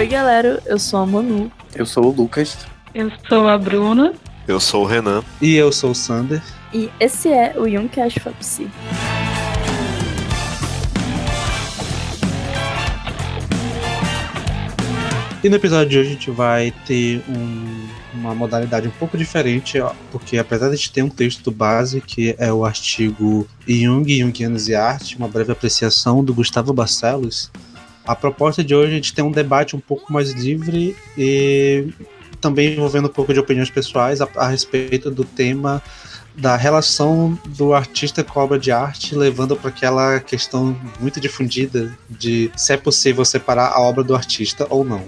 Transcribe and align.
Oi, 0.00 0.06
galera, 0.06 0.62
eu 0.64 0.78
sou 0.78 1.00
a 1.00 1.04
Manu. 1.04 1.52
Eu 1.74 1.84
sou 1.84 2.06
o 2.06 2.10
Lucas. 2.10 2.56
Eu 2.94 3.12
sou 3.28 3.46
a 3.46 3.58
Bruna. 3.58 4.14
Eu 4.48 4.58
sou 4.58 4.84
o 4.84 4.86
Renan. 4.86 5.22
E 5.42 5.54
eu 5.56 5.70
sou 5.70 5.90
o 5.90 5.94
Sander. 5.94 6.42
E 6.72 6.88
esse 6.98 7.28
é 7.28 7.52
o 7.54 7.66
Youngcast 7.66 8.18
Fapsi. 8.18 8.70
E 15.44 15.50
no 15.50 15.56
episódio 15.56 15.90
de 15.90 15.98
hoje 15.98 16.08
a 16.08 16.12
gente 16.12 16.30
vai 16.30 16.72
ter 16.86 17.22
um, 17.28 17.86
uma 18.14 18.34
modalidade 18.34 18.88
um 18.88 18.92
pouco 18.92 19.18
diferente, 19.18 19.78
ó, 19.80 19.92
porque 20.10 20.38
apesar 20.38 20.68
de 20.68 20.72
a 20.72 20.76
gente 20.76 20.92
ter 20.92 21.02
um 21.02 21.10
texto 21.10 21.50
base, 21.50 22.00
que 22.00 22.34
é 22.38 22.50
o 22.50 22.64
artigo 22.64 23.46
Jung, 23.68 24.18
Jungianos 24.18 24.66
e 24.66 24.74
Arte, 24.74 25.18
uma 25.18 25.28
breve 25.28 25.52
apreciação 25.52 26.24
do 26.24 26.32
Gustavo 26.32 26.72
Barcelos, 26.72 27.50
a 28.06 28.14
proposta 28.14 28.62
de 28.64 28.74
hoje 28.74 28.88
é 28.88 28.92
a 28.92 28.96
gente 28.96 29.14
ter 29.14 29.22
um 29.22 29.30
debate 29.30 29.76
um 29.76 29.80
pouco 29.80 30.12
mais 30.12 30.32
livre 30.32 30.96
e 31.16 31.88
também 32.40 32.72
envolvendo 32.72 33.06
um 33.06 33.12
pouco 33.12 33.32
de 33.32 33.40
opiniões 33.40 33.70
pessoais 33.70 34.20
a, 34.20 34.28
a 34.36 34.48
respeito 34.48 35.10
do 35.10 35.24
tema 35.24 35.82
da 36.36 36.56
relação 36.56 37.38
do 37.48 37.74
artista 37.74 38.24
com 38.24 38.40
a 38.40 38.44
obra 38.44 38.58
de 38.58 38.70
arte, 38.70 39.14
levando 39.14 39.56
para 39.56 39.68
aquela 39.68 40.20
questão 40.20 40.78
muito 40.98 41.20
difundida 41.20 41.96
de 42.08 42.50
se 42.56 42.72
é 42.72 42.76
possível 42.76 43.24
separar 43.24 43.72
a 43.72 43.80
obra 43.80 44.02
do 44.02 44.14
artista 44.14 44.66
ou 44.70 44.84
não. 44.84 45.04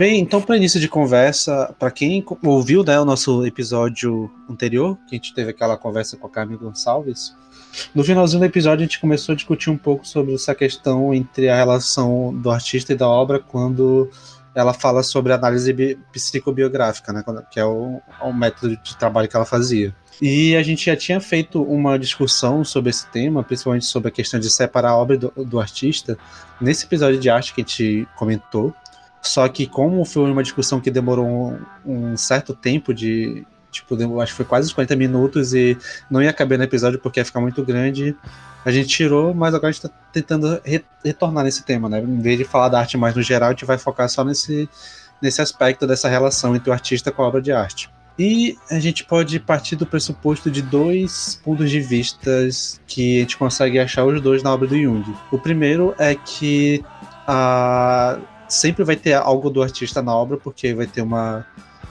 Bem, 0.00 0.18
então 0.18 0.40
para 0.40 0.56
início 0.56 0.80
de 0.80 0.88
conversa, 0.88 1.74
para 1.78 1.90
quem 1.90 2.24
ouviu 2.42 2.82
né, 2.82 2.98
o 2.98 3.04
nosso 3.04 3.44
episódio 3.44 4.30
anterior, 4.48 4.96
que 5.06 5.14
a 5.14 5.18
gente 5.18 5.34
teve 5.34 5.50
aquela 5.50 5.76
conversa 5.76 6.16
com 6.16 6.26
a 6.26 6.30
Carmen 6.30 6.56
Gonçalves, 6.56 7.36
no 7.94 8.02
finalzinho 8.02 8.40
do 8.40 8.46
episódio 8.46 8.78
a 8.78 8.86
gente 8.86 8.98
começou 8.98 9.34
a 9.34 9.36
discutir 9.36 9.68
um 9.68 9.76
pouco 9.76 10.08
sobre 10.08 10.32
essa 10.32 10.54
questão 10.54 11.12
entre 11.12 11.50
a 11.50 11.54
relação 11.54 12.34
do 12.34 12.50
artista 12.50 12.94
e 12.94 12.96
da 12.96 13.06
obra 13.06 13.40
quando 13.40 14.08
ela 14.54 14.72
fala 14.72 15.02
sobre 15.02 15.34
análise 15.34 15.98
psicobiográfica, 16.10 17.12
né, 17.12 17.22
que 17.50 17.60
é 17.60 17.64
o, 17.66 18.00
o 18.22 18.32
método 18.32 18.78
de 18.78 18.96
trabalho 18.96 19.28
que 19.28 19.36
ela 19.36 19.44
fazia. 19.44 19.94
E 20.22 20.56
a 20.56 20.62
gente 20.62 20.86
já 20.86 20.96
tinha 20.96 21.20
feito 21.20 21.62
uma 21.62 21.98
discussão 21.98 22.64
sobre 22.64 22.88
esse 22.88 23.06
tema, 23.08 23.44
principalmente 23.44 23.84
sobre 23.84 24.08
a 24.08 24.10
questão 24.10 24.40
de 24.40 24.48
separar 24.48 24.92
a 24.92 24.96
obra 24.96 25.18
do, 25.18 25.30
do 25.44 25.60
artista, 25.60 26.16
nesse 26.58 26.86
episódio 26.86 27.20
de 27.20 27.28
arte 27.28 27.52
que 27.52 27.60
a 27.60 27.64
gente 27.64 28.08
comentou. 28.16 28.74
Só 29.22 29.46
que 29.48 29.66
como 29.66 30.04
foi 30.04 30.30
uma 30.30 30.42
discussão 30.42 30.80
que 30.80 30.90
demorou 30.90 31.26
um, 31.26 31.58
um 31.84 32.16
certo 32.16 32.54
tempo 32.54 32.94
de. 32.94 33.44
Tipo, 33.70 33.94
acho 34.20 34.32
que 34.32 34.36
foi 34.36 34.44
quase 34.44 34.74
40 34.74 34.96
minutos 34.96 35.54
e 35.54 35.78
não 36.10 36.20
ia 36.20 36.32
caber 36.32 36.58
no 36.58 36.64
episódio 36.64 36.98
porque 36.98 37.20
ia 37.20 37.24
ficar 37.24 37.40
muito 37.40 37.64
grande. 37.64 38.16
A 38.64 38.70
gente 38.70 38.88
tirou, 38.88 39.32
mas 39.32 39.54
agora 39.54 39.68
a 39.68 39.72
gente 39.72 39.82
tá 39.82 39.90
tentando 40.12 40.60
re 40.64 40.84
retornar 41.04 41.44
nesse 41.44 41.64
tema, 41.64 41.88
né? 41.88 42.00
Em 42.00 42.20
vez 42.20 42.36
de 42.36 42.44
falar 42.44 42.68
da 42.68 42.80
arte 42.80 42.96
mais 42.96 43.14
no 43.14 43.22
geral, 43.22 43.50
a 43.50 43.52
gente 43.52 43.64
vai 43.64 43.78
focar 43.78 44.08
só 44.08 44.24
nesse, 44.24 44.68
nesse 45.22 45.40
aspecto 45.40 45.86
dessa 45.86 46.08
relação 46.08 46.56
entre 46.56 46.68
o 46.68 46.72
artista 46.72 47.12
com 47.12 47.22
a 47.22 47.28
obra 47.28 47.40
de 47.40 47.52
arte. 47.52 47.88
E 48.18 48.58
a 48.70 48.78
gente 48.78 49.04
pode 49.04 49.38
partir 49.40 49.76
do 49.76 49.86
pressuposto 49.86 50.50
de 50.50 50.60
dois 50.60 51.40
pontos 51.42 51.70
de 51.70 51.80
vista 51.80 52.30
que 52.86 53.18
a 53.18 53.20
gente 53.20 53.38
consegue 53.38 53.78
achar 53.78 54.04
os 54.04 54.20
dois 54.20 54.42
na 54.42 54.52
obra 54.52 54.68
do 54.68 54.76
Jung. 54.78 55.04
O 55.30 55.38
primeiro 55.38 55.94
é 55.98 56.14
que 56.14 56.84
a 57.26 58.18
sempre 58.50 58.84
vai 58.84 58.96
ter 58.96 59.14
algo 59.14 59.48
do 59.48 59.62
artista 59.62 60.02
na 60.02 60.14
obra, 60.14 60.36
porque 60.36 60.74
vai 60.74 60.86
ter 60.86 61.02
uma 61.02 61.46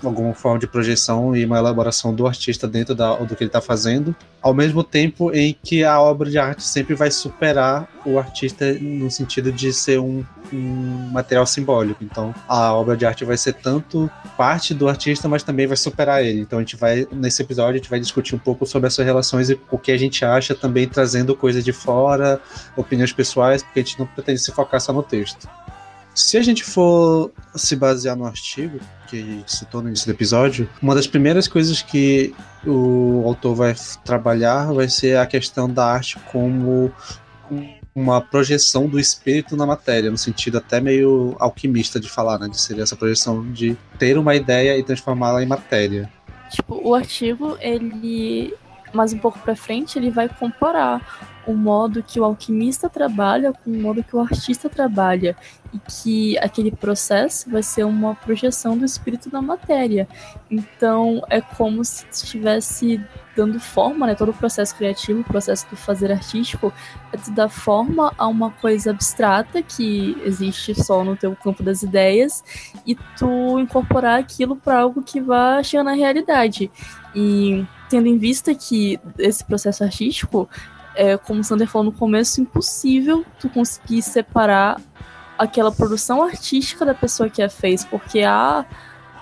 alguma 0.07 0.33
forma 0.33 0.59
de 0.59 0.67
projeção 0.67 1.35
e 1.35 1.45
uma 1.45 1.57
elaboração 1.57 2.13
do 2.13 2.25
artista 2.25 2.67
dentro 2.67 2.95
da, 2.95 3.15
do 3.15 3.35
que 3.35 3.43
ele 3.43 3.49
está 3.49 3.61
fazendo, 3.61 4.15
ao 4.41 4.53
mesmo 4.53 4.83
tempo 4.83 5.33
em 5.33 5.55
que 5.61 5.83
a 5.83 5.99
obra 5.99 6.29
de 6.29 6.37
arte 6.37 6.63
sempre 6.63 6.95
vai 6.95 7.11
superar 7.11 7.87
o 8.05 8.17
artista 8.17 8.71
no 8.73 9.11
sentido 9.11 9.51
de 9.51 9.73
ser 9.73 9.99
um, 9.99 10.23
um 10.53 11.09
material 11.11 11.45
simbólico. 11.45 12.03
Então, 12.03 12.33
a 12.47 12.73
obra 12.73 12.95
de 12.95 13.05
arte 13.05 13.25
vai 13.25 13.37
ser 13.37 13.53
tanto 13.53 14.09
parte 14.37 14.73
do 14.73 14.87
artista, 14.87 15.27
mas 15.27 15.43
também 15.43 15.67
vai 15.67 15.75
superar 15.75 16.23
ele. 16.23 16.41
Então, 16.41 16.59
a 16.59 16.61
gente 16.61 16.77
vai 16.77 17.05
nesse 17.11 17.41
episódio 17.41 17.71
a 17.71 17.77
gente 17.77 17.89
vai 17.89 17.99
discutir 17.99 18.35
um 18.35 18.39
pouco 18.39 18.65
sobre 18.65 18.87
essas 18.87 19.05
relações 19.05 19.49
e 19.49 19.59
o 19.69 19.77
que 19.77 19.91
a 19.91 19.97
gente 19.97 20.23
acha, 20.23 20.55
também 20.55 20.87
trazendo 20.87 21.35
coisas 21.35 21.63
de 21.63 21.73
fora, 21.73 22.39
opiniões 22.77 23.11
pessoais, 23.11 23.61
porque 23.61 23.79
a 23.79 23.83
gente 23.83 23.99
não 23.99 24.05
pretende 24.05 24.39
se 24.39 24.51
focar 24.51 24.79
só 24.79 24.93
no 24.93 25.03
texto. 25.03 25.47
Se 26.19 26.37
a 26.37 26.41
gente 26.41 26.65
for 26.65 27.31
se 27.55 27.77
basear 27.77 28.13
no 28.13 28.25
artigo 28.25 28.77
que 29.07 29.41
citou 29.47 29.81
no 29.81 29.87
início 29.87 30.05
do 30.05 30.11
episódio, 30.11 30.69
uma 30.81 30.93
das 30.93 31.07
primeiras 31.07 31.47
coisas 31.47 31.81
que 31.81 32.35
o 32.67 33.23
autor 33.25 33.55
vai 33.55 33.75
trabalhar 34.03 34.73
vai 34.73 34.89
ser 34.89 35.17
a 35.17 35.25
questão 35.25 35.69
da 35.69 35.85
arte 35.85 36.19
como 36.29 36.91
uma 37.95 38.19
projeção 38.19 38.85
do 38.85 38.99
espírito 38.99 39.55
na 39.55 39.65
matéria, 39.65 40.11
no 40.11 40.17
sentido 40.17 40.57
até 40.57 40.81
meio 40.81 41.37
alquimista 41.39 42.01
de 42.01 42.09
falar, 42.09 42.37
né? 42.37 42.49
De 42.49 42.59
ser 42.59 42.77
essa 42.79 42.97
projeção 42.97 43.49
de 43.53 43.77
ter 43.97 44.17
uma 44.17 44.35
ideia 44.35 44.77
e 44.77 44.83
transformá-la 44.83 45.41
em 45.41 45.47
matéria. 45.47 46.11
Tipo, 46.51 46.81
o 46.83 46.95
artigo, 46.95 47.57
ele 47.61 48.53
mais 48.93 49.13
um 49.13 49.17
pouco 49.17 49.39
para 49.39 49.55
frente, 49.55 49.97
ele 49.97 50.09
vai 50.09 50.27
comparar 50.27 51.29
o 51.49 51.53
modo 51.53 52.03
que 52.03 52.19
o 52.19 52.23
alquimista 52.23 52.87
trabalha 52.87 53.51
com 53.51 53.71
o 53.71 53.81
modo 53.81 54.03
que 54.03 54.15
o 54.15 54.19
artista 54.19 54.69
trabalha 54.69 55.35
e 55.73 55.79
que 55.79 56.37
aquele 56.37 56.71
processo 56.71 57.49
vai 57.49 57.63
ser 57.63 57.83
uma 57.85 58.13
projeção 58.13 58.77
do 58.77 58.85
espírito 58.85 59.29
na 59.31 59.41
matéria. 59.41 60.07
Então 60.49 61.23
é 61.27 61.41
como 61.41 61.83
se 61.83 62.05
estivesse 62.11 63.03
dando 63.35 63.59
forma, 63.59 64.05
né, 64.05 64.15
todo 64.15 64.29
o 64.29 64.33
processo 64.33 64.75
criativo, 64.75 65.21
o 65.21 65.23
processo 65.23 65.67
do 65.69 65.75
fazer 65.75 66.11
artístico, 66.11 66.73
é 67.11 67.17
te 67.17 67.31
dar 67.31 67.49
forma 67.49 68.13
a 68.17 68.27
uma 68.27 68.51
coisa 68.51 68.91
abstrata 68.91 69.63
que 69.63 70.17
existe 70.25 70.75
só 70.75 71.03
no 71.03 71.15
teu 71.15 71.35
campo 71.35 71.63
das 71.63 71.81
ideias 71.81 72.43
e 72.85 72.95
tu 73.17 73.57
incorporar 73.57 74.19
aquilo 74.19 74.55
para 74.55 74.79
algo 74.79 75.01
que 75.01 75.21
vá 75.21 75.63
chegar 75.63 75.83
na 75.83 75.93
realidade. 75.93 76.69
E 77.15 77.65
tendo 77.89 78.07
em 78.07 78.17
vista 78.17 78.53
que 78.53 78.99
esse 79.17 79.43
processo 79.43 79.83
artístico 79.83 80.47
é, 80.99 81.17
como 81.17 81.39
o 81.39 81.43
Sander 81.43 81.67
falou 81.67 81.85
no 81.85 81.97
começo, 81.97 82.41
impossível 82.41 83.25
tu 83.39 83.49
conseguir 83.49 84.01
separar 84.01 84.81
aquela 85.37 85.71
produção 85.71 86.21
artística 86.21 86.85
da 86.85 86.93
pessoa 86.93 87.29
que 87.29 87.41
a 87.41 87.49
fez, 87.49 87.85
porque 87.85 88.19
há, 88.19 88.65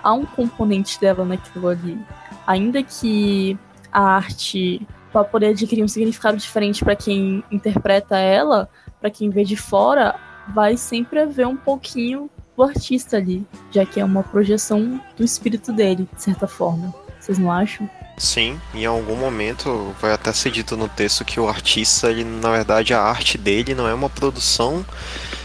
há 0.02 0.14
um 0.14 0.26
componente 0.26 1.00
dela 1.00 1.24
naquilo 1.24 1.68
ali. 1.68 2.00
Ainda 2.48 2.82
que 2.82 3.56
a 3.92 4.02
arte, 4.02 4.88
para 5.14 5.24
poder 5.24 5.50
adquirir 5.50 5.84
um 5.84 5.88
significado 5.88 6.38
diferente 6.38 6.84
para 6.84 6.96
quem 6.96 7.44
interpreta 7.52 8.18
ela, 8.18 8.68
para 9.00 9.12
quem 9.12 9.30
vê 9.30 9.44
de 9.44 9.56
fora, 9.56 10.16
vai 10.48 10.78
sempre 10.78 11.20
haver 11.20 11.46
um 11.46 11.56
pouquinho 11.58 12.28
do 12.56 12.64
artista 12.64 13.18
ali, 13.18 13.46
já 13.70 13.86
que 13.86 14.00
é 14.00 14.04
uma 14.04 14.24
projeção 14.24 15.00
do 15.16 15.24
espírito 15.24 15.72
dele, 15.72 16.10
de 16.16 16.24
certa 16.24 16.48
forma. 16.48 16.92
Vocês 17.20 17.38
não 17.38 17.52
acham? 17.52 17.88
Sim, 18.20 18.60
em 18.74 18.84
algum 18.84 19.16
momento 19.16 19.96
vai 20.02 20.12
até 20.12 20.34
ser 20.34 20.50
dito 20.50 20.76
no 20.76 20.90
texto 20.90 21.24
que 21.24 21.40
o 21.40 21.48
artista, 21.48 22.10
ele, 22.10 22.24
na 22.24 22.52
verdade, 22.52 22.92
a 22.92 23.00
arte 23.02 23.38
dele 23.38 23.76
não 23.76 23.88
é 23.88 23.94
uma 23.94 24.10
produção 24.10 24.84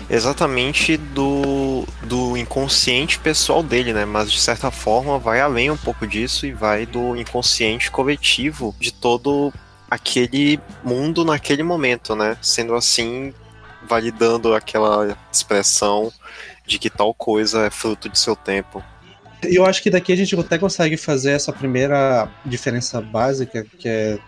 exatamente 0.08 0.96
do, 0.96 1.86
do 2.04 2.34
inconsciente 2.34 3.18
pessoal 3.18 3.62
dele, 3.62 3.92
né? 3.92 4.06
Mas 4.06 4.32
de 4.32 4.40
certa 4.40 4.70
forma 4.70 5.18
vai 5.18 5.40
além 5.40 5.70
um 5.70 5.76
pouco 5.76 6.06
disso 6.06 6.46
e 6.46 6.52
vai 6.52 6.86
do 6.86 7.14
inconsciente 7.14 7.90
coletivo 7.90 8.74
de 8.80 8.90
todo 8.90 9.52
aquele 9.90 10.58
mundo 10.82 11.26
naquele 11.26 11.62
momento, 11.62 12.16
né? 12.16 12.38
Sendo 12.40 12.74
assim, 12.74 13.34
validando 13.86 14.54
aquela 14.54 15.14
expressão 15.30 16.10
de 16.66 16.78
que 16.78 16.88
tal 16.88 17.12
coisa 17.12 17.66
é 17.66 17.70
fruto 17.70 18.08
de 18.08 18.18
seu 18.18 18.34
tempo. 18.34 18.82
Eu 19.42 19.66
acho 19.66 19.82
que 19.82 19.90
daqui 19.90 20.12
a 20.12 20.16
gente 20.16 20.38
até 20.38 20.58
consegue 20.58 20.96
fazer 20.96 21.32
essa 21.32 21.52
primeira 21.52 22.28
diferença 22.44 23.00
básica, 23.00 23.64
que 23.78 23.88
é 23.88 24.18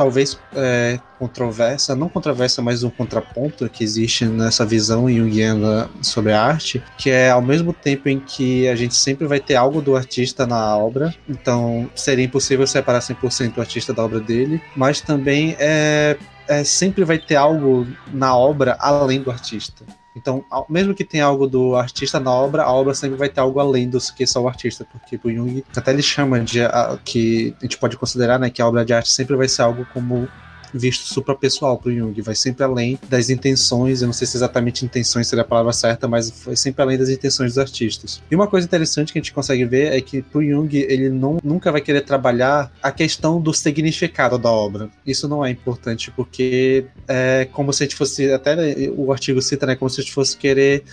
talvez 0.00 0.38
é, 0.54 0.98
controversa, 1.18 1.94
não 1.94 2.08
controversa, 2.08 2.62
mas 2.62 2.82
um 2.82 2.88
contraponto 2.88 3.68
que 3.68 3.84
existe 3.84 4.24
nessa 4.24 4.64
visão 4.64 5.10
junguiana 5.10 5.90
sobre 6.00 6.32
a 6.32 6.42
arte, 6.42 6.82
que 6.96 7.10
é 7.10 7.28
ao 7.28 7.42
mesmo 7.42 7.74
tempo 7.74 8.08
em 8.08 8.18
que 8.18 8.66
a 8.66 8.74
gente 8.74 8.94
sempre 8.94 9.26
vai 9.26 9.38
ter 9.38 9.56
algo 9.56 9.82
do 9.82 9.94
artista 9.94 10.46
na 10.46 10.74
obra, 10.74 11.14
então 11.28 11.90
seria 11.94 12.24
impossível 12.24 12.66
separar 12.66 13.00
100% 13.00 13.58
o 13.58 13.60
artista 13.60 13.92
da 13.92 14.02
obra 14.02 14.20
dele, 14.20 14.62
mas 14.74 15.02
também 15.02 15.54
é, 15.58 16.16
é 16.48 16.64
sempre 16.64 17.04
vai 17.04 17.18
ter 17.18 17.36
algo 17.36 17.86
na 18.10 18.34
obra 18.34 18.78
além 18.80 19.20
do 19.20 19.30
artista. 19.30 19.84
Então, 20.14 20.44
mesmo 20.68 20.94
que 20.94 21.04
tenha 21.04 21.24
algo 21.24 21.46
do 21.46 21.76
artista 21.76 22.18
na 22.18 22.32
obra, 22.32 22.64
a 22.64 22.72
obra 22.72 22.94
sempre 22.94 23.16
vai 23.16 23.28
ter 23.28 23.40
algo 23.40 23.60
além 23.60 23.88
do 23.88 23.98
que 24.14 24.26
só 24.26 24.42
o 24.42 24.48
artista, 24.48 24.84
porque 24.84 25.20
o 25.22 25.32
Jung 25.32 25.64
até 25.76 25.92
ele 25.92 26.02
chama 26.02 26.40
de 26.40 26.62
a, 26.62 26.98
que 27.04 27.54
a 27.60 27.64
gente 27.64 27.78
pode 27.78 27.96
considerar, 27.96 28.38
né, 28.38 28.50
que 28.50 28.60
a 28.60 28.66
obra 28.66 28.84
de 28.84 28.92
arte 28.92 29.10
sempre 29.10 29.36
vai 29.36 29.46
ser 29.46 29.62
algo 29.62 29.86
como 29.92 30.28
visto 30.72 31.12
suprapessoal 31.12 31.78
para 31.78 31.90
o 31.90 31.94
Jung, 31.94 32.20
vai 32.22 32.34
sempre 32.34 32.64
além 32.64 32.98
das 33.08 33.30
intenções, 33.30 34.02
eu 34.02 34.06
não 34.06 34.12
sei 34.12 34.26
se 34.26 34.36
exatamente 34.36 34.84
intenções 34.84 35.28
seria 35.28 35.42
a 35.42 35.46
palavra 35.46 35.72
certa, 35.72 36.08
mas 36.08 36.30
vai 36.44 36.56
sempre 36.56 36.82
além 36.82 36.98
das 36.98 37.08
intenções 37.08 37.52
dos 37.52 37.58
artistas. 37.58 38.22
E 38.30 38.34
uma 38.34 38.46
coisa 38.46 38.66
interessante 38.66 39.12
que 39.12 39.18
a 39.18 39.22
gente 39.22 39.32
consegue 39.32 39.64
ver 39.64 39.92
é 39.92 40.00
que 40.00 40.22
para 40.22 40.38
o 40.38 40.44
Jung 40.44 40.76
ele 40.76 41.08
não, 41.08 41.38
nunca 41.42 41.72
vai 41.72 41.80
querer 41.80 42.02
trabalhar 42.02 42.72
a 42.82 42.92
questão 42.92 43.40
do 43.40 43.52
significado 43.52 44.38
da 44.38 44.50
obra. 44.50 44.90
Isso 45.06 45.28
não 45.28 45.44
é 45.44 45.50
importante 45.50 46.10
porque 46.10 46.86
é 47.08 47.48
como 47.52 47.72
se 47.72 47.82
a 47.82 47.86
gente 47.86 47.96
fosse, 47.96 48.32
até 48.32 48.54
o 48.96 49.12
artigo 49.12 49.40
cita, 49.40 49.66
né, 49.66 49.76
como 49.76 49.90
se 49.90 50.00
a 50.00 50.04
gente 50.04 50.12
fosse 50.12 50.36
querer 50.36 50.84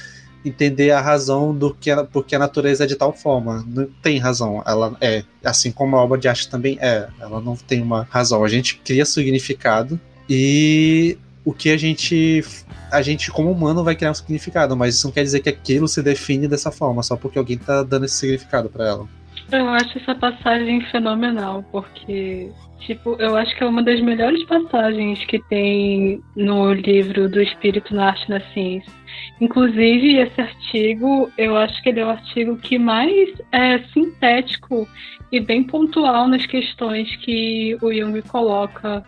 entender 0.45 0.91
a 0.91 1.01
razão 1.01 1.53
do 1.55 1.73
que 1.73 1.89
a, 1.91 2.03
porque 2.03 2.35
a 2.35 2.39
natureza 2.39 2.83
é 2.83 2.87
de 2.87 2.95
tal 2.95 3.13
forma. 3.13 3.65
Não 3.67 3.87
tem 4.01 4.17
razão. 4.17 4.63
Ela 4.65 4.95
é. 5.01 5.23
Assim 5.43 5.71
como 5.71 5.95
a 5.95 6.03
obra 6.03 6.17
de 6.17 6.27
arte 6.27 6.49
também 6.49 6.77
é. 6.81 7.07
Ela 7.19 7.41
não 7.41 7.55
tem 7.55 7.81
uma 7.81 8.07
razão. 8.09 8.43
A 8.43 8.47
gente 8.47 8.77
cria 8.77 9.05
significado 9.05 9.99
e 10.29 11.17
o 11.43 11.53
que 11.53 11.69
a 11.69 11.77
gente. 11.77 12.43
A 12.91 13.01
gente, 13.01 13.31
como 13.31 13.51
humano, 13.51 13.83
vai 13.83 13.95
criar 13.95 14.11
um 14.11 14.13
significado, 14.13 14.75
mas 14.75 14.95
isso 14.95 15.07
não 15.07 15.13
quer 15.13 15.23
dizer 15.23 15.41
que 15.41 15.49
aquilo 15.49 15.87
se 15.87 16.01
define 16.01 16.47
dessa 16.47 16.71
forma, 16.71 17.03
só 17.03 17.17
porque 17.17 17.37
alguém 17.37 17.57
tá 17.57 17.83
dando 17.83 18.05
esse 18.05 18.15
significado 18.15 18.69
para 18.69 18.85
ela. 18.85 19.07
Eu 19.51 19.67
acho 19.69 19.97
essa 19.97 20.15
passagem 20.15 20.81
fenomenal, 20.91 21.63
porque, 21.71 22.49
tipo, 22.79 23.15
eu 23.19 23.35
acho 23.35 23.55
que 23.57 23.63
é 23.63 23.67
uma 23.67 23.81
das 23.81 24.01
melhores 24.01 24.43
passagens 24.45 25.23
que 25.25 25.39
tem 25.49 26.21
no 26.35 26.73
livro 26.73 27.29
do 27.29 27.41
Espírito 27.41 27.95
na 27.95 28.07
Arte 28.07 28.25
e 28.27 28.29
na 28.29 28.41
Ciência. 28.53 28.91
Inclusive, 29.39 30.17
esse 30.17 30.41
artigo, 30.41 31.31
eu 31.37 31.55
acho 31.55 31.81
que 31.81 31.89
ele 31.89 31.99
é 31.99 32.05
o 32.05 32.09
artigo 32.09 32.57
que 32.57 32.77
mais 32.77 33.29
é 33.51 33.79
sintético 33.93 34.87
e 35.31 35.39
bem 35.39 35.63
pontual 35.63 36.27
nas 36.27 36.45
questões 36.45 37.15
que 37.17 37.77
o 37.81 37.93
Jung 37.93 38.21
coloca 38.23 39.03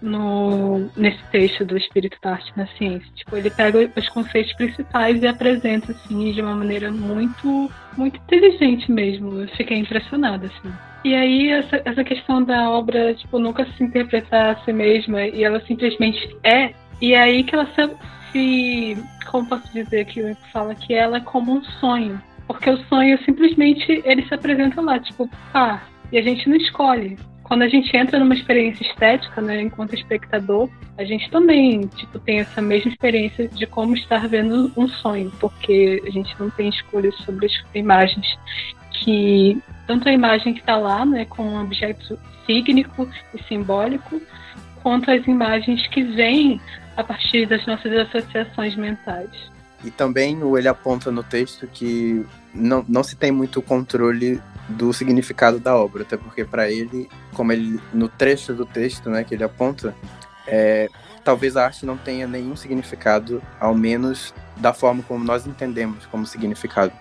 no, 0.00 0.88
nesse 0.96 1.22
texto 1.30 1.64
do 1.64 1.76
Espírito 1.76 2.16
da 2.22 2.32
Arte 2.32 2.52
na 2.56 2.66
Ciência. 2.66 3.08
Tipo, 3.14 3.36
ele 3.36 3.50
pega 3.50 3.90
os 3.96 4.08
conceitos 4.08 4.52
principais 4.54 5.22
e 5.22 5.26
apresenta 5.26 5.92
assim 5.92 6.32
de 6.32 6.40
uma 6.40 6.54
maneira 6.54 6.90
muito, 6.90 7.70
muito 7.96 8.16
inteligente 8.16 8.90
mesmo. 8.90 9.40
Eu 9.40 9.48
fiquei 9.48 9.78
impressionada 9.78 10.46
assim. 10.46 10.72
E 11.04 11.14
aí 11.14 11.50
essa, 11.50 11.82
essa 11.84 12.04
questão 12.04 12.42
da 12.42 12.70
obra 12.70 13.14
tipo 13.14 13.38
nunca 13.38 13.66
se 13.76 13.84
interpretar 13.84 14.56
a 14.56 14.64
si 14.64 14.72
mesma 14.72 15.22
e 15.22 15.44
ela 15.44 15.60
simplesmente 15.66 16.36
é. 16.42 16.72
E 17.00 17.12
é 17.12 17.20
aí 17.20 17.44
que 17.44 17.54
ela 17.54 17.66
se, 17.66 17.90
se 18.32 18.96
como 19.26 19.46
posso 19.46 19.72
dizer 19.72 20.04
que 20.06 20.22
o 20.22 20.36
fala 20.52 20.74
que 20.74 20.94
ela 20.94 21.18
é 21.18 21.20
como 21.20 21.52
um 21.52 21.64
sonho. 21.64 22.20
Porque 22.46 22.70
o 22.70 22.78
sonho 22.86 23.18
simplesmente 23.24 24.02
ele 24.04 24.26
se 24.26 24.34
apresenta 24.34 24.80
lá, 24.80 24.98
tipo, 24.98 25.28
pá, 25.52 25.82
e 26.12 26.18
a 26.18 26.22
gente 26.22 26.48
não 26.48 26.56
escolhe. 26.56 27.18
Quando 27.42 27.62
a 27.62 27.68
gente 27.68 27.96
entra 27.96 28.18
numa 28.18 28.34
experiência 28.34 28.84
estética, 28.84 29.40
né, 29.40 29.62
enquanto 29.62 29.94
espectador, 29.94 30.68
a 30.98 31.04
gente 31.04 31.30
também, 31.30 31.86
tipo, 31.86 32.18
tem 32.18 32.40
essa 32.40 32.60
mesma 32.60 32.90
experiência 32.90 33.48
de 33.48 33.66
como 33.66 33.94
estar 33.94 34.26
vendo 34.26 34.72
um 34.76 34.88
sonho, 34.88 35.30
porque 35.38 36.02
a 36.06 36.10
gente 36.10 36.34
não 36.40 36.50
tem 36.50 36.68
escolha 36.68 37.12
sobre 37.12 37.46
as 37.46 37.52
imagens 37.74 38.26
que 38.90 39.60
tanto 39.86 40.08
a 40.08 40.12
imagem 40.12 40.54
que 40.54 40.60
está 40.60 40.76
lá, 40.76 41.04
né, 41.04 41.24
com 41.24 41.42
um 41.42 41.60
objeto 41.60 42.18
sígnico 42.44 43.08
e 43.34 43.42
simbólico, 43.44 44.20
quanto 44.82 45.10
as 45.10 45.26
imagens 45.26 45.86
que 45.88 46.02
vêm 46.02 46.60
a 46.96 47.04
partir 47.04 47.46
das 47.46 47.64
nossas 47.66 47.92
associações 47.92 48.74
mentais. 48.76 49.30
E 49.84 49.90
também 49.90 50.38
ele 50.56 50.68
aponta 50.68 51.10
no 51.10 51.22
texto 51.22 51.66
que 51.66 52.24
não, 52.54 52.84
não 52.88 53.04
se 53.04 53.14
tem 53.14 53.30
muito 53.30 53.60
controle 53.60 54.40
do 54.68 54.92
significado 54.92 55.60
da 55.60 55.76
obra, 55.76 56.02
até 56.02 56.16
porque 56.16 56.44
para 56.44 56.70
ele, 56.70 57.08
como 57.34 57.52
ele 57.52 57.80
no 57.92 58.08
trecho 58.08 58.54
do 58.54 58.66
texto, 58.66 59.10
né, 59.10 59.22
que 59.22 59.34
ele 59.34 59.44
aponta, 59.44 59.94
é, 60.46 60.88
talvez 61.22 61.56
a 61.56 61.64
arte 61.64 61.84
não 61.84 61.96
tenha 61.96 62.26
nenhum 62.26 62.56
significado, 62.56 63.42
ao 63.60 63.74
menos 63.74 64.34
da 64.56 64.72
forma 64.72 65.02
como 65.02 65.24
nós 65.24 65.46
entendemos 65.46 66.06
como 66.06 66.26
significado. 66.26 66.92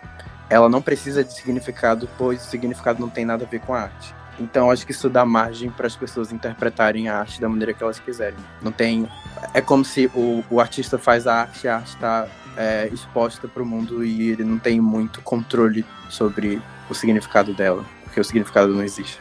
Ela 0.49 0.69
não 0.69 0.81
precisa 0.81 1.23
de 1.23 1.33
significado, 1.33 2.07
pois 2.17 2.45
o 2.45 2.49
significado 2.49 2.99
não 2.99 3.09
tem 3.09 3.25
nada 3.25 3.45
a 3.45 3.47
ver 3.47 3.61
com 3.61 3.73
a 3.73 3.83
arte. 3.83 4.13
Então, 4.39 4.69
acho 4.69 4.85
que 4.85 4.91
isso 4.91 5.09
dá 5.09 5.25
margem 5.25 5.69
para 5.69 5.87
as 5.87 5.95
pessoas 5.95 6.31
interpretarem 6.31 7.07
a 7.07 7.19
arte 7.19 7.39
da 7.39 7.47
maneira 7.47 7.73
que 7.73 7.81
elas 7.81 7.99
quiserem. 7.99 8.37
Não 8.61 8.71
tem. 8.71 9.07
É 9.53 9.61
como 9.61 9.85
se 9.85 10.09
o, 10.13 10.43
o 10.49 10.59
artista 10.59 10.97
faz 10.97 11.25
a 11.27 11.41
arte 11.41 11.67
a 11.67 11.77
arte 11.77 11.89
está 11.89 12.27
é, 12.57 12.89
exposta 12.91 13.47
para 13.47 13.63
o 13.63 13.65
mundo 13.65 14.03
e 14.03 14.29
ele 14.29 14.43
não 14.43 14.57
tem 14.57 14.79
muito 14.79 15.21
controle 15.21 15.85
sobre 16.09 16.61
o 16.89 16.93
significado 16.93 17.53
dela, 17.53 17.83
porque 18.03 18.19
o 18.19 18.23
significado 18.23 18.73
não 18.73 18.83
existe. 18.83 19.19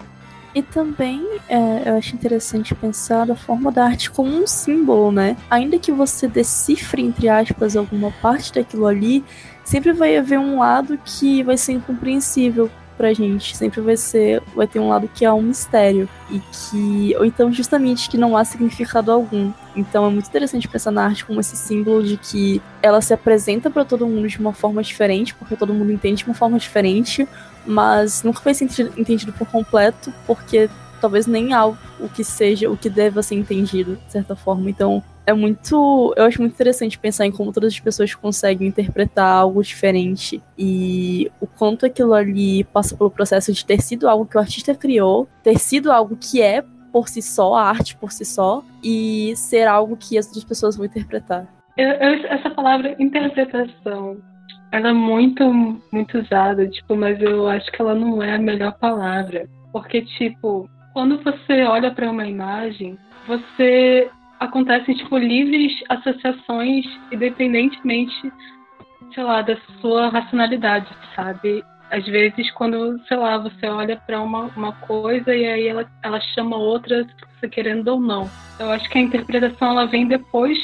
E 0.54 0.62
também 0.62 1.26
é, 1.48 1.88
eu 1.88 1.96
acho 1.96 2.14
interessante 2.14 2.74
pensar 2.76 3.28
a 3.28 3.34
forma 3.34 3.72
da 3.72 3.84
arte 3.86 4.08
como 4.08 4.30
um 4.30 4.46
símbolo, 4.46 5.10
né? 5.10 5.36
Ainda 5.50 5.78
que 5.80 5.90
você 5.90 6.28
decifre, 6.28 7.02
entre 7.02 7.28
aspas, 7.28 7.76
alguma 7.76 8.12
parte 8.22 8.52
daquilo 8.52 8.86
ali, 8.86 9.24
sempre 9.64 9.92
vai 9.92 10.16
haver 10.16 10.38
um 10.38 10.60
lado 10.60 10.96
que 11.04 11.42
vai 11.42 11.56
ser 11.56 11.72
incompreensível 11.72 12.70
pra 12.96 13.12
gente. 13.12 13.56
Sempre 13.56 13.80
vai 13.80 13.96
ser, 13.96 14.42
vai 14.54 14.66
ter 14.66 14.78
um 14.78 14.88
lado 14.88 15.08
que 15.12 15.24
é 15.24 15.32
um 15.32 15.42
mistério 15.42 16.08
e 16.30 16.40
que 16.40 17.14
ou 17.16 17.24
então 17.24 17.52
justamente 17.52 18.08
que 18.08 18.16
não 18.16 18.36
há 18.36 18.44
significado 18.44 19.10
algum. 19.12 19.52
Então 19.76 20.06
é 20.06 20.10
muito 20.10 20.28
interessante 20.28 20.68
pensar 20.68 20.90
na 20.90 21.04
arte 21.04 21.24
como 21.24 21.40
esse 21.40 21.56
símbolo 21.56 22.02
de 22.02 22.16
que 22.16 22.62
ela 22.80 23.00
se 23.00 23.12
apresenta 23.12 23.70
para 23.70 23.84
todo 23.84 24.06
mundo 24.06 24.28
de 24.28 24.38
uma 24.38 24.52
forma 24.52 24.82
diferente, 24.82 25.34
porque 25.34 25.56
todo 25.56 25.74
mundo 25.74 25.92
entende 25.92 26.22
de 26.22 26.28
uma 26.28 26.34
forma 26.34 26.58
diferente, 26.58 27.28
mas 27.66 28.22
nunca 28.22 28.54
ser 28.54 28.64
entendido 28.96 29.32
por 29.32 29.48
completo, 29.48 30.12
porque 30.26 30.68
talvez 31.00 31.26
nem 31.26 31.52
há 31.52 31.66
o 31.66 31.76
que 32.14 32.24
seja 32.24 32.70
o 32.70 32.76
que 32.76 32.88
deva 32.88 33.22
ser 33.22 33.34
entendido, 33.34 33.98
de 34.06 34.12
certa 34.12 34.34
forma. 34.34 34.70
Então, 34.70 35.02
é 35.26 35.32
muito. 35.32 36.12
Eu 36.16 36.24
acho 36.24 36.40
muito 36.40 36.54
interessante 36.54 36.98
pensar 36.98 37.26
em 37.26 37.32
como 37.32 37.52
todas 37.52 37.72
as 37.72 37.80
pessoas 37.80 38.14
conseguem 38.14 38.68
interpretar 38.68 39.26
algo 39.26 39.62
diferente 39.62 40.42
e 40.58 41.30
o 41.40 41.46
quanto 41.46 41.86
aquilo 41.86 42.14
ali 42.14 42.64
passa 42.64 42.96
pelo 42.96 43.10
processo 43.10 43.52
de 43.52 43.64
ter 43.64 43.80
sido 43.80 44.08
algo 44.08 44.26
que 44.26 44.36
o 44.36 44.40
artista 44.40 44.74
criou, 44.74 45.28
ter 45.42 45.58
sido 45.58 45.90
algo 45.90 46.16
que 46.16 46.42
é 46.42 46.62
por 46.92 47.08
si 47.08 47.20
só, 47.20 47.54
a 47.54 47.68
arte 47.68 47.96
por 47.96 48.12
si 48.12 48.24
só, 48.24 48.62
e 48.82 49.34
ser 49.36 49.66
algo 49.66 49.96
que 49.96 50.16
as 50.16 50.26
outras 50.26 50.44
pessoas 50.44 50.76
vão 50.76 50.86
interpretar. 50.86 51.44
Eu, 51.76 51.88
eu, 51.88 52.26
essa 52.26 52.50
palavra 52.50 52.94
interpretação, 53.00 54.16
ela 54.70 54.90
é 54.90 54.92
muito, 54.92 55.44
muito 55.90 56.18
usada, 56.18 56.68
tipo, 56.68 56.94
mas 56.94 57.20
eu 57.20 57.48
acho 57.48 57.70
que 57.72 57.82
ela 57.82 57.96
não 57.96 58.22
é 58.22 58.36
a 58.36 58.38
melhor 58.38 58.78
palavra. 58.78 59.48
Porque, 59.72 60.02
tipo, 60.02 60.70
quando 60.92 61.20
você 61.20 61.64
olha 61.64 61.90
para 61.90 62.08
uma 62.08 62.28
imagem, 62.28 62.96
você 63.26 64.08
acontecem 64.44 64.94
tipo 64.94 65.16
livres 65.18 65.72
associações 65.88 66.84
independentemente 67.12 68.32
sei 69.14 69.22
lá 69.22 69.42
da 69.42 69.56
sua 69.80 70.08
racionalidade 70.08 70.88
sabe 71.14 71.64
às 71.90 72.04
vezes 72.06 72.50
quando 72.52 72.98
sei 73.06 73.16
lá 73.16 73.38
você 73.38 73.66
olha 73.66 73.96
para 74.06 74.20
uma, 74.20 74.50
uma 74.56 74.72
coisa 74.72 75.34
e 75.34 75.46
aí 75.46 75.66
ela, 75.68 75.86
ela 76.02 76.20
chama 76.20 76.56
outra 76.56 77.06
você 77.38 77.48
querendo 77.48 77.88
ou 77.88 78.00
não 78.00 78.28
eu 78.58 78.70
acho 78.70 78.88
que 78.88 78.98
a 78.98 79.02
interpretação 79.02 79.70
ela 79.70 79.86
vem 79.86 80.06
depois 80.06 80.58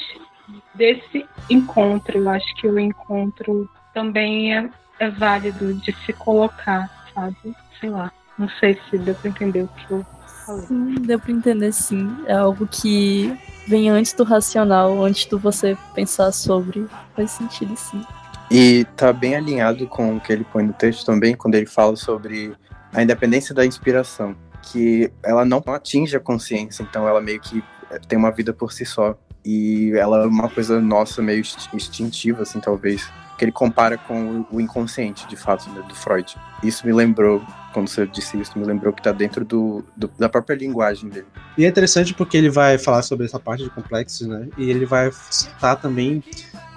desse 0.75 1.27
encontro. 1.49 2.19
Eu 2.19 2.31
acho 2.31 2.55
que 2.57 2.67
o 2.67 2.79
encontro 2.79 3.69
também 3.93 4.57
é, 4.57 4.71
é 4.99 5.11
válido 5.11 5.75
de 5.75 5.93
se 6.05 6.13
colocar, 6.13 6.91
sabe? 7.15 7.55
Sei 7.79 7.91
lá. 7.91 8.13
Não 8.39 8.49
sei 8.49 8.79
se 8.89 8.97
deu 8.99 9.15
pra 9.15 9.31
entender 9.31 9.63
o 9.63 9.69
que 9.69 9.91
eu 9.91 10.07
falei. 10.47 10.67
Sim, 10.67 10.95
deu 10.95 11.19
pra 11.19 11.31
entender 11.31 11.73
sim. 11.73 12.17
É 12.27 12.35
algo 12.35 12.67
que 12.67 13.37
vem 13.67 13.89
antes 13.91 14.13
do 14.13 14.25
racional, 14.25 15.05
antes 15.05 15.27
do 15.27 15.39
você 15.39 15.77
pensar 15.95 16.33
sobre. 16.33 16.87
Faz 17.15 17.33
sentido 17.33 17.77
sim. 17.77 18.03
E 18.51 18.85
tá 18.97 19.13
bem 19.13 19.37
alinhado 19.37 19.87
com 19.87 20.17
o 20.17 20.21
que 20.21 20.33
ele 20.33 20.45
põe 20.45 20.65
no 20.65 20.73
texto 20.73 21.07
também, 21.07 21.37
quando 21.37 21.55
ele 21.55 21.67
fala 21.67 21.95
sobre 21.95 22.53
a 22.93 23.03
independência 23.03 23.55
da 23.55 23.65
inspiração, 23.65 24.35
que 24.63 25.13
ela 25.23 25.45
não 25.45 25.63
atinge 25.69 26.17
a 26.17 26.21
consciência, 26.21 26.83
então 26.83 27.07
ela 27.07 27.21
meio 27.21 27.41
que 27.41 27.63
tem 28.09 28.19
uma 28.19 28.31
vida 28.31 28.53
por 28.53 28.73
si 28.73 28.85
só. 28.85 29.17
E 29.45 29.93
ela 29.97 30.25
é 30.25 30.27
uma 30.27 30.49
coisa 30.49 30.81
nossa, 30.81 31.23
meio 31.23 31.43
instintiva, 31.73 32.43
assim, 32.43 32.61
talvez. 32.61 33.09
Que 33.41 33.47
ele 33.47 33.53
compara 33.53 33.97
com 33.97 34.45
o 34.51 34.61
inconsciente, 34.61 35.27
de 35.27 35.35
fato, 35.35 35.71
né, 35.71 35.83
do 35.89 35.95
Freud. 35.95 36.37
Isso 36.63 36.87
me 36.87 36.93
lembrou, 36.93 37.43
quando 37.73 37.89
você 37.89 38.07
disse 38.07 38.39
isso, 38.39 38.59
me 38.59 38.67
lembrou 38.67 38.93
que 38.93 39.01
tá 39.01 39.13
dentro 39.13 39.47
do, 39.47 39.83
do, 39.97 40.11
da 40.19 40.29
própria 40.29 40.55
linguagem 40.55 41.09
dele. 41.09 41.27
E 41.57 41.65
é 41.65 41.69
interessante 41.69 42.13
porque 42.13 42.37
ele 42.37 42.51
vai 42.51 42.77
falar 42.77 43.01
sobre 43.01 43.25
essa 43.25 43.41
parte 43.41 43.65
de 43.65 43.71
complexos, 43.71 44.29
né? 44.29 44.47
E 44.59 44.69
ele 44.69 44.85
vai 44.85 45.11
citar 45.31 45.81
também 45.81 46.23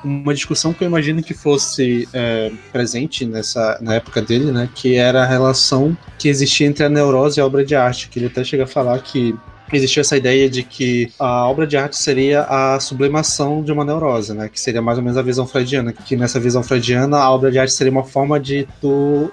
uma 0.06 0.34
discussão 0.34 0.72
que 0.72 0.86
eu 0.86 0.88
imagino 0.88 1.22
que 1.22 1.34
fosse 1.34 2.08
é, 2.14 2.50
presente 2.72 3.26
nessa 3.26 3.78
na 3.82 3.96
época 3.96 4.22
dele, 4.22 4.50
né, 4.50 4.70
que 4.74 4.96
era 4.96 5.24
a 5.24 5.26
relação 5.26 5.98
que 6.18 6.30
existia 6.30 6.66
entre 6.66 6.86
a 6.86 6.90
neurose 6.90 7.40
e 7.40 7.42
a 7.42 7.46
obra 7.46 7.66
de 7.66 7.76
arte, 7.76 8.08
que 8.08 8.20
ele 8.20 8.28
até 8.28 8.42
chega 8.42 8.64
a 8.64 8.68
falar 8.68 9.00
que 9.00 9.36
existia 9.78 10.02
essa 10.02 10.18
ideia 10.18 10.50
de 10.50 10.64
que 10.64 11.12
a 11.20 11.48
obra 11.48 11.66
de 11.66 11.78
arte 11.78 11.98
seria 11.98 12.44
a 12.44 12.80
sublimação 12.80 13.64
de 13.64 13.72
uma 13.72 13.86
neurose, 13.86 14.34
né, 14.34 14.50
que 14.50 14.60
seria 14.60 14.82
mais 14.82 14.98
ou 14.98 15.04
menos 15.04 15.18
a 15.18 15.22
visão 15.22 15.48
freudiana, 15.48 15.92
que 15.92 16.16
nessa 16.16 16.40
visão 16.40 16.64
freudiana 16.64 17.18
a 17.18 17.32
obra 17.32 17.52
de 17.52 17.60
arte 17.60 17.74
seria 17.74 17.92
uma 17.92 18.04
forma 18.04 18.40
de 18.40 18.68
tu 18.82 19.32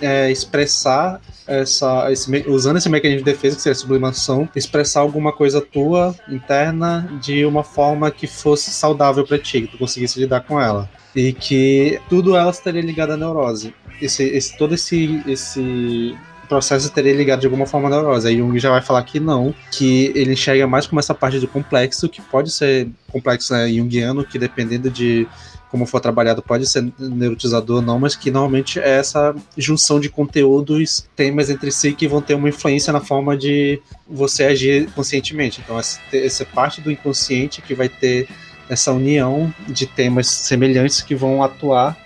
é, 0.00 0.30
expressar 0.30 1.20
essa, 1.46 2.10
esse, 2.10 2.30
usando 2.48 2.76
esse 2.76 2.88
mecanismo 2.88 3.24
de 3.24 3.32
defesa, 3.32 3.56
que 3.56 3.62
seria 3.62 3.76
a 3.76 3.78
sublimação, 3.78 4.48
expressar 4.54 5.00
alguma 5.00 5.32
coisa 5.32 5.60
tua 5.60 6.14
interna 6.28 7.08
de 7.22 7.44
uma 7.44 7.62
forma 7.62 8.10
que 8.10 8.26
fosse 8.26 8.70
saudável 8.70 9.26
para 9.26 9.38
ti, 9.38 9.62
que 9.62 9.68
tu 9.68 9.78
conseguisse 9.78 10.18
lidar 10.18 10.40
com 10.40 10.60
ela. 10.60 10.88
E 11.14 11.32
que 11.32 12.00
tudo 12.08 12.36
ela 12.36 12.50
estaria 12.50 12.82
ligado 12.82 13.12
à 13.12 13.16
neurose. 13.16 13.74
Esse, 14.00 14.24
esse, 14.24 14.56
todo 14.56 14.74
esse, 14.74 15.22
esse 15.26 16.16
processo 16.54 16.88
teria 16.90 17.12
ligado 17.12 17.40
de 17.40 17.46
alguma 17.46 17.66
forma 17.66 17.88
à 17.88 17.90
neurose. 17.90 18.28
Aí 18.28 18.36
Jung 18.36 18.56
já 18.60 18.70
vai 18.70 18.80
falar 18.80 19.02
que 19.02 19.18
não, 19.18 19.52
que 19.72 20.12
ele 20.14 20.34
enxerga 20.34 20.68
mais 20.68 20.86
como 20.86 21.00
essa 21.00 21.12
parte 21.12 21.40
do 21.40 21.48
complexo, 21.48 22.08
que 22.08 22.22
pode 22.22 22.52
ser 22.52 22.88
complexo 23.10 23.52
né, 23.52 23.68
junguiano, 23.68 24.24
que 24.24 24.38
dependendo 24.38 24.88
de 24.88 25.26
como 25.68 25.84
for 25.86 26.00
trabalhado, 26.00 26.40
pode 26.40 26.68
ser 26.68 26.88
neurotizador 26.96 27.78
ou 27.78 27.82
não, 27.82 27.98
mas 27.98 28.14
que 28.14 28.30
normalmente 28.30 28.78
é 28.78 28.90
essa 28.90 29.34
junção 29.58 29.98
de 29.98 30.08
conteúdos, 30.08 31.08
temas 31.16 31.50
entre 31.50 31.72
si 31.72 31.92
que 31.92 32.06
vão 32.06 32.22
ter 32.22 32.34
uma 32.34 32.48
influência 32.48 32.92
na 32.92 33.00
forma 33.00 33.36
de 33.36 33.82
você 34.08 34.44
agir 34.44 34.88
conscientemente. 34.92 35.60
Então, 35.60 35.76
essa 35.76 36.44
parte 36.44 36.80
do 36.80 36.92
inconsciente 36.92 37.60
que 37.60 37.74
vai 37.74 37.88
ter 37.88 38.28
essa 38.68 38.92
união 38.92 39.52
de 39.66 39.84
temas 39.84 40.28
semelhantes 40.28 41.02
que 41.02 41.16
vão 41.16 41.42
atuar 41.42 41.98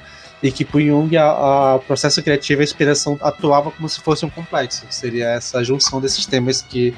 e 0.42 0.52
que 0.52 0.64
para 0.64 0.80
Jung 0.80 1.16
o 1.16 1.78
processo 1.80 2.22
criativo, 2.22 2.60
a 2.60 2.64
inspiração 2.64 3.18
atuava 3.20 3.70
como 3.70 3.88
se 3.88 4.00
fosse 4.00 4.24
um 4.24 4.30
complexo. 4.30 4.86
Seria 4.90 5.26
essa 5.30 5.62
junção 5.64 6.00
desses 6.00 6.26
temas 6.26 6.62
que 6.62 6.94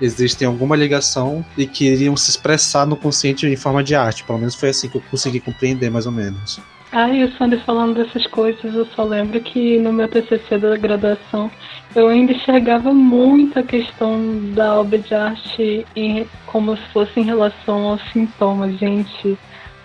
existem 0.00 0.46
alguma 0.46 0.76
ligação 0.76 1.44
e 1.56 1.66
que 1.66 1.86
iriam 1.86 2.16
se 2.16 2.30
expressar 2.30 2.86
no 2.86 2.96
consciente 2.96 3.46
em 3.46 3.56
forma 3.56 3.82
de 3.82 3.94
arte. 3.94 4.24
Pelo 4.24 4.38
menos 4.38 4.54
foi 4.54 4.70
assim 4.70 4.88
que 4.88 4.96
eu 4.96 5.02
consegui 5.10 5.40
compreender, 5.40 5.90
mais 5.90 6.06
ou 6.06 6.12
menos. 6.12 6.60
Ah, 6.90 7.08
e 7.08 7.24
o 7.24 7.32
Sander 7.38 7.58
falando 7.64 7.94
dessas 7.94 8.26
coisas, 8.26 8.74
eu 8.74 8.84
só 8.94 9.02
lembro 9.04 9.40
que 9.40 9.78
no 9.78 9.90
meu 9.94 10.06
TCC 10.08 10.58
da 10.58 10.76
graduação 10.76 11.50
eu 11.94 12.08
ainda 12.08 12.32
enxergava 12.32 12.92
muito 12.92 13.58
a 13.58 13.62
questão 13.62 14.52
da 14.52 14.78
obra 14.78 14.98
de 14.98 15.14
arte 15.14 15.86
em, 15.96 16.26
como 16.46 16.76
se 16.76 16.82
fosse 16.92 17.18
em 17.18 17.24
relação 17.24 17.88
aos 17.88 18.02
sintomas. 18.12 18.78
Gente, 18.78 19.38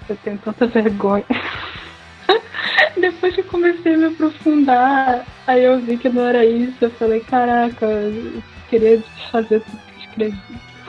eu 0.10 0.18
tenho 0.18 0.38
tanta 0.40 0.68
vergonha. 0.68 1.24
Depois 3.00 3.36
que 3.36 3.44
comecei 3.44 3.96
a 3.96 3.98
me 3.98 4.06
aprofundar, 4.06 5.26
aí 5.46 5.64
eu 5.64 5.80
vi 5.80 5.98
que 5.98 6.10
não 6.10 6.26
era 6.26 6.46
isso. 6.46 6.78
Eu 6.82 6.92
falei, 6.92 7.20
caraca, 7.22 7.86
eu 7.86 8.42
queria 8.70 8.98
desfazer 8.98 9.62
tudo 9.62 9.88
escrevi. 10.00 10.38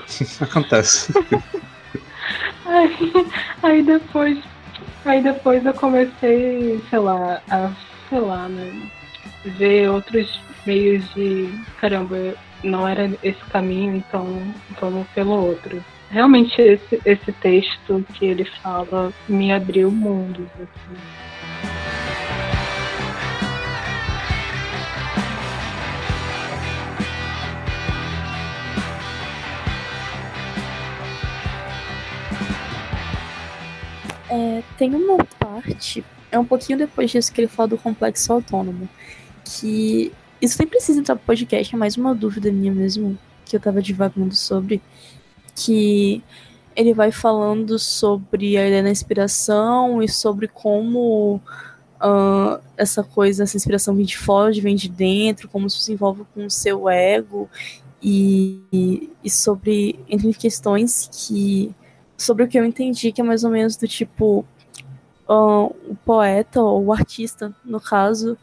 Acontece. 0.40 1.12
aí, 2.66 3.12
aí 3.62 3.82
depois. 3.82 4.38
Aí 5.04 5.22
depois 5.22 5.64
eu 5.64 5.72
comecei, 5.74 6.82
sei 6.90 6.98
lá, 6.98 7.40
a, 7.50 7.70
sei 8.08 8.18
lá, 8.20 8.48
né? 8.48 8.90
Ver 9.44 9.90
outros 9.90 10.40
meios 10.66 11.04
de. 11.14 11.48
Caramba, 11.80 12.34
não 12.62 12.86
era 12.86 13.10
esse 13.22 13.40
caminho, 13.50 13.96
então 13.96 14.42
vamos 14.80 15.06
pelo 15.08 15.32
outro. 15.32 15.82
Realmente 16.10 16.60
esse, 16.60 17.00
esse 17.04 17.32
texto 17.32 18.04
que 18.14 18.26
ele 18.26 18.44
fala 18.62 19.12
me 19.28 19.52
abriu 19.52 19.90
mundos. 19.90 20.48
Assim. 20.56 20.96
É, 34.30 34.62
tem 34.76 34.94
uma 34.94 35.24
parte, 35.24 36.04
é 36.30 36.38
um 36.38 36.44
pouquinho 36.44 36.78
depois 36.78 37.10
disso 37.10 37.32
que 37.32 37.40
ele 37.40 37.48
fala 37.48 37.68
do 37.68 37.78
complexo 37.78 38.32
autônomo, 38.32 38.88
que 39.44 40.12
isso 40.40 40.56
nem 40.58 40.68
precisa 40.68 41.00
entrar 41.00 41.16
pro 41.16 41.26
podcast, 41.26 41.74
é 41.74 41.78
mais 41.78 41.96
uma 41.96 42.14
dúvida 42.14 42.52
minha 42.52 42.72
mesmo, 42.72 43.18
que 43.44 43.56
eu 43.56 43.60
tava 43.60 43.80
divagando 43.80 44.36
sobre, 44.36 44.82
que 45.54 46.22
ele 46.76 46.94
vai 46.94 47.10
falando 47.10 47.78
sobre 47.78 48.56
a 48.56 48.66
ideia 48.66 48.82
da 48.82 48.90
inspiração 48.90 50.02
e 50.02 50.08
sobre 50.08 50.46
como 50.46 51.40
uh, 52.00 52.60
essa 52.76 53.02
coisa, 53.02 53.42
essa 53.42 53.56
inspiração 53.56 53.96
vem 53.96 54.04
de 54.04 54.16
fora, 54.16 54.52
vem 54.60 54.76
de 54.76 54.88
dentro, 54.88 55.48
como 55.48 55.66
isso 55.66 55.80
se 55.80 55.92
envolve 55.92 56.24
com 56.34 56.46
o 56.46 56.50
seu 56.50 56.88
ego, 56.88 57.48
e, 58.00 59.10
e 59.24 59.30
sobre, 59.30 59.98
entre 60.08 60.32
questões 60.34 61.10
que 61.12 61.74
sobre 62.18 62.42
o 62.42 62.48
que 62.48 62.58
eu 62.58 62.64
entendi, 62.64 63.12
que 63.12 63.20
é 63.20 63.24
mais 63.24 63.44
ou 63.44 63.50
menos 63.50 63.76
do 63.76 63.86
tipo 63.86 64.44
uh, 65.28 65.74
o 65.88 65.96
poeta 66.04 66.60
ou 66.60 66.86
o 66.86 66.92
artista, 66.92 67.54
no 67.64 67.80
caso, 67.80 68.36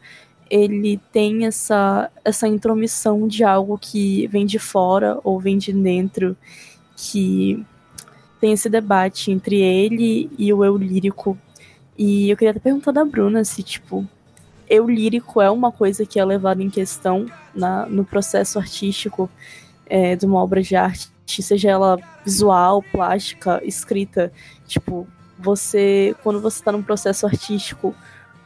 ele 0.50 0.98
tem 1.12 1.46
essa 1.46 2.10
essa 2.24 2.48
intromissão 2.48 3.28
de 3.28 3.44
algo 3.44 3.78
que 3.78 4.26
vem 4.28 4.46
de 4.46 4.58
fora 4.58 5.20
ou 5.22 5.38
vem 5.38 5.58
de 5.58 5.72
dentro, 5.72 6.36
que 6.96 7.64
tem 8.40 8.52
esse 8.52 8.68
debate 8.70 9.30
entre 9.30 9.60
ele 9.60 10.30
e 10.38 10.52
o 10.52 10.64
eu 10.64 10.76
lírico. 10.76 11.38
E 11.98 12.30
eu 12.30 12.36
queria 12.36 12.50
até 12.50 12.60
perguntar 12.60 12.92
da 12.92 13.04
Bruna 13.04 13.44
se, 13.44 13.62
tipo, 13.62 14.06
eu 14.68 14.88
lírico 14.88 15.40
é 15.40 15.50
uma 15.50 15.72
coisa 15.72 16.04
que 16.06 16.18
é 16.20 16.24
levada 16.24 16.62
em 16.62 16.70
questão 16.70 17.26
na, 17.54 17.86
no 17.86 18.04
processo 18.04 18.58
artístico 18.58 19.30
é, 19.86 20.16
de 20.16 20.26
uma 20.26 20.42
obra 20.42 20.62
de 20.62 20.76
arte 20.76 21.10
seja 21.26 21.70
ela 21.70 21.98
visual, 22.24 22.82
plástica, 22.82 23.60
escrita, 23.64 24.32
tipo, 24.66 25.06
você, 25.38 26.14
quando 26.22 26.40
você 26.40 26.58
está 26.58 26.72
num 26.72 26.82
processo 26.82 27.26
artístico, 27.26 27.94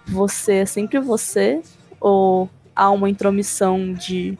você 0.07 0.55
é 0.55 0.67
sempre 0.67 0.99
você 0.99 1.63
ou 2.01 2.49
há 2.75 2.91
uma 2.91 3.11
intromissão 3.11 3.93
de, 3.93 4.39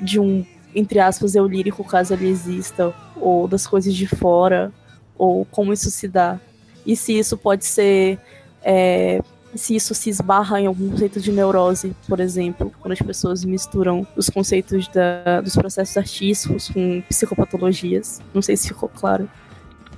de 0.00 0.20
um, 0.20 0.44
entre 0.74 1.00
aspas, 1.00 1.34
eu 1.34 1.46
lírico, 1.46 1.82
caso 1.82 2.12
ele 2.14 2.28
exista, 2.28 2.94
ou 3.16 3.48
das 3.48 3.66
coisas 3.66 3.94
de 3.94 4.06
fora, 4.06 4.72
ou 5.16 5.44
como 5.46 5.72
isso 5.72 5.90
se 5.90 6.06
dá? 6.06 6.38
E 6.84 6.94
se 6.94 7.18
isso 7.18 7.36
pode 7.36 7.64
ser 7.64 8.18
é, 8.62 9.20
se 9.56 9.74
isso 9.74 9.94
se 9.94 10.10
esbarra 10.10 10.60
em 10.60 10.66
algum 10.66 10.90
conceito 10.90 11.20
de 11.20 11.32
neurose, 11.32 11.94
por 12.08 12.20
exemplo, 12.20 12.72
quando 12.80 12.92
as 12.92 13.00
pessoas 13.00 13.44
misturam 13.44 14.06
os 14.16 14.28
conceitos 14.28 14.88
da, 14.88 15.40
dos 15.40 15.54
processos 15.54 15.96
artísticos 15.96 16.68
com 16.68 17.02
psicopatologias. 17.08 18.20
Não 18.34 18.42
sei 18.42 18.56
se 18.56 18.68
ficou 18.68 18.88
claro. 18.88 19.28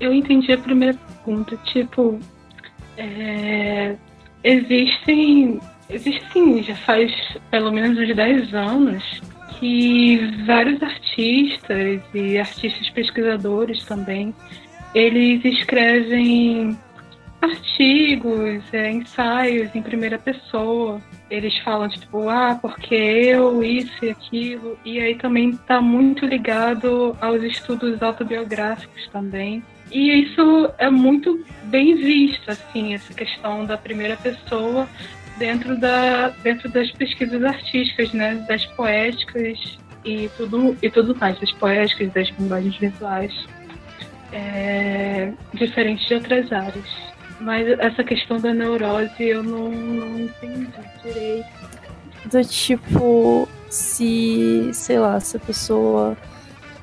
Eu 0.01 0.13
entendi 0.13 0.53
a 0.53 0.59
primeira 0.59 0.97
pergunta. 1.25 1.57
Tipo, 1.65 2.19
é, 2.97 3.97
existem. 4.45 5.61
Existem, 5.91 6.63
já 6.63 6.77
faz 6.77 7.11
pelo 7.51 7.73
menos 7.73 7.99
uns 7.99 8.15
10 8.15 8.53
anos, 8.53 9.23
que 9.59 10.19
vários 10.45 10.83
artistas 10.83 12.03
e 12.13 12.39
artistas 12.39 12.91
pesquisadores 12.91 13.83
também, 13.85 14.35
eles 14.95 15.43
escrevem 15.45 16.79
artigos, 17.41 18.63
é, 18.73 18.91
ensaios 18.91 19.75
em 19.75 19.83
primeira 19.83 20.19
pessoa. 20.19 21.01
Eles 21.31 21.57
falam, 21.59 21.89
tipo, 21.89 22.29
ah, 22.29 22.59
porque 22.61 22.95
eu, 22.95 23.63
isso 23.63 24.05
e 24.05 24.11
aquilo. 24.11 24.79
E 24.85 25.01
aí 25.01 25.15
também 25.15 25.51
está 25.51 25.81
muito 25.81 26.27
ligado 26.27 27.17
aos 27.21 27.43
estudos 27.43 28.03
autobiográficos 28.03 29.09
também. 29.09 29.63
E 29.91 30.23
isso 30.23 30.71
é 30.79 30.91
muito 30.91 31.45
bem 31.65 31.97
visto, 31.97 32.51
assim, 32.51 32.95
essa 32.95 33.15
questão 33.15 33.65
da 33.65 33.77
primeira 33.77 34.17
pessoa 34.17 34.89
dentro, 35.39 35.79
da, 35.79 36.29
dentro 36.43 36.69
das 36.69 36.91
pesquisas 36.93 37.43
artísticas, 37.43 38.13
né? 38.13 38.35
Das 38.49 38.67
poéticas 38.67 39.79
e 40.05 40.29
tudo, 40.37 40.77
e 40.83 40.91
tudo 40.91 41.17
mais, 41.17 41.39
das 41.39 41.53
poéticas, 41.53 42.13
das 42.13 42.29
linguagens 42.39 42.77
visuais, 42.77 43.47
é, 44.33 45.33
diferente 45.55 46.07
de 46.07 46.15
outras 46.15 46.53
áreas. 46.53 47.08
Mas 47.41 47.69
essa 47.79 48.03
questão 48.03 48.39
da 48.39 48.53
neurose 48.53 49.23
eu 49.23 49.43
não, 49.43 49.71
não 49.71 50.21
entendi 50.21 50.69
direito. 51.03 51.49
Do 52.25 52.45
tipo, 52.45 53.49
se, 53.71 54.71
sei 54.73 54.99
lá, 54.99 55.21
se 55.21 55.37
a 55.37 55.41
pessoa 55.41 56.17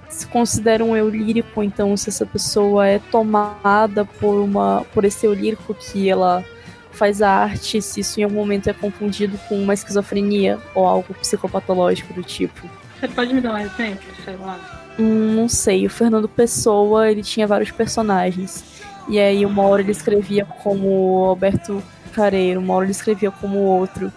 se 0.09 0.25
considera 0.27 0.83
um 0.83 0.95
eu 0.95 1.09
lírico, 1.09 1.61
então 1.61 1.95
se 1.97 2.09
essa 2.09 2.25
pessoa 2.25 2.87
é 2.87 2.99
tomada 3.11 4.05
por 4.05 4.41
uma 4.41 4.85
por 4.93 5.03
esse 5.03 5.25
eu 5.25 5.33
lírico 5.33 5.73
que 5.73 6.09
ela 6.09 6.43
faz 6.91 7.21
a 7.21 7.29
arte, 7.29 7.81
se 7.81 7.99
isso 7.99 8.19
em 8.19 8.23
algum 8.23 8.37
momento 8.37 8.69
é 8.69 8.73
confundido 8.73 9.37
com 9.49 9.61
uma 9.61 9.73
esquizofrenia 9.73 10.57
ou 10.73 10.85
algo 10.87 11.13
psicopatológico 11.15 12.13
do 12.13 12.23
tipo. 12.23 12.69
Você 12.97 13.07
pode 13.09 13.33
me 13.33 13.41
dar 13.41 13.55
um 13.55 13.57
exemplo, 13.57 14.05
sei 14.23 14.37
lá? 14.37 14.57
Hum, 14.97 15.35
não 15.35 15.49
sei, 15.49 15.85
o 15.85 15.89
Fernando 15.89 16.29
Pessoa, 16.29 17.11
ele 17.11 17.21
tinha 17.21 17.45
vários 17.45 17.69
personagens. 17.71 18.63
E 19.07 19.19
aí 19.19 19.45
uma 19.45 19.63
hora 19.63 19.81
ele 19.81 19.91
escrevia 19.91 20.45
como 20.45 21.25
Alberto 21.25 21.81
Careiro, 22.11 22.59
uma 22.59 22.73
hora 22.73 22.85
ele 22.85 22.91
escrevia 22.91 23.31
como 23.31 23.59
outro. 23.59 24.11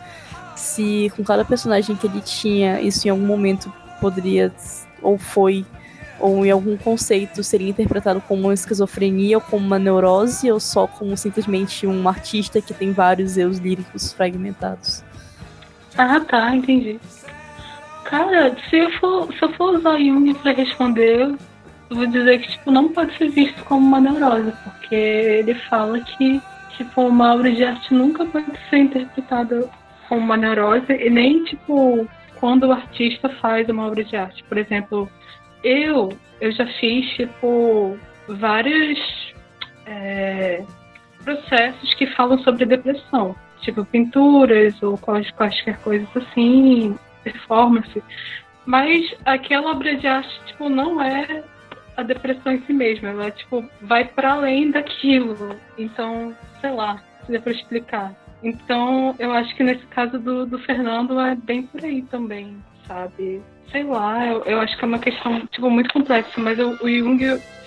Se 0.57 1.13
com 1.15 1.23
cada 1.23 1.45
personagem 1.45 1.95
que 1.95 2.07
ele 2.07 2.21
tinha, 2.21 2.81
isso 2.81 3.07
em 3.07 3.11
algum 3.11 3.27
momento 3.27 3.73
poderia, 4.01 4.53
ou 5.03 5.19
foi, 5.19 5.65
ou 6.19 6.45
em 6.45 6.51
algum 6.51 6.77
conceito 6.77 7.45
seria 7.45 7.71
interpretado 7.71 8.21
como 8.21 8.45
uma 8.45 8.55
esquizofrenia 8.55 9.37
ou 9.37 9.41
como 9.41 9.65
uma 9.65 9.79
neurose, 9.79 10.51
ou 10.51 10.59
só 10.59 10.87
como 10.87 11.17
simplesmente 11.17 11.87
um 11.87 12.09
artista 12.09 12.61
que 12.61 12.73
tem 12.73 12.93
vários 12.93 13.37
eus 13.37 13.59
líricos 13.59 14.13
fragmentados. 14.13 15.05
Ah, 15.97 16.21
tá, 16.21 16.55
entendi. 16.55 16.99
Cara, 18.05 18.57
se 18.71 18.79
eu 18.79 18.91
for, 18.93 19.33
se 19.35 19.43
eu 19.43 19.53
for 19.53 19.77
usar 19.77 19.99
Jung 19.99 20.33
para 20.35 20.53
responder, 20.53 21.37
vou 21.91 22.07
dizer 22.07 22.41
que 22.41 22.51
tipo, 22.51 22.71
não 22.71 22.89
pode 22.89 23.17
ser 23.17 23.31
visto 23.31 23.65
como 23.65 23.87
uma 23.87 24.01
neurose, 24.01 24.53
porque 24.65 24.95
ele 24.95 25.55
fala 25.55 26.01
que 26.01 26.41
tipo, 26.77 27.03
uma 27.03 27.35
obra 27.35 27.51
de 27.51 27.65
arte 27.65 27.93
nunca 27.93 28.25
pode 28.25 28.47
ser 28.71 28.79
interpretada 28.79 29.69
como 30.09 30.21
uma 30.21 30.37
neurose, 30.37 30.93
e 30.93 31.11
nem 31.11 31.45
tipo 31.45 32.09
quando 32.37 32.65
o 32.69 32.73
artista 32.73 33.29
faz 33.29 33.69
uma 33.69 33.87
obra 33.87 34.05
de 34.05 34.17
arte. 34.17 34.45
Por 34.45 34.59
exemplo, 34.59 35.11
eu, 35.65 36.11
eu 36.41 36.53
já 36.53 36.67
fiz 36.67 37.07
tipo 37.15 37.99
vários 38.29 39.35
é, 39.87 40.65
processos 41.25 41.95
que 41.95 42.07
falam 42.09 42.39
sobre 42.39 42.65
depressão, 42.65 43.35
tipo 43.61 43.85
pinturas 43.85 44.81
ou 44.83 44.97
quaisquer 44.99 45.79
coisas 45.79 46.09
assim, 46.17 46.97
performance. 47.25 48.03
Mas 48.65 49.15
aquela 49.25 49.73
obra 49.73 49.97
de 49.97 50.07
arte 50.07 50.41
tipo 50.47 50.69
não 50.69 51.03
é 51.03 51.43
a 51.99 52.03
depressão 52.05 52.53
em 52.53 52.63
si 52.63 52.73
mesma. 52.73 53.09
Ela, 53.09 53.31
tipo, 53.33 53.69
vai 53.83 54.05
para 54.05 54.33
além 54.33 54.71
daquilo. 54.71 55.57
Então, 55.77 56.35
sei 56.61 56.71
lá, 56.71 57.03
se 57.27 57.33
dá 57.33 57.41
pra 57.41 57.53
explicar. 57.53 58.15
Então, 58.43 59.17
eu 59.19 59.33
acho 59.33 59.55
que 59.57 59.65
nesse 59.65 59.85
caso 59.89 60.17
do, 60.19 60.47
do 60.47 60.61
Fernando 60.61 61.19
é 61.19 61.35
bem 61.35 61.65
por 61.65 61.85
aí 61.85 62.03
também, 62.03 62.57
sabe? 62.87 63.43
Sei 63.73 63.83
lá, 63.83 64.25
eu, 64.27 64.45
eu 64.45 64.61
acho 64.61 64.79
que 64.79 64.85
é 64.85 64.87
uma 64.87 65.01
questão, 65.01 65.45
tipo, 65.47 65.69
muito 65.69 65.93
complexa, 65.93 66.41
mas 66.41 66.57
eu, 66.57 66.71
o 66.81 66.89
Jung, 66.89 67.19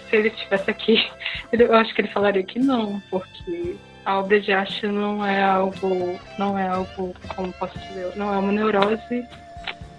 se 0.10 0.16
ele 0.16 0.30
estivesse 0.30 0.72
aqui, 0.72 1.06
eu 1.52 1.76
acho 1.76 1.94
que 1.94 2.00
ele 2.00 2.08
falaria 2.08 2.42
que 2.42 2.58
não, 2.58 3.02
porque 3.12 3.76
a 4.06 4.18
obra 4.18 4.40
de 4.40 4.54
arte 4.54 4.88
não 4.88 5.24
é 5.26 5.44
algo, 5.44 6.18
não 6.40 6.58
é 6.58 6.70
algo, 6.70 7.14
como 7.36 7.52
posso 7.54 7.78
dizer, 7.78 8.16
não 8.16 8.34
é 8.34 8.38
uma 8.38 8.54
neurose 8.54 9.28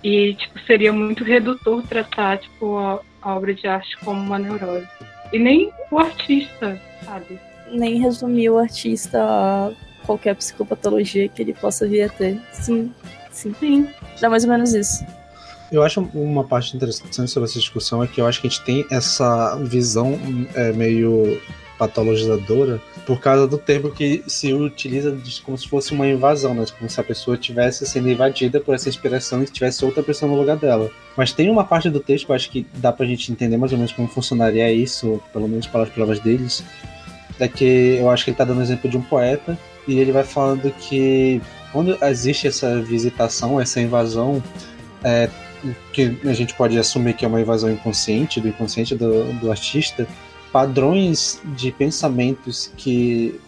e, 0.02 0.34
tipo, 0.34 0.58
seria 0.60 0.92
muito 0.92 1.22
redutor 1.22 1.82
tratar, 1.86 2.38
tipo, 2.38 3.04
a, 3.22 3.34
obra 3.34 3.54
de 3.54 3.66
arte 3.66 3.96
como 3.98 4.20
uma 4.20 4.38
neurose. 4.38 4.86
E 5.32 5.38
nem 5.38 5.72
o 5.90 5.98
artista, 5.98 6.80
sabe? 7.04 7.38
Nem 7.70 8.00
resumir 8.00 8.50
o 8.50 8.58
artista 8.58 9.18
a 9.22 9.72
qualquer 10.04 10.34
psicopatologia 10.36 11.28
que 11.28 11.42
ele 11.42 11.54
possa 11.54 11.86
vir 11.88 12.02
a 12.02 12.08
ter. 12.08 12.40
Sim, 12.52 12.92
sim. 13.30 13.54
Sim. 13.58 13.88
É 14.20 14.28
mais 14.28 14.44
ou 14.44 14.50
menos 14.50 14.74
isso. 14.74 15.04
Eu 15.70 15.82
acho 15.82 16.00
uma 16.12 16.44
parte 16.44 16.76
interessante 16.76 17.30
sobre 17.30 17.48
essa 17.48 17.58
discussão 17.58 18.02
é 18.02 18.06
que 18.06 18.20
eu 18.20 18.26
acho 18.26 18.42
que 18.42 18.46
a 18.46 18.50
gente 18.50 18.62
tem 18.62 18.84
essa 18.90 19.56
visão 19.56 20.18
é, 20.54 20.70
meio 20.72 21.40
patologizadora 21.78 22.80
por 23.06 23.20
causa 23.20 23.46
do 23.46 23.58
termo 23.58 23.90
que 23.90 24.22
se 24.26 24.52
utiliza 24.52 25.16
como 25.44 25.58
se 25.58 25.68
fosse 25.68 25.92
uma 25.92 26.06
invasão, 26.06 26.54
né? 26.54 26.64
Como 26.78 26.88
se 26.88 27.00
a 27.00 27.04
pessoa 27.04 27.34
estivesse 27.34 27.84
sendo 27.84 28.08
invadida 28.08 28.60
por 28.60 28.74
essa 28.74 28.88
inspiração 28.88 29.42
e 29.42 29.46
tivesse 29.46 29.84
outra 29.84 30.02
pessoa 30.02 30.30
no 30.30 30.38
lugar 30.38 30.56
dela. 30.56 30.90
Mas 31.16 31.32
tem 31.32 31.50
uma 31.50 31.64
parte 31.64 31.90
do 31.90 32.00
texto 32.00 32.26
que 32.26 32.32
eu 32.32 32.36
acho 32.36 32.50
que 32.50 32.66
dá 32.74 32.92
pra 32.92 33.06
gente 33.06 33.32
entender 33.32 33.56
mais 33.56 33.72
ou 33.72 33.78
menos 33.78 33.92
como 33.92 34.06
funcionaria 34.06 34.72
isso, 34.72 35.20
pelo 35.32 35.48
menos 35.48 35.66
pelas 35.66 35.88
palavras 35.88 36.20
deles, 36.20 36.62
é 37.40 37.48
que 37.48 37.96
eu 37.98 38.08
acho 38.08 38.24
que 38.24 38.30
ele 38.30 38.36
tá 38.36 38.44
dando 38.44 38.62
exemplo 38.62 38.88
de 38.88 38.96
um 38.96 39.02
poeta 39.02 39.58
e 39.88 39.98
ele 39.98 40.12
vai 40.12 40.24
falando 40.24 40.70
que 40.70 41.40
quando 41.72 41.98
existe 42.04 42.46
essa 42.46 42.80
visitação, 42.80 43.60
essa 43.60 43.80
invasão, 43.80 44.42
é, 45.02 45.28
que 45.92 46.16
a 46.24 46.32
gente 46.32 46.54
pode 46.54 46.78
assumir 46.78 47.14
que 47.14 47.24
é 47.24 47.28
uma 47.28 47.40
invasão 47.40 47.70
inconsciente, 47.70 48.40
do 48.40 48.48
inconsciente 48.48 48.94
do, 48.94 49.32
do 49.34 49.50
artista, 49.50 50.06
padrões 50.52 51.40
de 51.56 51.72
pensamentos 51.72 52.70
que 52.76 53.40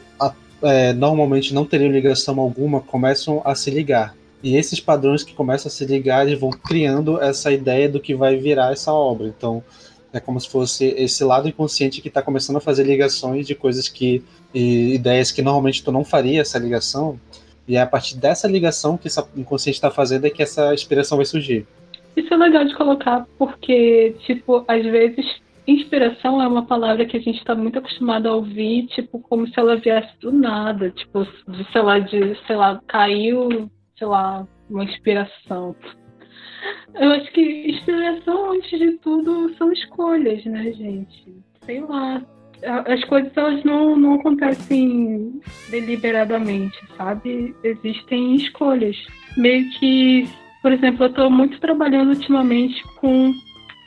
é, 0.63 0.95
normalmente 0.95 1.53
não 1.53 1.65
teriam 1.67 1.93
ligação 1.93 2.41
alguma 2.41 2.81
começam 2.81 3.43
a 3.45 3.55
se 3.55 3.71
ligar. 3.71 4.17
E 4.43 4.57
esses 4.57 4.81
padrões 4.81 5.23
que 5.23 5.35
começam 5.35 5.69
a 5.69 5.71
se 5.71 5.85
ligar 5.85 6.27
eles 6.27 6.41
vão 6.41 6.51
criando 6.51 7.21
essa 7.21 7.53
ideia 7.53 7.89
do 7.89 8.01
que 8.01 8.15
vai 8.15 8.37
virar 8.37 8.73
essa 8.73 8.93
obra. 8.93 9.27
Então, 9.27 9.63
é 10.13 10.21
como 10.21 10.41
se 10.41 10.49
fosse 10.49 10.87
esse 10.97 11.25
lado 11.25 11.49
inconsciente 11.49 12.01
que 12.01 12.09
está 12.09 12.23
começando 12.23 12.57
a 12.57 12.61
fazer 12.61 12.85
ligações 12.85 13.47
de 13.47 13.55
coisas 13.55 13.89
que. 13.89 14.23
ideias 14.55 15.31
que 15.31 15.43
normalmente 15.43 15.83
tu 15.83 15.91
não 15.91 16.05
faria 16.05 16.41
essa 16.41 16.59
ligação. 16.59 17.19
E 17.67 17.77
é 17.77 17.81
a 17.81 17.87
partir 17.87 18.17
dessa 18.17 18.47
ligação 18.47 18.97
que 18.97 19.09
essa 19.09 19.27
inconsciente 19.37 19.77
está 19.77 19.91
fazendo 19.91 20.27
é 20.27 20.31
que 20.31 20.43
essa 20.43 20.73
inspiração 20.75 21.17
vai 21.17 21.25
surgir. 21.25 21.67
Isso 22.15 22.33
é 22.33 22.37
legal 22.37 22.65
de 22.65 22.77
colocar, 22.77 23.27
porque, 23.39 24.15
tipo, 24.25 24.65
às 24.69 24.83
vezes 24.85 25.25
Inspiração 25.67 26.43
é 26.43 26.47
uma 26.47 26.67
palavra 26.67 27.07
que 27.07 27.17
a 27.17 27.21
gente 27.21 27.39
está 27.39 27.55
muito 27.55 27.79
acostumado 27.79 28.29
a 28.29 28.35
ouvir, 28.35 28.87
tipo, 28.89 29.19
como 29.21 29.47
se 29.49 29.59
ela 29.59 29.77
viesse 29.77 30.13
do 30.21 30.31
nada, 30.31 30.91
tipo, 30.91 31.27
de, 31.49 31.73
sei 31.73 31.81
lá, 31.81 31.99
de, 31.99 32.37
sei 32.47 32.57
lá, 32.57 32.81
caiu, 32.87 33.71
sei 33.97 34.07
lá, 34.07 34.47
uma 34.69 34.85
inspiração. 34.85 35.75
Eu 36.95 37.13
acho 37.13 37.33
que 37.33 37.71
inspiração, 37.71 38.53
antes 38.53 38.79
de 38.79 38.93
tudo, 38.99 39.55
são 39.57 39.73
escolhas, 39.73 40.45
né, 40.45 40.71
gente? 40.73 41.35
Sei 41.63 41.81
lá. 41.81 42.23
As 42.87 43.03
coisas, 43.05 43.35
elas 43.37 43.63
não, 43.65 43.97
não 43.97 44.15
acontecem 44.15 45.41
deliberadamente, 45.71 46.79
sabe? 46.97 47.55
Existem 47.63 48.37
escolhas. 48.37 48.97
Meio 49.37 49.69
que, 49.73 50.29
por 50.63 50.73
exemplo, 50.73 51.05
eu 51.05 51.09
estou 51.09 51.31
muito 51.31 51.59
trabalhando 51.59 52.11
ultimamente 52.11 52.83
com 52.97 53.33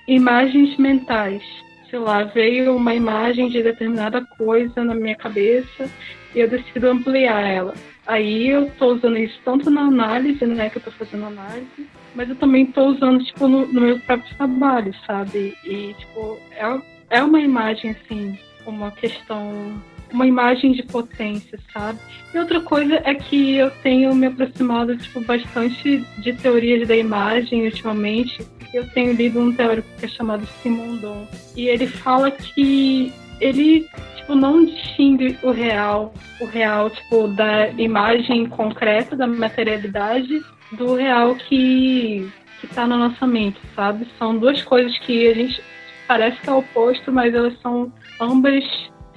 imagens 0.08 0.78
mentais 0.78 1.44
sei 1.90 2.00
lá, 2.00 2.24
veio 2.24 2.76
uma 2.76 2.94
imagem 2.94 3.50
de 3.50 3.64
determinada 3.64 4.24
coisa 4.38 4.84
na 4.84 4.94
minha 4.94 5.16
cabeça 5.16 5.90
e 6.34 6.40
eu 6.40 6.48
decido 6.48 6.88
ampliar 6.88 7.42
ela. 7.42 7.74
Aí 8.06 8.48
eu 8.48 8.68
estou 8.68 8.96
usando 8.96 9.18
isso 9.18 9.40
tanto 9.44 9.70
na 9.70 9.82
análise, 9.82 10.46
né, 10.46 10.70
que 10.70 10.78
eu 10.78 10.80
estou 10.80 10.94
fazendo 10.94 11.26
análise, 11.26 11.88
mas 12.16 12.30
eu 12.30 12.36
também 12.36 12.64
estou 12.64 12.88
usando, 12.88 13.24
tipo, 13.24 13.48
no, 13.48 13.68
no, 13.68 13.82
meu 13.82 14.00
próprio 14.00 14.36
trabalho, 14.38 14.94
sabe? 15.06 15.58
E, 15.66 15.94
tipo, 15.94 16.40
é, 16.52 17.18
é 17.18 17.24
uma 17.24 17.42
imagem, 17.42 17.92
assim, 17.92 18.40
uma 18.66 18.92
questão, 18.92 19.82
uma 20.12 20.26
imagem 20.26 20.72
de 20.72 20.84
potência, 20.84 21.60
sabe? 21.74 22.00
E 22.34 22.38
outra 22.38 22.62
coisa 22.62 23.02
é 23.04 23.16
que 23.16 23.56
eu 23.56 23.70
tenho 23.82 24.14
me 24.14 24.28
aproximado, 24.28 24.98
tipo, 24.98 25.22
bastante 25.22 26.04
de 26.18 26.34
teorias 26.34 26.88
da 26.88 26.96
imagem 26.96 27.66
ultimamente, 27.66 28.46
eu 28.74 28.88
tenho 28.90 29.14
lido 29.14 29.40
um 29.40 29.54
teórico 29.54 29.88
que 29.98 30.06
é 30.06 30.10
chamado 30.10 30.46
Simondon 30.62 31.28
e 31.56 31.68
ele 31.68 31.88
fala 31.88 32.30
que 32.30 33.14
ele 33.40 33.88
tipo 34.18 34.36
não 34.36 34.66
distingue 34.66 35.38
o 35.42 35.52
real, 35.52 36.14
o 36.42 36.46
real 36.46 36.90
tipo 36.90 37.28
da 37.30 37.70
imagem 37.70 38.46
concreta 38.48 39.16
da 39.16 39.26
materialidade 39.26 40.44
do 40.74 40.96
real 40.96 41.36
que 41.36 42.30
que 42.60 42.66
está 42.66 42.88
na 42.88 42.98
nossa 42.98 43.28
mente, 43.28 43.60
sabe? 43.76 44.08
São 44.18 44.36
duas 44.36 44.62
coisas 44.64 44.98
que 45.00 45.28
a 45.28 45.34
gente 45.34 45.62
parece 46.08 46.42
que 46.42 46.50
é 46.50 46.54
oposto, 46.54 47.12
mas 47.12 47.34
elas 47.34 47.54
são 47.62 47.92
ambas 48.20 48.64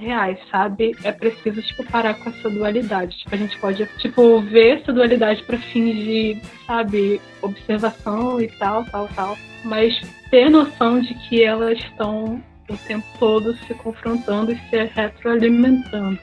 reais, 0.01 0.37
sabe? 0.49 0.95
É 1.03 1.11
preciso, 1.11 1.61
tipo, 1.61 1.85
parar 1.85 2.15
com 2.15 2.29
essa 2.29 2.49
dualidade. 2.49 3.17
Tipo, 3.19 3.35
a 3.35 3.37
gente 3.37 3.57
pode, 3.59 3.85
tipo, 3.99 4.41
ver 4.41 4.79
essa 4.79 4.91
dualidade 4.91 5.43
para 5.43 5.57
fins 5.57 5.95
de, 5.95 6.37
sabe, 6.65 7.21
observação 7.41 8.41
e 8.41 8.47
tal, 8.47 8.83
tal, 8.85 9.07
tal 9.09 9.37
mas 9.63 9.99
ter 10.29 10.49
noção 10.49 10.99
de 10.99 11.13
que 11.13 11.43
elas 11.43 11.77
estão 11.79 12.41
o 12.69 12.77
tempo 12.77 13.05
todo 13.19 13.53
se 13.57 13.73
confrontando 13.73 14.51
e 14.51 14.55
se 14.69 14.83
retroalimentando. 14.83 16.17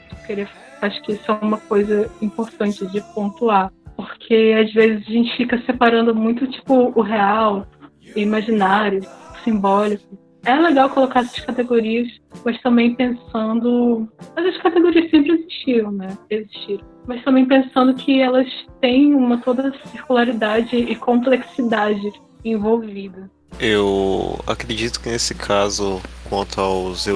Acho 0.81 1.01
que 1.03 1.13
isso 1.13 1.31
é 1.31 1.33
uma 1.33 1.57
coisa 1.57 2.09
importante 2.21 2.85
de 2.87 3.01
pontuar, 3.13 3.71
porque 3.95 4.55
às 4.59 4.73
vezes 4.73 5.05
a 5.07 5.11
gente 5.11 5.37
fica 5.37 5.61
separando 5.65 6.15
muito 6.15 6.47
tipo 6.47 6.91
o 6.95 7.01
real, 7.01 7.67
o 8.15 8.19
imaginário, 8.19 9.01
o 9.01 9.43
simbólico. 9.43 10.17
É 10.45 10.55
legal 10.55 10.89
colocar 10.89 11.21
essas 11.21 11.39
categorias, 11.41 12.07
mas 12.45 12.61
também 12.61 12.95
pensando. 12.95 14.07
Essas 14.35 14.57
categorias 14.61 15.09
sempre 15.09 15.33
existiram, 15.33 15.91
né? 15.91 16.17
Existiram. 16.29 16.85
Mas 17.05 17.23
também 17.23 17.45
pensando 17.45 17.93
que 17.93 18.21
elas 18.21 18.47
têm 18.79 19.13
uma 19.13 19.37
toda 19.39 19.73
circularidade 19.91 20.75
e 20.75 20.95
complexidade 20.95 22.11
envolvida. 22.43 23.29
Eu 23.59 24.39
acredito 24.47 25.01
que 25.01 25.09
nesse 25.09 25.33
caso, 25.35 26.01
quanto 26.29 26.61
aos 26.61 27.07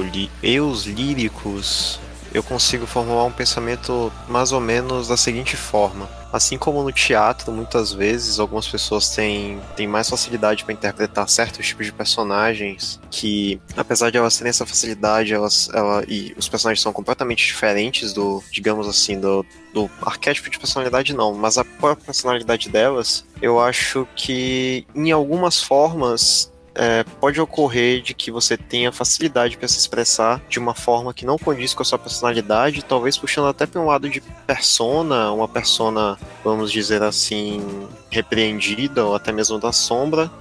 eus 0.42 0.86
líricos, 0.86 2.00
eu 2.34 2.41
consigo 2.41 2.86
formular 2.86 3.26
um 3.26 3.32
pensamento 3.32 4.12
mais 4.28 4.52
ou 4.52 4.60
menos 4.60 5.08
da 5.08 5.15
seguinte 5.15 5.56
forma. 5.56 6.10
Assim 6.32 6.58
como 6.58 6.82
no 6.82 6.91
teatro, 6.91 7.52
muitas 7.52 7.93
vezes 7.93 8.39
algumas 8.39 8.67
pessoas 8.67 9.10
têm, 9.10 9.62
têm 9.76 9.88
mais 9.88 10.10
facilidade 10.10 10.63
para 10.63 10.74
interpretar 10.74 11.30
certos 11.30 11.67
tipos 11.67 11.86
de 11.86 11.91
personagens 11.91 13.00
que, 13.12 13.62
apesar 13.78 14.10
de 14.10 14.17
elas 14.17 14.36
terem 14.36 14.50
essa 14.50 14.65
facilidade, 14.65 15.32
elas, 15.32 15.69
ela, 15.72 16.04
e 16.08 16.34
os 16.36 16.50
personagens 16.50 16.82
são 16.82 16.91
completamente 16.91 17.46
diferentes 17.46 18.13
do, 18.13 18.43
digamos 18.52 18.88
assim, 18.88 19.19
do, 19.19 19.46
do 19.72 19.88
arquétipo 20.02 20.50
de 20.50 20.58
personalidade, 20.58 21.13
não, 21.13 21.36
mas 21.36 21.60
a 21.60 21.63
própria 21.63 22.06
personalidade 22.06 22.67
delas, 22.67 23.24
eu 23.39 23.60
acho 23.60 24.08
que 24.15 24.88
em 24.96 25.12
algumas 25.12 25.62
formas 25.62 26.52
é, 26.76 27.04
pode 27.20 27.40
ocorrer 27.40 28.02
de 28.02 28.14
que 28.14 28.32
você 28.32 28.58
tenha 28.58 28.92
facilidade 28.92 29.58
para 29.58 29.68
se 29.68 29.78
expressar 29.78 30.42
de 30.50 30.58
uma 30.60 30.74
forma 30.74 31.14
que 31.14 31.26
não 31.26 31.38
condiz 31.38 31.74
com 31.74 31.84
a 31.84 31.86
sua 31.86 32.00
personalidade, 32.00 32.84
talvez 32.84 33.18
puxando 33.18 33.48
até 33.48 33.66
para 33.66 33.80
um 33.80 33.86
lado 33.86 34.10
de 34.10 34.22
persona, 34.48 35.32
uma 35.32 35.48
persona, 35.48 36.18
vamos 36.44 36.72
dizer 36.72 37.04
assim, 37.04 37.88
repreendida 38.10 39.06
ou 39.06 39.16
até 39.16 39.32
mesmo 39.32 39.60
da 39.60 39.72
sombra, 39.72 40.32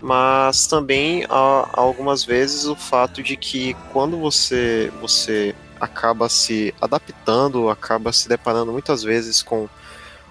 mas 0.00 0.66
também 0.66 1.24
há, 1.28 1.68
algumas 1.72 2.24
vezes 2.24 2.66
o 2.66 2.76
fato 2.76 3.22
de 3.22 3.36
que 3.36 3.74
quando 3.92 4.18
você 4.18 4.92
você 5.00 5.54
acaba 5.80 6.28
se 6.28 6.72
adaptando, 6.80 7.68
acaba 7.68 8.12
se 8.12 8.28
deparando 8.28 8.70
muitas 8.70 9.02
vezes 9.02 9.42
com 9.42 9.68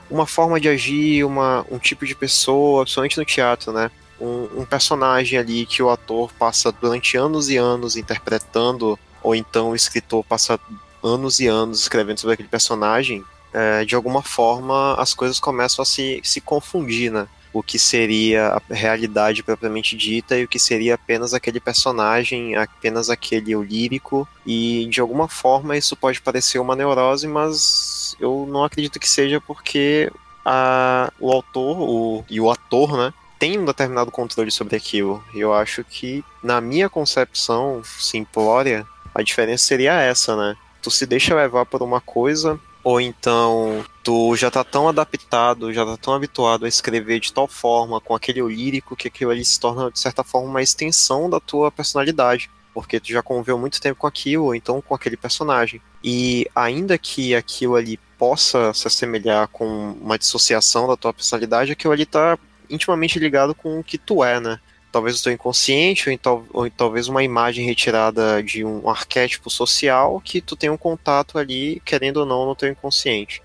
uma 0.09 0.25
forma 0.25 0.59
de 0.59 0.69
agir, 0.69 1.25
uma, 1.25 1.65
um 1.69 1.77
tipo 1.77 2.05
de 2.05 2.15
pessoa, 2.15 2.83
principalmente 2.83 3.17
no 3.17 3.25
teatro, 3.25 3.71
né? 3.73 3.91
Um, 4.21 4.61
um 4.61 4.65
personagem 4.65 5.39
ali 5.39 5.65
que 5.65 5.81
o 5.81 5.89
ator 5.89 6.31
passa 6.37 6.71
durante 6.71 7.17
anos 7.17 7.49
e 7.49 7.57
anos 7.57 7.95
interpretando, 7.95 8.97
ou 9.23 9.35
então 9.35 9.71
o 9.71 9.75
escritor 9.75 10.23
passa 10.23 10.59
anos 11.03 11.39
e 11.39 11.47
anos 11.47 11.81
escrevendo 11.81 12.19
sobre 12.19 12.35
aquele 12.35 12.49
personagem, 12.49 13.23
é, 13.53 13.83
de 13.83 13.95
alguma 13.95 14.21
forma 14.21 14.95
as 14.95 15.13
coisas 15.13 15.39
começam 15.39 15.81
a 15.81 15.85
se, 15.85 16.21
se 16.23 16.39
confundir, 16.39 17.11
né? 17.11 17.27
O 17.53 17.61
que 17.61 17.77
seria 17.77 18.61
a 18.69 18.73
realidade 18.73 19.43
propriamente 19.43 19.97
dita 19.97 20.37
e 20.37 20.45
o 20.45 20.47
que 20.47 20.57
seria 20.57 20.95
apenas 20.95 21.33
aquele 21.33 21.59
personagem, 21.59 22.55
apenas 22.55 23.09
aquele 23.09 23.53
o 23.55 23.63
lírico, 23.63 24.25
e 24.45 24.87
de 24.89 25.01
alguma 25.01 25.27
forma 25.27 25.75
isso 25.75 25.97
pode 25.97 26.21
parecer 26.21 26.59
uma 26.59 26.77
neurose, 26.77 27.27
mas 27.27 28.15
eu 28.21 28.47
não 28.49 28.63
acredito 28.63 28.99
que 28.99 29.09
seja 29.09 29.41
porque 29.41 30.09
a, 30.45 31.11
o 31.19 31.29
autor 31.29 31.77
o, 31.81 32.25
e 32.29 32.39
o 32.39 32.49
ator, 32.49 32.95
né, 32.97 33.13
tem 33.41 33.57
um 33.57 33.65
determinado 33.65 34.11
controle 34.11 34.51
sobre 34.51 34.75
aquilo. 34.75 35.23
E 35.33 35.39
eu 35.39 35.51
acho 35.51 35.83
que, 35.83 36.23
na 36.43 36.61
minha 36.61 36.87
concepção 36.87 37.81
simplória, 37.83 38.85
a 39.15 39.23
diferença 39.23 39.63
seria 39.63 39.99
essa, 39.99 40.35
né? 40.35 40.55
Tu 40.79 40.91
se 40.91 41.07
deixa 41.07 41.33
levar 41.33 41.65
por 41.65 41.81
uma 41.81 41.99
coisa, 41.99 42.59
ou 42.83 43.01
então 43.01 43.83
tu 44.03 44.35
já 44.35 44.51
tá 44.51 44.63
tão 44.63 44.87
adaptado, 44.87 45.73
já 45.73 45.83
tá 45.83 45.97
tão 45.97 46.13
habituado 46.13 46.65
a 46.65 46.67
escrever 46.67 47.19
de 47.19 47.33
tal 47.33 47.47
forma, 47.47 47.99
com 47.99 48.13
aquele 48.13 48.43
lírico, 48.43 48.95
que 48.95 49.07
aquilo 49.07 49.31
ali 49.31 49.43
se 49.43 49.59
torna, 49.59 49.89
de 49.89 49.99
certa 49.99 50.23
forma, 50.23 50.47
uma 50.47 50.61
extensão 50.61 51.27
da 51.27 51.39
tua 51.39 51.71
personalidade. 51.71 52.47
Porque 52.75 52.99
tu 52.99 53.07
já 53.07 53.23
conviveu 53.23 53.57
muito 53.57 53.81
tempo 53.81 54.01
com 54.01 54.07
aquilo, 54.07 54.45
ou 54.45 54.55
então 54.55 54.83
com 54.83 54.93
aquele 54.93 55.17
personagem. 55.17 55.81
E 56.03 56.47
ainda 56.55 56.95
que 56.95 57.33
aquilo 57.33 57.75
ali 57.75 57.99
possa 58.19 58.71
se 58.71 58.85
assemelhar 58.85 59.47
com 59.47 59.93
uma 59.99 60.19
dissociação 60.19 60.87
da 60.87 60.95
tua 60.95 61.11
personalidade, 61.11 61.71
aquilo 61.71 61.91
ali 61.91 62.05
tá 62.05 62.37
intimamente 62.71 63.19
ligado 63.19 63.53
com 63.53 63.79
o 63.79 63.83
que 63.83 63.97
tu 63.97 64.23
é, 64.23 64.39
né? 64.39 64.59
Talvez 64.91 65.19
o 65.19 65.23
teu 65.23 65.31
inconsciente, 65.31 66.09
ou, 66.09 66.13
então, 66.13 66.45
ou 66.51 66.69
talvez 66.69 67.07
uma 67.07 67.23
imagem 67.23 67.65
retirada 67.65 68.41
de 68.43 68.65
um 68.65 68.89
arquétipo 68.89 69.49
social 69.49 70.19
que 70.23 70.41
tu 70.41 70.55
tem 70.55 70.69
um 70.69 70.77
contato 70.77 71.37
ali, 71.37 71.81
querendo 71.85 72.17
ou 72.17 72.25
não, 72.25 72.45
no 72.45 72.55
teu 72.55 72.69
inconsciente. 72.69 73.41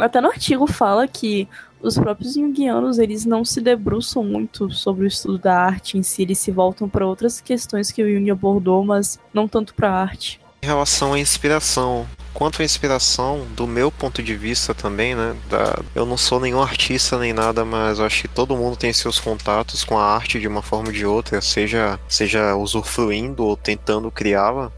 Até 0.00 0.20
no 0.20 0.28
artigo 0.28 0.66
fala 0.66 1.06
que 1.06 1.48
os 1.80 1.96
próprios 1.96 2.34
junguianos, 2.34 2.98
eles 2.98 3.24
não 3.24 3.44
se 3.44 3.60
debruçam 3.60 4.24
muito 4.24 4.70
sobre 4.70 5.04
o 5.04 5.06
estudo 5.06 5.38
da 5.38 5.58
arte 5.58 5.98
em 5.98 6.02
si, 6.02 6.22
eles 6.22 6.38
se 6.38 6.50
voltam 6.50 6.88
para 6.88 7.06
outras 7.06 7.40
questões 7.40 7.92
que 7.92 8.02
o 8.02 8.12
Jung 8.12 8.30
abordou, 8.30 8.84
mas 8.84 9.20
não 9.32 9.46
tanto 9.46 9.74
para 9.74 9.90
a 9.90 10.00
arte. 10.00 10.40
Em 10.62 10.66
relação 10.66 11.12
à 11.12 11.18
inspiração, 11.18 12.08
quanto 12.34 12.60
à 12.60 12.64
inspiração, 12.64 13.46
do 13.54 13.66
meu 13.66 13.90
ponto 13.90 14.22
de 14.22 14.36
vista 14.36 14.74
também, 14.74 15.14
né? 15.14 15.36
Da, 15.48 15.78
eu 15.94 16.04
não 16.04 16.16
sou 16.16 16.40
nenhum 16.40 16.60
artista 16.60 17.18
nem 17.18 17.32
nada, 17.32 17.64
mas 17.64 18.00
acho 18.00 18.22
que 18.22 18.28
todo 18.28 18.56
mundo 18.56 18.76
tem 18.76 18.92
seus 18.92 19.18
contatos 19.18 19.84
com 19.84 19.98
a 19.98 20.04
arte 20.04 20.40
de 20.40 20.48
uma 20.48 20.62
forma 20.62 20.88
ou 20.88 20.92
de 20.92 21.06
outra, 21.06 21.40
seja, 21.40 21.98
seja 22.08 22.54
usufruindo 22.56 23.44
ou 23.44 23.56
tentando 23.56 24.10
criá-la. 24.10 24.72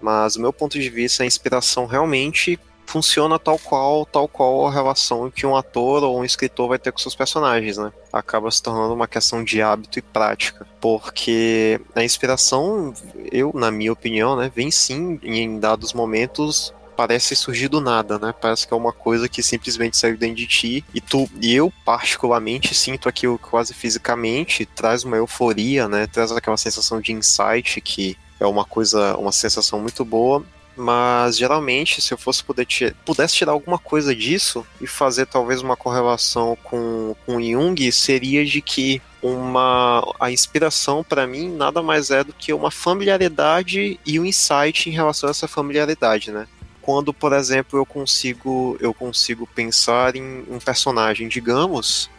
Mas 0.00 0.34
do 0.34 0.40
meu 0.40 0.52
ponto 0.52 0.78
de 0.78 0.90
vista, 0.90 1.22
a 1.22 1.26
inspiração 1.26 1.86
realmente 1.86 2.58
funciona 2.86 3.38
tal 3.38 3.58
qual, 3.58 4.06
tal 4.06 4.28
qual 4.28 4.66
a 4.66 4.70
relação 4.70 5.30
que 5.30 5.46
um 5.46 5.56
ator 5.56 6.02
ou 6.02 6.20
um 6.20 6.24
escritor 6.24 6.68
vai 6.68 6.78
ter 6.78 6.92
com 6.92 6.98
seus 6.98 7.14
personagens, 7.14 7.76
né? 7.76 7.92
Acaba 8.12 8.50
se 8.50 8.62
tornando 8.62 8.94
uma 8.94 9.08
questão 9.08 9.42
de 9.42 9.60
hábito 9.60 9.98
e 9.98 10.02
prática, 10.02 10.66
porque 10.80 11.80
a 11.94 12.04
inspiração, 12.04 12.94
eu, 13.32 13.52
na 13.54 13.70
minha 13.70 13.92
opinião, 13.92 14.36
né, 14.36 14.50
vem 14.54 14.70
sim 14.70 15.18
em 15.22 15.58
dados 15.58 15.92
momentos 15.92 16.72
parece 16.96 17.34
surgir 17.34 17.68
do 17.68 17.80
nada, 17.80 18.18
né? 18.18 18.32
Parece 18.40 18.66
que 18.66 18.72
é 18.72 18.76
uma 18.76 18.92
coisa 18.92 19.28
que 19.28 19.42
simplesmente 19.42 19.96
saiu 19.96 20.16
dentro 20.16 20.36
de 20.36 20.46
ti 20.46 20.84
e 20.94 21.00
tu 21.00 21.28
e 21.40 21.54
eu 21.54 21.72
particularmente 21.84 22.74
sinto 22.74 23.08
aquilo 23.08 23.38
quase 23.38 23.74
fisicamente, 23.74 24.64
traz 24.64 25.04
uma 25.04 25.16
euforia, 25.16 25.88
né? 25.88 26.06
Traz 26.06 26.32
aquela 26.32 26.56
sensação 26.56 27.00
de 27.00 27.12
insight 27.12 27.80
que 27.80 28.16
é 28.40 28.46
uma 28.46 28.64
coisa, 28.64 29.16
uma 29.16 29.32
sensação 29.32 29.80
muito 29.80 30.04
boa. 30.04 30.44
Mas 30.76 31.36
geralmente, 31.36 32.02
se 32.02 32.12
eu 32.12 32.18
fosse 32.18 32.42
poder 32.42 32.66
pudesse 33.04 33.34
tirar 33.34 33.52
alguma 33.52 33.78
coisa 33.78 34.14
disso 34.14 34.66
e 34.80 34.86
fazer 34.86 35.26
talvez 35.26 35.62
uma 35.62 35.76
correlação 35.76 36.56
com, 36.64 37.14
com 37.24 37.40
Jung, 37.40 37.92
seria 37.92 38.44
de 38.44 38.60
que 38.60 39.00
uma 39.22 40.02
a 40.18 40.32
inspiração 40.32 41.04
para 41.04 41.26
mim 41.26 41.48
nada 41.48 41.80
mais 41.82 42.10
é 42.10 42.24
do 42.24 42.32
que 42.32 42.52
uma 42.52 42.70
familiaridade 42.70 44.00
e 44.04 44.18
um 44.18 44.24
insight 44.24 44.90
em 44.90 44.92
relação 44.92 45.28
a 45.28 45.30
essa 45.30 45.46
familiaridade, 45.46 46.32
né? 46.32 46.48
quando, 46.84 47.14
por 47.14 47.32
exemplo, 47.32 47.78
eu 47.78 47.86
consigo 47.86 48.76
eu 48.78 48.92
consigo 48.92 49.46
pensar 49.46 50.14
em 50.16 50.44
um 50.50 50.58
personagem, 50.58 51.28
digamos, 51.28 52.10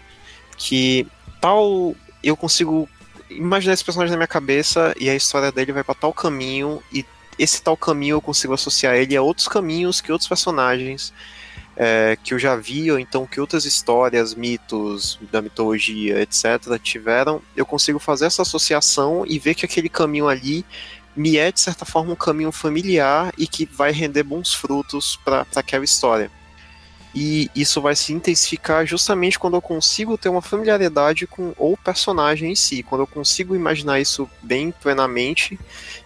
que 0.57 1.05
tal 1.39 1.95
eu 2.23 2.35
consigo 2.35 2.89
imaginar 3.29 3.73
esse 3.73 3.85
personagem 3.85 4.11
na 4.11 4.17
minha 4.17 4.27
cabeça 4.27 4.93
e 4.99 5.07
a 5.07 5.15
história 5.15 5.51
dele 5.51 5.71
vai 5.71 5.83
para 5.83 5.93
tal 5.93 6.11
caminho 6.11 6.81
e 6.91 7.05
esse 7.37 7.61
tal 7.61 7.75
caminho 7.75 8.15
eu 8.15 8.21
consigo 8.21 8.53
associar 8.53 8.95
ele 8.95 9.15
a 9.15 9.21
outros 9.21 9.47
caminhos 9.47 10.01
que 10.01 10.11
outros 10.11 10.27
personagens 10.27 11.13
é, 11.75 12.17
que 12.23 12.33
eu 12.33 12.39
já 12.39 12.55
vi, 12.55 12.91
ou 12.91 12.97
então 12.97 13.25
que 13.25 13.39
outras 13.39 13.65
histórias, 13.65 14.33
mitos 14.33 15.19
da 15.31 15.41
mitologia, 15.41 16.21
etc., 16.21 16.79
tiveram, 16.81 17.41
eu 17.55 17.65
consigo 17.65 17.99
fazer 17.99 18.25
essa 18.25 18.41
associação 18.41 19.25
e 19.27 19.37
ver 19.37 19.55
que 19.55 19.65
aquele 19.65 19.89
caminho 19.89 20.27
ali 20.27 20.65
me 21.15 21.37
é, 21.37 21.51
de 21.51 21.59
certa 21.59 21.85
forma, 21.85 22.13
um 22.13 22.15
caminho 22.15 22.51
familiar 22.51 23.33
e 23.37 23.47
que 23.47 23.65
vai 23.65 23.91
render 23.91 24.23
bons 24.23 24.53
frutos 24.53 25.17
para 25.23 25.45
aquela 25.55 25.85
história. 25.85 26.29
E 27.15 27.49
isso 27.55 27.81
vai 27.81 27.95
se 27.95 28.11
intensificar 28.11 28.85
justamente 28.85 29.39
quando 29.39 29.55
eu 29.55 29.61
consigo 29.61 30.17
ter 30.17 30.27
uma 30.27 30.41
familiaridade 30.41 31.25
com 31.25 31.53
o 31.57 31.77
personagem 31.77 32.51
em 32.51 32.55
si, 32.55 32.83
quando 32.83 33.01
eu 33.01 33.07
consigo 33.07 33.55
imaginar 33.55 34.01
isso 34.01 34.29
bem 34.43 34.69
plenamente, 34.69 35.57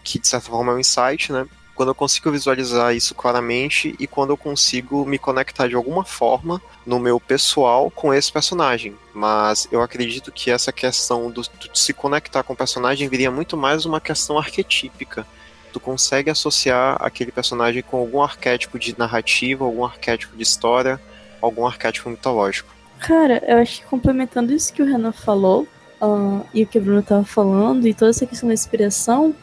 que 0.04 0.19
de 0.19 0.28
certa 0.28 0.48
forma 0.48 0.72
é 0.72 0.76
um 0.76 0.80
insight, 0.80 1.32
né? 1.34 1.48
quando 1.80 1.89
eu 1.89 1.95
consigo 1.95 2.30
visualizar 2.30 2.93
isso 2.93 3.15
claramente 3.15 3.95
e 3.98 4.06
quando 4.06 4.32
eu 4.32 4.38
consigo 4.38 5.06
me 5.06 5.17
conectar 5.17 5.65
de 5.65 5.76
alguma 5.76 6.04
forma 6.04 6.62
no 6.86 7.00
meu 7.00 7.22
pessoal 7.22 7.89
com 7.89 8.13
esse 8.13 8.30
personagem. 8.30 8.98
Mas 9.13 9.65
eu 9.72 9.82
acredito 9.82 10.30
que 10.30 10.52
essa 10.52 10.74
questão 10.74 11.32
do, 11.32 11.41
de 11.41 11.69
se 11.74 11.93
conectar 11.93 12.43
com 12.43 12.52
o 12.52 12.56
personagem 12.56 13.08
viria 13.08 13.32
muito 13.32 13.56
mais 13.56 13.86
uma 13.86 14.02
questão 14.02 14.38
arquetípica. 14.38 15.26
Tu 15.71 15.79
consegue 15.79 16.29
associar 16.29 16.97
aquele 16.99 17.32
personagem 17.32 17.82
com 17.82 17.97
algum 17.97 18.21
arquétipo 18.21 18.79
de 18.79 18.97
narrativa, 18.97 19.65
algum 19.65 19.86
arquétipo 19.86 20.36
de 20.36 20.43
história, 20.43 20.99
algum 21.41 21.65
arquétipo 21.65 22.10
mitológico. 22.10 22.73
Cara, 22.99 23.41
eu 23.47 23.58
acho 23.58 23.82
que 23.82 23.86
complementando 23.86 24.53
isso 24.53 24.73
que 24.73 24.82
o 24.82 24.86
Renan 24.86 25.12
falou, 25.12 25.67
uh, 26.01 26.45
e 26.53 26.63
o 26.63 26.67
que 26.67 26.77
o 26.77 26.82
Bruno 26.82 26.99
estava 26.99 27.23
falando, 27.23 27.88
e 27.88 27.93
toda 27.93 28.12
essa 28.12 28.25
questão 28.25 28.47
da 28.47 28.53
inspiração, 28.53 29.34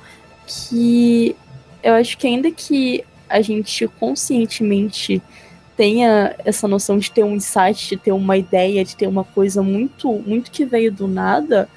que 0.47 1.35
eu 1.83 1.95
acho 1.95 2.19
que 2.19 2.27
ainda 2.27 2.51
que 2.51 3.05
a 3.29 3.41
gente 3.41 3.87
conscientemente 3.89 5.23
tenha 5.77 6.35
essa 6.45 6.67
noção 6.67 6.99
de 6.99 7.11
ter 7.11 7.23
um 7.23 7.35
insight, 7.35 7.91
de 7.91 7.97
ter 7.97 8.13
uma 8.13 8.37
ideia, 8.37 8.85
de 8.85 8.97
ter 8.97 9.07
uma 9.07 9.25
coisa 9.25 9.63
muito, 9.63 10.11
muito 10.27 10.51
que 10.51 10.65
veio 10.65 10.91
do 10.91 11.07
nada, 11.07 11.69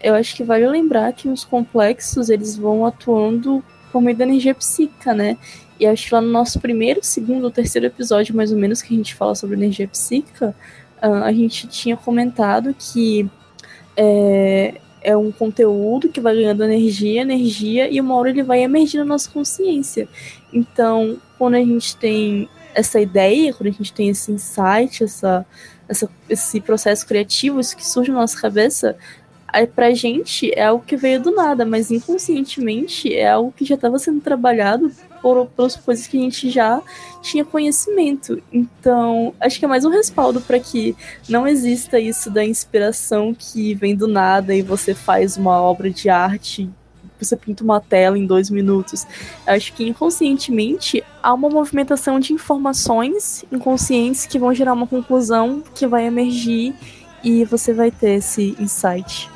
eu 0.00 0.14
acho 0.14 0.36
que 0.36 0.44
vale 0.44 0.66
lembrar 0.66 1.12
que 1.12 1.28
os 1.28 1.44
complexos 1.44 2.28
eles 2.28 2.56
vão 2.56 2.84
atuando 2.84 3.64
por 3.92 4.00
meio 4.00 4.16
da 4.16 4.24
energia 4.24 4.54
psíquica, 4.54 5.14
né? 5.14 5.36
E 5.78 5.86
acho 5.86 6.08
que 6.08 6.14
lá 6.14 6.20
no 6.20 6.28
nosso 6.28 6.58
primeiro, 6.60 7.00
segundo 7.02 7.44
ou 7.44 7.50
terceiro 7.50 7.86
episódio, 7.86 8.34
mais 8.34 8.50
ou 8.50 8.58
menos, 8.58 8.82
que 8.82 8.92
a 8.92 8.96
gente 8.96 9.14
fala 9.14 9.34
sobre 9.34 9.56
energia 9.56 9.86
psíquica, 9.86 10.54
uh, 11.02 11.24
a 11.24 11.32
gente 11.32 11.68
tinha 11.68 11.96
comentado 11.96 12.74
que 12.74 13.30
é, 13.96 14.80
é 15.00 15.16
um 15.16 15.30
conteúdo 15.30 16.08
que 16.08 16.20
vai 16.20 16.34
ganhando 16.34 16.64
energia, 16.64 17.22
energia, 17.22 17.88
e 17.88 18.00
uma 18.00 18.14
hora 18.16 18.30
ele 18.30 18.42
vai 18.42 18.62
emergir 18.62 18.98
na 18.98 19.04
nossa 19.04 19.30
consciência. 19.30 20.08
Então, 20.52 21.16
quando 21.38 21.54
a 21.54 21.60
gente 21.60 21.96
tem 21.96 22.48
essa 22.74 23.00
ideia, 23.00 23.52
quando 23.52 23.68
a 23.68 23.72
gente 23.72 23.92
tem 23.92 24.08
esse 24.08 24.30
insight, 24.32 25.04
essa, 25.04 25.46
essa, 25.88 26.08
esse 26.28 26.60
processo 26.60 27.06
criativo, 27.06 27.60
isso 27.60 27.76
que 27.76 27.86
surge 27.86 28.10
na 28.10 28.18
nossa 28.18 28.40
cabeça, 28.40 28.96
pra 29.74 29.92
gente 29.92 30.52
é 30.54 30.64
algo 30.64 30.84
que 30.84 30.96
veio 30.96 31.20
do 31.22 31.30
nada, 31.30 31.64
mas 31.64 31.90
inconscientemente 31.90 33.14
é 33.14 33.30
algo 33.30 33.52
que 33.52 33.64
já 33.64 33.74
estava 33.74 33.98
sendo 33.98 34.20
trabalhado 34.20 34.90
por, 35.22 35.46
pelas 35.46 35.76
coisas 35.76 36.06
que 36.06 36.18
a 36.18 36.20
gente 36.20 36.50
já 36.50 36.82
tinha 37.22 37.44
conhecimento. 37.44 38.42
Então, 38.52 39.34
acho 39.40 39.58
que 39.58 39.64
é 39.64 39.68
mais 39.68 39.84
um 39.84 39.90
respaldo 39.90 40.40
para 40.40 40.60
que 40.60 40.94
não 41.28 41.46
exista 41.46 41.98
isso 41.98 42.30
da 42.30 42.44
inspiração 42.44 43.34
que 43.34 43.74
vem 43.74 43.96
do 43.96 44.06
nada 44.06 44.54
e 44.54 44.62
você 44.62 44.94
faz 44.94 45.36
uma 45.36 45.60
obra 45.60 45.90
de 45.90 46.08
arte 46.08 46.70
você 47.20 47.36
pinta 47.36 47.64
uma 47.64 47.80
tela 47.80 48.16
em 48.16 48.24
dois 48.24 48.48
minutos. 48.48 49.06
Acho 49.46 49.72
que 49.72 49.86
inconscientemente 49.88 51.02
há 51.22 51.34
uma 51.34 51.48
movimentação 51.48 52.20
de 52.20 52.32
informações 52.32 53.44
inconscientes 53.50 54.26
que 54.26 54.38
vão 54.38 54.54
gerar 54.54 54.72
uma 54.72 54.86
conclusão 54.86 55.62
que 55.74 55.86
vai 55.86 56.06
emergir 56.06 56.74
e 57.22 57.44
você 57.44 57.74
vai 57.74 57.90
ter 57.90 58.18
esse 58.18 58.56
insight. 58.58 59.28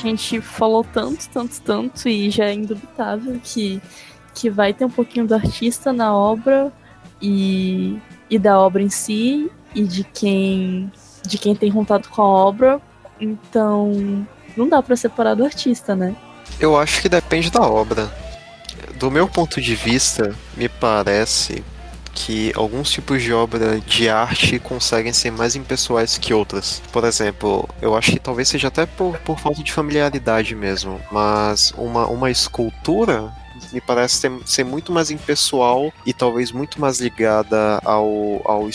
Gente 0.00 0.40
falou 0.40 0.84
tanto, 0.84 1.28
tanto, 1.28 1.60
tanto, 1.60 2.08
e 2.08 2.30
já 2.30 2.46
é 2.46 2.54
indubitável 2.54 3.40
que, 3.42 3.80
que 4.34 4.50
vai 4.50 4.72
ter 4.72 4.84
um 4.84 4.90
pouquinho 4.90 5.26
do 5.26 5.34
artista 5.34 5.92
na 5.92 6.14
obra 6.14 6.72
e, 7.20 7.98
e 8.28 8.38
da 8.38 8.58
obra 8.58 8.82
em 8.82 8.90
si, 8.90 9.50
e 9.74 9.84
de 9.84 10.04
quem, 10.04 10.90
de 11.26 11.38
quem 11.38 11.54
tem 11.54 11.70
contato 11.70 12.08
com 12.08 12.22
a 12.22 12.26
obra. 12.26 12.80
Então, 13.20 14.26
não 14.56 14.68
dá 14.68 14.82
para 14.82 14.96
separar 14.96 15.34
do 15.34 15.44
artista, 15.44 15.94
né? 15.94 16.16
Eu 16.58 16.76
acho 16.76 17.00
que 17.00 17.08
depende 17.08 17.50
da 17.50 17.60
obra. 17.60 18.10
Do 18.98 19.10
meu 19.10 19.28
ponto 19.28 19.60
de 19.60 19.74
vista, 19.74 20.34
me 20.56 20.68
parece 20.68 21.64
que 22.14 22.52
alguns 22.54 22.90
tipos 22.90 23.22
de 23.22 23.32
obra 23.32 23.80
de 23.80 24.08
arte 24.08 24.58
conseguem 24.58 25.12
ser 25.12 25.30
mais 25.30 25.56
impessoais 25.56 26.18
que 26.18 26.34
outras. 26.34 26.82
Por 26.92 27.04
exemplo, 27.04 27.68
eu 27.80 27.96
acho 27.96 28.12
que 28.12 28.18
talvez 28.18 28.48
seja 28.48 28.68
até 28.68 28.86
por, 28.86 29.18
por 29.18 29.38
falta 29.38 29.62
de 29.62 29.72
familiaridade 29.72 30.54
mesmo, 30.54 31.00
mas 31.10 31.72
uma, 31.76 32.06
uma 32.06 32.30
escultura 32.30 33.32
me 33.72 33.80
parece 33.80 34.16
ser, 34.16 34.32
ser, 34.46 34.64
muito 34.64 34.90
mais 34.90 35.10
impessoal 35.10 35.92
e 36.06 36.12
talvez 36.12 36.50
muito 36.50 36.80
mais 36.80 36.98
ligada 36.98 37.80
ao, 37.84 38.40
ao 38.44 38.68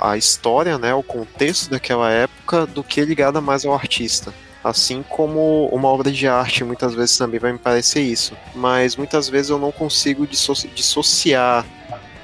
à 0.00 0.16
história, 0.16 0.78
né, 0.78 0.90
ao 0.90 1.02
contexto 1.02 1.70
daquela 1.70 2.10
época, 2.10 2.66
do 2.66 2.82
que 2.82 3.00
ligada 3.02 3.40
mais 3.40 3.64
ao 3.64 3.72
artista. 3.72 4.32
Assim 4.62 5.04
como 5.08 5.68
uma 5.68 5.88
obra 5.88 6.10
de 6.10 6.26
arte 6.26 6.64
muitas 6.64 6.92
vezes 6.92 7.16
também 7.16 7.38
vai 7.38 7.52
me 7.52 7.58
parecer 7.58 8.00
isso. 8.00 8.36
Mas 8.52 8.96
muitas 8.96 9.28
vezes 9.28 9.48
eu 9.48 9.58
não 9.58 9.70
consigo 9.70 10.26
dissociar 10.26 11.64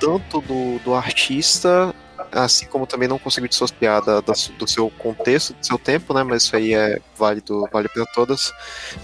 tanto 0.02 0.40
do, 0.40 0.78
do 0.80 0.94
artista, 0.94 1.94
assim 2.32 2.66
como 2.66 2.86
também 2.86 3.08
não 3.08 3.18
consigo 3.18 3.48
dissociar 3.48 4.04
da, 4.04 4.20
da, 4.20 4.32
do 4.58 4.66
seu 4.66 4.90
contexto, 4.98 5.54
do 5.54 5.64
seu 5.64 5.78
tempo, 5.78 6.12
né? 6.12 6.22
Mas 6.22 6.42
isso 6.42 6.56
aí 6.56 6.74
é 6.74 7.00
válido, 7.16 7.68
vale 7.72 7.88
para 7.88 8.04
todas. 8.06 8.52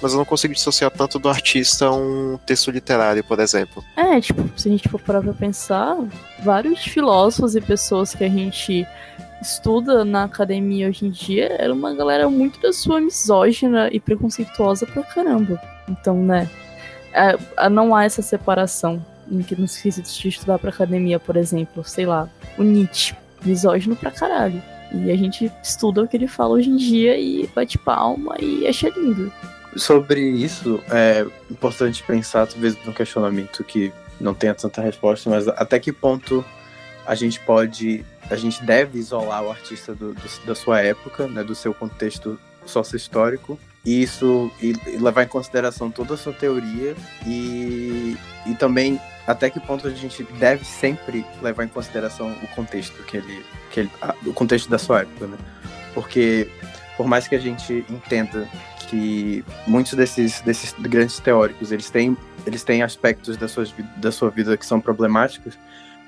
Mas 0.03 0.13
eu 0.13 0.19
não 0.19 0.25
consigo 0.25 0.55
dissociar 0.55 0.91
tanto 0.91 1.19
do 1.19 1.29
artista 1.29 1.91
um 1.91 2.39
texto 2.45 2.71
literário, 2.71 3.23
por 3.23 3.39
exemplo. 3.39 3.85
É, 3.97 4.21
tipo, 4.21 4.49
se 4.59 4.69
a 4.69 4.73
gente 4.73 4.89
for 4.89 5.01
parar 5.01 5.23
pra 5.23 5.33
pensar, 5.33 5.97
vários 6.43 6.81
filósofos 6.85 7.55
e 7.55 7.61
pessoas 7.61 8.15
que 8.15 8.25
a 8.25 8.29
gente 8.29 8.87
estuda 9.41 10.05
na 10.05 10.25
academia 10.25 10.89
hoje 10.89 11.07
em 11.07 11.11
dia 11.11 11.57
era 11.61 11.73
uma 11.73 11.95
galera 11.95 12.29
muito 12.29 12.61
da 12.61 12.73
sua 12.73 13.01
misógina 13.01 13.89
e 13.93 14.01
preconceituosa 14.01 14.85
pra 14.85 15.05
caramba. 15.05 15.61
Então, 15.89 16.17
né? 16.25 16.49
É, 17.13 17.69
não 17.69 17.95
há 17.95 18.05
essa 18.05 18.21
separação 18.21 19.03
nos 19.31 19.77
quesitos 19.77 20.14
de 20.17 20.29
estudar 20.29 20.59
pra 20.59 20.71
academia, 20.71 21.19
por 21.19 21.37
exemplo, 21.37 21.85
sei 21.85 22.07
lá, 22.07 22.29
o 22.57 22.62
Nietzsche, 22.62 23.14
misógino 23.45 23.95
pra 23.95 24.11
caralho. 24.11 24.62
E 24.93 25.11
a 25.11 25.17
gente 25.17 25.53
estuda 25.62 26.03
o 26.03 26.09
que 26.09 26.17
ele 26.17 26.27
fala 26.27 26.55
hoje 26.55 26.71
em 26.71 26.77
dia 26.77 27.19
e 27.19 27.47
bate 27.55 27.77
palma 27.77 28.37
e 28.41 28.67
acha 28.67 28.88
lindo. 28.88 29.33
Sobre 29.77 30.21
isso, 30.21 30.83
é 30.91 31.27
importante 31.51 32.03
pensar, 32.03 32.47
talvez, 32.47 32.77
num 32.85 32.93
questionamento 32.93 33.62
que 33.62 33.93
não 34.21 34.35
tenha 34.35 34.55
tanta 34.55 34.81
resposta, 34.81 35.29
mas 35.29 35.47
até 35.47 35.79
que 35.79 35.93
ponto 35.93 36.45
a 37.07 37.14
gente 37.14 37.38
pode, 37.41 38.05
a 38.31 38.37
gente 38.37 38.62
deve 38.64 38.99
isolar 38.99 39.43
o 39.43 39.51
artista 39.51 39.95
do, 39.95 40.14
do, 40.14 40.47
da 40.47 40.55
sua 40.55 40.81
época, 40.81 41.27
né, 41.27 41.45
do 41.45 41.55
seu 41.55 41.73
contexto 41.73 42.38
sócio-histórico, 42.67 43.59
e 43.88 44.03
isso 44.03 44.53
e, 44.61 44.74
e 44.87 44.98
levar 44.98 45.22
em 45.22 45.29
consideração 45.29 45.90
toda 45.90 46.12
a 46.12 46.16
sua 46.18 46.35
teoria 46.35 46.94
e, 47.27 48.18
e 48.44 48.55
também 48.55 49.01
até 49.27 49.48
que 49.48 49.59
ponto 49.59 49.88
a 49.88 49.90
gente 49.90 50.22
deve 50.38 50.62
sempre 50.62 51.24
levar 51.40 51.64
em 51.64 51.68
consideração 51.68 52.31
o 52.42 52.46
contexto 52.48 53.03
que 53.05 53.16
ele, 53.16 53.46
que 53.70 53.81
ele 53.81 53.90
o 54.27 54.35
contexto 54.35 54.68
da 54.68 54.77
sua 54.77 55.01
época, 55.01 55.27
né? 55.27 55.38
Porque 55.94 56.51
por 56.98 57.07
mais 57.07 57.27
que 57.27 57.35
a 57.35 57.38
gente 57.38 57.83
entenda 57.88 58.46
que 58.90 59.42
muitos 59.66 59.94
desses, 59.94 60.42
desses 60.42 60.74
grandes 60.79 61.18
teóricos 61.18 61.72
eles 61.72 61.88
têm 61.88 62.14
eles 62.44 62.62
têm 62.64 62.83
aspectos 62.83 63.38
da 63.38 63.48
sua, 63.48 63.64
da 63.96 64.12
sua 64.12 64.29
vida 64.29 64.55
que 64.59 64.66
são 64.66 64.83
problemáticos, 64.83 65.59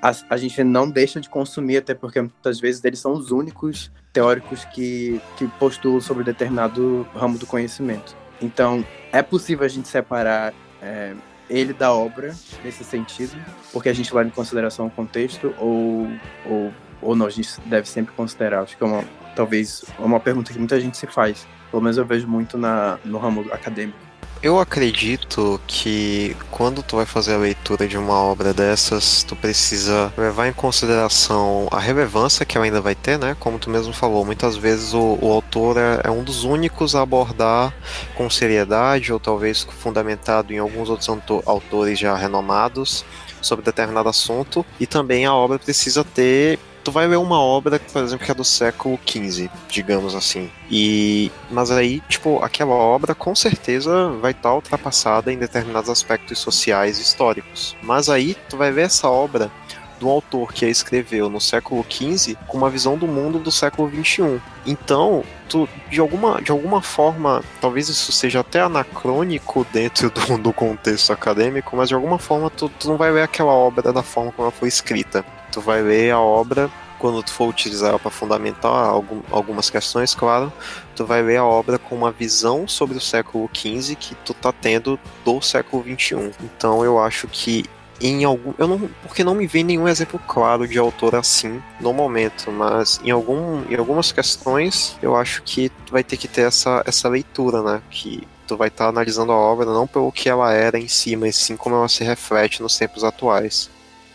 a, 0.02 0.12
a 0.30 0.36
gente 0.36 0.62
não 0.64 0.88
deixa 0.88 1.20
de 1.20 1.28
consumir, 1.28 1.78
até 1.78 1.94
porque 1.94 2.20
muitas 2.20 2.60
vezes 2.60 2.84
eles 2.84 2.98
são 2.98 3.12
os 3.12 3.30
únicos 3.30 3.90
teóricos 4.12 4.64
que, 4.66 5.20
que 5.36 5.46
postulam 5.58 6.00
sobre 6.00 6.24
determinado 6.24 7.06
ramo 7.14 7.38
do 7.38 7.46
conhecimento. 7.46 8.16
Então, 8.40 8.84
é 9.12 9.22
possível 9.22 9.64
a 9.64 9.68
gente 9.68 9.88
separar 9.88 10.54
é, 10.80 11.14
ele 11.48 11.72
da 11.72 11.92
obra 11.92 12.34
nesse 12.64 12.84
sentido, 12.84 13.36
porque 13.72 13.88
a 13.88 13.92
gente 13.92 14.14
leva 14.14 14.28
em 14.28 14.32
consideração 14.32 14.86
o 14.86 14.90
contexto, 14.90 15.54
ou, 15.58 16.08
ou, 16.46 16.72
ou 17.02 17.16
não, 17.16 17.26
a 17.26 17.30
gente 17.30 17.60
deve 17.66 17.88
sempre 17.88 18.14
considerar. 18.14 18.62
Acho 18.62 18.76
que 18.76 18.82
é 18.82 18.86
uma, 18.86 19.04
talvez 19.36 19.84
uma 19.98 20.20
pergunta 20.20 20.52
que 20.52 20.58
muita 20.58 20.80
gente 20.80 20.96
se 20.96 21.06
faz. 21.06 21.46
Pelo 21.70 21.82
menos 21.82 21.98
eu 21.98 22.04
vejo 22.04 22.26
muito 22.26 22.56
na, 22.56 22.98
no 23.04 23.18
ramo 23.18 23.42
acadêmico. 23.52 24.10
Eu 24.42 24.59
acredito 24.59 25.61
que 25.66 26.35
quando 26.50 26.83
tu 26.83 26.96
vai 26.96 27.04
fazer 27.04 27.35
a 27.35 27.37
leitura 27.37 27.87
de 27.87 27.98
uma 27.98 28.14
obra 28.14 28.54
dessas, 28.54 29.22
tu 29.22 29.37
precisa 29.37 30.11
levar 30.16 30.48
em 30.48 30.52
consideração 30.54 31.68
a 31.70 31.78
relevância 31.78 32.46
que 32.46 32.56
ela 32.56 32.64
ainda 32.64 32.80
vai 32.80 32.94
ter, 32.94 33.18
né? 33.18 33.37
Como 33.38 33.59
tu 33.59 33.68
mesmo 33.68 33.92
falou, 33.92 34.24
muitas 34.24 34.56
vezes 34.56 34.94
o, 34.94 35.18
o 35.20 35.30
autor 35.30 35.76
é, 35.76 36.00
é, 36.04 36.11
um 36.11 36.24
dos 36.24 36.42
únicos 36.42 36.94
a 36.94 37.02
abordar 37.02 37.74
com 38.14 38.30
seriedade 38.30 39.12
ou 39.12 39.20
talvez 39.20 39.66
fundamentado 39.78 40.54
em 40.54 40.59
alguns 40.59 40.88
outros 40.88 41.11
autores 41.44 41.98
já 41.98 42.16
renomados 42.16 43.04
sobre 43.42 43.62
determinado 43.62 44.09
assunto 44.09 44.64
e 44.78 44.87
também 44.87 45.26
a 45.26 45.35
obra 45.35 45.59
precisa 45.59 46.02
ter 46.02 46.59
tu 46.90 46.92
vai 46.92 47.07
ler 47.07 47.18
uma 47.18 47.40
obra, 47.40 47.79
por 47.79 48.03
exemplo, 48.03 48.26
que 48.26 48.33
é 48.33 48.35
do 48.35 48.44
século 48.44 48.98
XV, 49.07 49.48
digamos 49.68 50.12
assim. 50.16 50.50
E 50.68 51.31
mas 51.48 51.70
aí, 51.70 52.00
tipo, 52.09 52.42
aquela 52.42 52.74
obra 52.74 53.14
com 53.14 53.33
certeza 53.33 54.11
vai 54.20 54.33
estar 54.33 54.48
tá 54.48 54.55
ultrapassada 54.55 55.33
em 55.33 55.38
determinados 55.38 55.88
aspectos 55.88 56.40
sociais 56.40 56.98
e 56.98 57.03
históricos. 57.03 57.76
Mas 57.81 58.09
aí 58.09 58.37
tu 58.48 58.57
vai 58.57 58.72
ver 58.72 58.83
essa 58.83 59.09
obra 59.09 59.53
do 60.00 60.09
autor 60.09 60.53
que 60.53 60.64
a 60.64 60.68
escreveu 60.68 61.29
no 61.29 61.40
século 61.40 61.85
XV 61.88 62.37
com 62.48 62.57
uma 62.57 62.70
visão 62.70 62.96
do 62.96 63.07
mundo 63.07 63.38
do 63.38 63.53
século 63.53 63.88
XXI. 63.88 64.40
Então, 64.66 65.22
tu, 65.48 65.68
de, 65.90 66.00
alguma, 66.00 66.40
de 66.42 66.50
alguma 66.50 66.83
forma, 66.83 67.44
talvez 67.61 67.88
isso 67.88 68.11
seja 68.11 68.40
até 68.40 68.61
anacrônico 68.61 69.64
dentro 69.72 70.11
do, 70.11 70.38
do 70.38 70.53
contexto 70.53 71.12
acadêmico, 71.12 71.76
mas 71.76 71.88
de 71.88 71.94
alguma 71.94 72.18
forma 72.18 72.50
tu, 72.50 72.68
tu 72.68 72.88
não 72.88 72.96
vai 72.96 73.12
ler 73.12 73.22
aquela 73.22 73.53
obra 73.53 73.92
da 73.92 74.03
forma 74.03 74.33
como 74.33 74.48
ela 74.48 74.53
foi 74.53 74.68
escrita 74.68 75.24
tu 75.50 75.60
vai 75.60 75.82
ler 75.82 76.12
a 76.12 76.20
obra 76.20 76.70
quando 76.98 77.22
tu 77.22 77.32
for 77.32 77.48
utilizar 77.48 77.90
ela 77.90 77.98
para 77.98 78.10
fundamentar 78.10 78.70
algum, 78.70 79.22
algumas 79.30 79.70
questões, 79.70 80.14
claro, 80.14 80.52
tu 80.94 81.06
vai 81.06 81.22
ler 81.22 81.38
a 81.38 81.44
obra 81.44 81.78
com 81.78 81.96
uma 81.96 82.12
visão 82.12 82.68
sobre 82.68 82.96
o 82.96 83.00
século 83.00 83.48
XV 83.54 83.96
que 83.96 84.14
tu 84.16 84.34
tá 84.34 84.52
tendo 84.52 85.00
do 85.24 85.40
século 85.40 85.82
XXI. 85.82 86.30
Então 86.42 86.84
eu 86.84 86.98
acho 86.98 87.26
que 87.26 87.64
em 88.00 88.24
algum. 88.24 88.52
Eu 88.58 88.66
não. 88.66 88.90
Porque 89.02 89.22
não 89.22 89.34
me 89.34 89.46
vem 89.46 89.64
nenhum 89.64 89.86
exemplo 89.86 90.20
claro 90.26 90.66
de 90.66 90.78
autor 90.78 91.14
assim 91.14 91.62
no 91.80 91.92
momento, 91.92 92.50
mas 92.50 93.00
em, 93.04 93.10
algum, 93.10 93.62
em 93.70 93.76
algumas 93.76 94.10
questões 94.10 94.96
eu 95.02 95.16
acho 95.16 95.42
que 95.42 95.68
tu 95.86 95.92
vai 95.92 96.02
ter 96.02 96.16
que 96.16 96.28
ter 96.28 96.42
essa, 96.42 96.82
essa 96.86 97.08
leitura, 97.08 97.62
né? 97.62 97.82
Que 97.90 98.26
tu 98.46 98.56
vai 98.56 98.68
estar 98.68 98.84
tá 98.84 98.90
analisando 98.90 99.32
a 99.32 99.36
obra 99.36 99.66
não 99.66 99.86
pelo 99.86 100.10
que 100.10 100.28
ela 100.28 100.52
era 100.52 100.78
em 100.78 100.88
si, 100.88 101.14
mas 101.14 101.36
sim 101.36 101.56
como 101.56 101.76
ela 101.76 101.88
se 101.88 102.02
reflete 102.02 102.62
nos 102.62 102.76
tempos 102.76 103.04
atuais. 103.04 103.70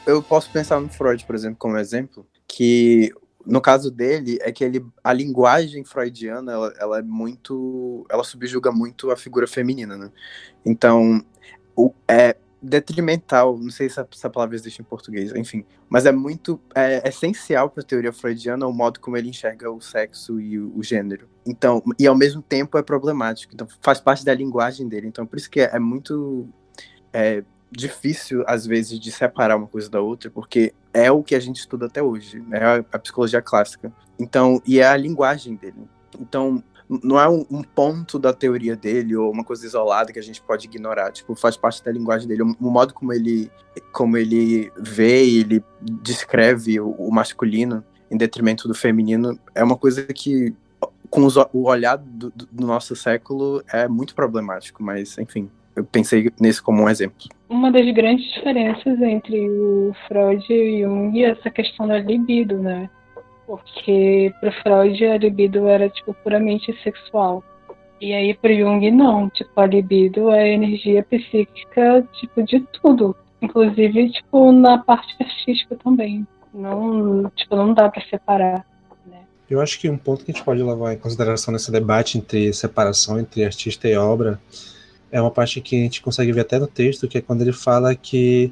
Eu 0.06 0.22
posso 0.22 0.52
pensar 0.52 0.80
no 0.80 0.90
Freud, 0.90 1.26
por 1.26 1.36
exemplo, 1.36 1.58
como 1.58 1.78
exemplo, 1.78 2.28
que 2.48 3.12
no 3.46 3.62
caso 3.62 3.92
dele 3.92 4.40
é 4.42 4.52
que 4.52 4.64
ele 4.64 4.84
a 5.04 5.14
linguagem 5.14 5.84
freudiana 5.84 6.52
ela, 6.52 6.74
ela 6.80 7.00
é 7.00 7.02
muito 7.04 8.04
ela 8.10 8.24
subjuga 8.24 8.72
muito 8.72 9.12
a 9.12 9.16
figura 9.16 9.46
feminina 9.46 9.96
né 9.96 10.12
então 10.66 11.24
o, 11.76 11.94
é 12.08 12.36
detrimental, 12.66 13.58
não 13.58 13.70
sei 13.70 13.90
se 13.90 14.00
essa 14.00 14.30
palavra 14.30 14.56
existe 14.56 14.82
em 14.82 14.86
português, 14.86 15.34
enfim, 15.36 15.64
mas 15.88 16.06
é 16.06 16.12
muito 16.12 16.60
é, 16.74 17.08
essencial 17.08 17.70
para 17.70 17.84
a 17.84 17.86
teoria 17.86 18.12
freudiana 18.12 18.66
o 18.68 18.74
modo 18.74 19.00
como 19.00 19.16
ele 19.16 19.30
enxerga 19.30 19.72
o 19.72 19.80
sexo 19.80 20.40
e 20.40 20.60
o, 20.60 20.76
o, 20.76 20.84
gênero. 20.84 21.30
Então, 21.46 21.82
e 22.00 22.08
ao 22.08 22.16
mesmo 22.16 22.42
tempo 22.42 22.78
é 22.78 22.82
problemático, 22.82 23.54
então 23.54 23.68
faz 23.82 24.00
parte 24.00 24.26
da 24.26 24.34
linguagem 24.34 24.88
dele. 24.88 25.08
Então, 25.08 25.26
por 25.26 25.38
isso 25.38 25.50
que 25.50 25.62
é, 25.62 25.76
é 25.76 25.80
muito 25.80 26.50
é, 27.14 27.44
difícil 27.72 28.44
às 28.48 28.66
vezes 28.66 29.00
de 29.00 29.12
separar 29.12 29.58
uma 29.58 29.68
coisa 29.68 29.90
da 29.90 30.02
outra, 30.02 30.30
porque 30.30 30.74
é 30.94 31.12
o 31.12 31.24
que 31.24 31.36
a 31.36 31.40
gente 31.40 31.58
estuda 31.58 31.88
até 31.88 32.02
hoje, 32.02 32.44
é 32.52 32.86
a, 32.92 33.00
psicologia 33.00 33.42
clássica. 33.42 33.92
Então, 34.18 34.62
e 34.66 34.80
é 34.80 34.88
a 34.88 34.96
linguagem 34.96 35.56
dele. 35.56 35.76
Então, 36.20 36.64
não 36.88 37.20
é 37.20 37.28
um, 37.28 37.46
um, 37.50 37.64
ponto 37.64 38.20
da 38.20 38.32
teoria 38.32 38.76
dele 38.76 39.16
ou 39.16 39.32
uma 39.32 39.44
coisa 39.44 39.66
isolada 39.66 40.14
que 40.14 40.20
a 40.20 40.24
gente 40.24 40.42
pode 40.42 40.68
ignorar. 40.68 41.12
Tipo, 41.12 41.36
faz 41.36 41.58
parte 41.58 41.84
da 41.84 41.92
linguagem 41.92 42.28
dele. 42.28 42.44
O, 42.44 42.56
o 42.60 42.72
modo 42.72 42.94
como 42.94 43.12
ele, 43.12 43.52
como 43.92 44.16
ele 44.18 44.72
vê 44.78 45.26
ele 45.28 45.64
descreve 45.82 46.80
o, 46.80 46.92
o, 46.92 47.12
masculino 47.12 47.84
em 48.10 48.16
detrimento 48.16 48.68
do 48.68 48.76
feminino 48.76 49.38
é 49.54 49.64
uma 49.64 49.76
coisa 49.76 50.04
que, 50.06 50.54
com 51.10 51.26
os, 51.26 51.36
o 51.36 51.64
olhar 51.64 51.98
do, 51.98 52.32
do 52.32 52.66
nosso 52.66 52.96
século, 52.96 53.64
é 53.68 53.88
muito 53.88 54.14
problemático. 54.14 54.84
Mas, 54.84 55.18
enfim, 55.18 55.50
eu 55.76 55.84
pensei 55.84 56.32
nesse 56.40 56.62
como 56.62 56.84
um 56.84 56.90
exemplo. 56.90 57.28
Uma 57.50 57.72
das 57.72 57.86
grandes 57.94 58.32
diferenças 58.34 59.00
entre 59.02 59.50
o 59.50 59.94
Freud 60.08 60.46
e 60.50 60.86
o 60.86 60.90
Jung 60.90 61.24
é 61.24 61.30
essa 61.32 61.50
questão 61.50 61.88
da 61.88 62.00
libido, 62.00 62.58
né? 62.58 62.90
Porque 63.46 64.34
pro 64.40 64.52
Freud 64.64 65.06
a 65.06 65.18
libido 65.18 65.68
era 65.68 65.90
tipo 65.90 66.14
puramente 66.24 66.76
sexual. 66.82 67.44
E 68.02 68.14
aí 68.14 68.34
pro 68.34 68.56
Jung 68.56 68.90
não, 68.92 69.30
tipo, 69.30 69.52
a 69.60 69.66
libido 69.66 70.32
é 70.32 70.54
energia 70.54 71.04
psíquica, 71.04 72.08
tipo, 72.14 72.44
de 72.44 72.62
tudo. 72.82 73.16
Inclusive, 73.42 74.12
tipo, 74.12 74.52
na 74.52 74.78
parte 74.78 75.16
artística 75.20 75.76
também. 75.76 76.26
Não, 76.54 77.30
tipo, 77.36 77.56
não 77.56 77.74
dá 77.74 77.90
para 77.90 78.02
separar. 78.06 78.66
Né? 79.06 79.20
Eu 79.50 79.62
acho 79.62 79.80
que 79.80 79.90
um 79.90 79.98
ponto 79.98 80.26
que 80.26 80.32
a 80.32 80.34
gente 80.34 80.44
pode 80.44 80.64
levar 80.64 80.94
em 80.94 80.98
consideração 80.98 81.54
nesse 81.54 81.72
debate 81.72 82.18
entre 82.18 82.52
separação 82.54 83.20
entre 83.20 83.46
artista 83.46 83.88
e 83.88 83.96
obra 83.96 84.40
é 85.12 85.22
uma 85.22 85.32
parte 85.32 85.62
que 85.62 85.76
a 85.76 85.80
gente 85.80 86.02
consegue 86.02 86.32
ver 86.32 86.42
até 86.42 86.60
no 86.60 86.68
texto, 86.68 87.08
que 87.08 87.18
é 87.18 87.22
quando 87.22 87.42
ele 87.42 87.54
fala 87.54 87.96
que 87.96 88.52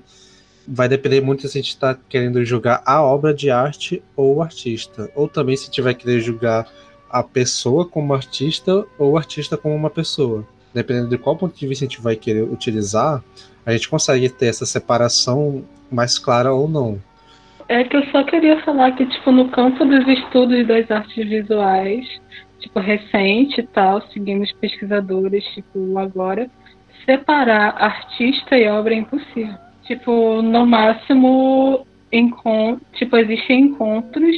vai 0.67 0.87
depender 0.87 1.21
muito 1.21 1.47
se 1.47 1.57
a 1.57 1.61
gente 1.61 1.69
está 1.69 1.97
querendo 2.07 2.43
julgar 2.45 2.81
a 2.85 3.01
obra 3.01 3.33
de 3.33 3.49
arte 3.49 4.01
ou 4.15 4.37
o 4.37 4.41
artista. 4.41 5.09
Ou 5.15 5.27
também 5.27 5.57
se 5.57 5.69
tiver 5.69 5.93
querer 5.93 6.21
julgar 6.21 6.67
a 7.09 7.21
pessoa 7.21 7.85
como 7.85 8.13
artista 8.13 8.85
ou 8.97 9.11
o 9.11 9.17
artista 9.17 9.57
como 9.57 9.75
uma 9.75 9.89
pessoa. 9.89 10.47
Dependendo 10.73 11.09
de 11.09 11.17
qual 11.17 11.35
ponto 11.35 11.57
de 11.57 11.67
vista 11.67 11.85
a 11.85 11.87
gente 11.87 12.01
vai 12.01 12.15
querer 12.15 12.43
utilizar, 12.43 13.23
a 13.65 13.71
gente 13.71 13.87
consegue 13.87 14.29
ter 14.29 14.47
essa 14.47 14.65
separação 14.65 15.63
mais 15.91 16.17
clara 16.17 16.53
ou 16.53 16.67
não. 16.67 16.99
É 17.69 17.83
que 17.83 17.95
eu 17.95 18.03
só 18.07 18.23
queria 18.23 18.61
falar 18.63 18.91
que, 18.93 19.05
tipo, 19.05 19.31
no 19.31 19.49
campo 19.49 19.85
dos 19.85 20.07
estudos 20.07 20.67
das 20.67 20.89
artes 20.89 21.27
visuais, 21.27 22.05
tipo, 22.63 22.79
recente 22.79 23.59
e 23.59 23.67
tal, 23.67 24.01
seguindo 24.09 24.41
os 24.41 24.51
pesquisadores, 24.53 25.43
tipo, 25.53 25.97
agora, 25.99 26.49
separar 27.05 27.75
artista 27.77 28.57
e 28.57 28.67
obra 28.67 28.93
é 28.93 28.97
impossível. 28.97 29.55
Tipo, 29.83 30.41
no 30.41 30.65
máximo, 30.65 31.85
tipo, 32.93 33.17
existem 33.17 33.65
encontros, 33.65 34.35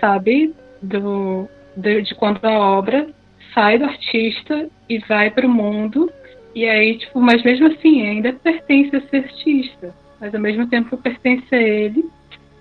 sabe? 0.00 0.54
Do, 0.82 1.48
de, 1.76 2.02
de 2.02 2.14
quando 2.16 2.44
a 2.44 2.58
obra 2.78 3.08
sai 3.54 3.78
do 3.78 3.84
artista 3.84 4.68
e 4.88 4.98
vai 4.98 5.30
para 5.30 5.46
o 5.46 5.50
mundo. 5.50 6.10
E 6.54 6.64
aí, 6.64 6.98
tipo, 6.98 7.20
mas 7.20 7.42
mesmo 7.44 7.68
assim, 7.68 8.02
ainda 8.02 8.32
pertence 8.32 8.96
a 8.96 9.00
ser 9.02 9.24
artista. 9.24 9.94
Mas 10.20 10.34
ao 10.34 10.40
mesmo 10.40 10.66
tempo 10.66 10.96
pertence 10.96 11.54
a 11.54 11.62
ele 11.62 12.04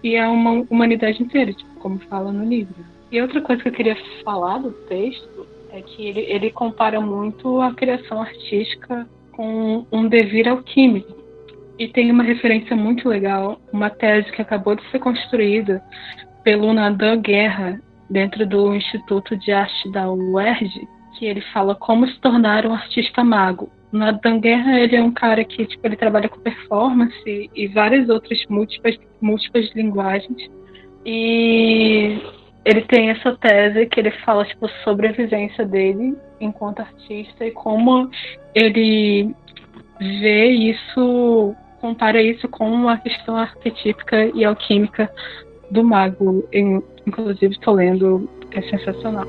e 0.04 0.16
a 0.16 0.30
uma 0.30 0.64
humanidade 0.70 1.24
inteira, 1.24 1.52
tipo, 1.52 1.74
como 1.80 1.98
fala 2.02 2.32
no 2.32 2.46
livro. 2.46 2.97
E 3.12 3.22
outra 3.22 3.42
coisa 3.42 3.62
que 3.62 3.70
eu 3.70 3.74
queria 3.74 3.98
falar 4.24 4.60
do 4.60 4.72
texto 4.72 5.48
é 5.72 5.82
que 5.82 6.08
ele, 6.08 6.22
ele 6.22 6.52
compara 6.52 7.00
muito 7.00 7.62
a 7.62 7.74
criação 7.74 8.22
artística 8.22 9.08
com 9.32 9.86
um 9.92 10.08
devir 10.08 10.48
alquímico. 10.48 11.16
E 11.78 11.88
tem 11.88 12.12
uma 12.12 12.24
referência 12.24 12.76
muito 12.76 13.08
legal, 13.08 13.62
uma 13.72 13.90
tese 13.90 14.32
que 14.32 14.42
acabou 14.42 14.76
de 14.76 14.84
ser 14.90 15.00
construída 15.00 15.82
pelo 16.44 16.74
Nadan 16.74 17.22
Guerra, 17.22 17.80
dentro 18.10 18.48
do 18.48 18.74
Instituto 18.74 19.38
de 19.38 19.52
Arte 19.52 19.92
da 19.92 20.12
UERJ, 20.12 20.88
que 21.18 21.26
ele 21.26 21.42
fala 21.54 21.76
como 21.76 22.08
se 22.08 22.20
tornar 22.20 22.66
um 22.66 22.74
artista 22.74 23.24
mago. 23.24 23.70
O 23.94 23.98
Nadan 23.98 24.40
Guerra, 24.40 24.80
ele 24.80 24.96
é 24.96 25.04
um 25.04 25.12
cara 25.12 25.44
que 25.44 25.66
tipo, 25.66 25.86
ele 25.86 25.96
trabalha 25.96 26.28
com 26.28 26.40
performance 26.40 27.50
e 27.54 27.68
várias 27.68 28.10
outras 28.10 28.44
múltiplas, 28.50 28.98
múltiplas 29.22 29.70
linguagens. 29.76 30.50
E 31.06 32.20
ele 32.68 32.82
tem 32.82 33.10
essa 33.10 33.34
tese 33.38 33.86
que 33.86 33.98
ele 33.98 34.12
fala 34.12 34.44
tipo, 34.44 34.68
sobre 34.84 35.08
a 35.08 35.12
vivência 35.14 35.66
dele 35.66 36.18
enquanto 36.38 36.82
artista 36.82 37.46
e 37.46 37.52
como 37.52 38.10
ele 38.54 39.34
vê 39.98 40.48
isso 40.48 41.56
compara 41.80 42.22
isso 42.22 42.46
com 42.50 42.90
a 42.90 42.98
questão 42.98 43.38
arquetípica 43.38 44.26
e 44.36 44.44
alquímica 44.44 45.10
do 45.72 45.82
mago. 45.82 46.44
Inclusive, 47.06 47.54
estou 47.54 47.76
lendo, 47.76 48.30
é 48.52 48.62
sensacional. 48.64 49.26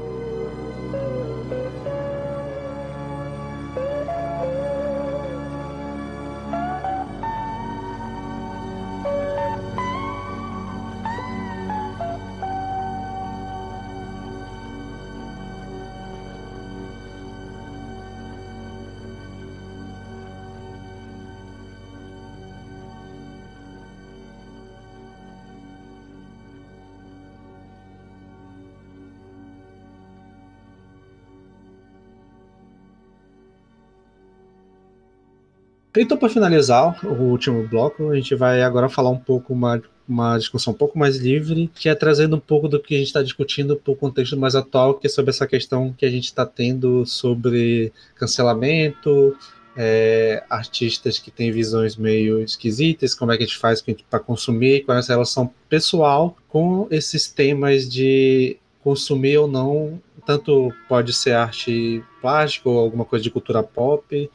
Então, 36.01 36.17
para 36.17 36.29
finalizar 36.29 37.05
o 37.05 37.25
último 37.25 37.67
bloco, 37.67 38.11
a 38.11 38.15
gente 38.15 38.33
vai 38.37 38.63
agora 38.63 38.89
falar 38.89 39.11
um 39.11 39.19
pouco 39.19 39.53
uma, 39.53 39.83
uma 40.09 40.39
discussão 40.39 40.73
um 40.73 40.77
pouco 40.77 40.97
mais 40.97 41.17
livre, 41.17 41.69
que 41.75 41.89
é 41.89 41.95
trazendo 41.95 42.37
um 42.37 42.41
pouco 42.41 42.68
do 42.68 42.81
que 42.81 42.95
a 42.95 42.99
gente 42.99 43.09
está 43.09 43.20
discutindo 43.20 43.75
para 43.77 43.93
o 43.93 43.97
contexto 43.97 44.37
mais 44.37 44.55
atual, 44.55 44.95
que 44.95 45.09
é 45.09 45.11
sobre 45.11 45.31
essa 45.31 45.45
questão 45.45 45.93
que 45.93 46.07
a 46.07 46.11
gente 46.11 46.27
está 46.27 46.47
tendo 46.47 47.05
sobre 47.05 47.93
cancelamento, 48.14 49.37
é, 49.77 50.45
artistas 50.49 51.18
que 51.18 51.33
têm 51.33 51.51
visões 51.51 51.97
meio 51.97 52.41
esquisitas, 52.43 53.12
como 53.12 53.33
é 53.33 53.37
que 53.37 53.43
a 53.43 53.47
gente 53.47 53.59
faz 53.59 53.85
para 54.09 54.20
consumir, 54.20 54.85
qual 54.85 54.97
é 54.97 55.01
essa 55.01 55.12
relação 55.12 55.53
pessoal 55.68 56.37
com 56.49 56.87
esses 56.93 57.29
temas 57.29 57.89
de 57.89 58.57
consumir 58.85 59.39
ou 59.39 59.49
não, 59.49 60.01
tanto 60.25 60.72
pode 60.89 61.12
ser 61.12 61.33
arte 61.33 62.05
plástica 62.20 62.68
ou 62.68 62.79
alguma 62.79 63.05
coisa 63.05 63.22
de 63.22 63.31
cultura 63.31 63.64
pop, 63.64 64.31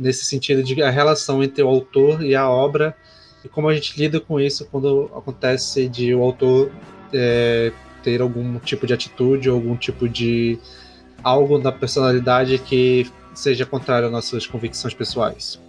nesse 0.00 0.24
sentido 0.24 0.62
de 0.62 0.82
a 0.82 0.90
relação 0.90 1.44
entre 1.44 1.62
o 1.62 1.68
autor 1.68 2.24
e 2.24 2.34
a 2.34 2.48
obra 2.48 2.96
e 3.44 3.48
como 3.48 3.68
a 3.68 3.74
gente 3.74 3.98
lida 3.98 4.18
com 4.18 4.40
isso 4.40 4.66
quando 4.70 5.10
acontece 5.14 5.88
de 5.88 6.14
o 6.14 6.22
autor 6.22 6.72
é, 7.12 7.70
ter 8.02 8.20
algum 8.20 8.58
tipo 8.58 8.86
de 8.86 8.94
atitude 8.94 9.50
ou 9.50 9.56
algum 9.56 9.76
tipo 9.76 10.08
de 10.08 10.58
algo 11.22 11.58
na 11.58 11.70
personalidade 11.70 12.58
que 12.58 13.06
seja 13.34 13.66
contrário 13.66 14.06
às 14.06 14.12
nossas 14.12 14.46
convicções 14.46 14.94
pessoais. 14.94 15.60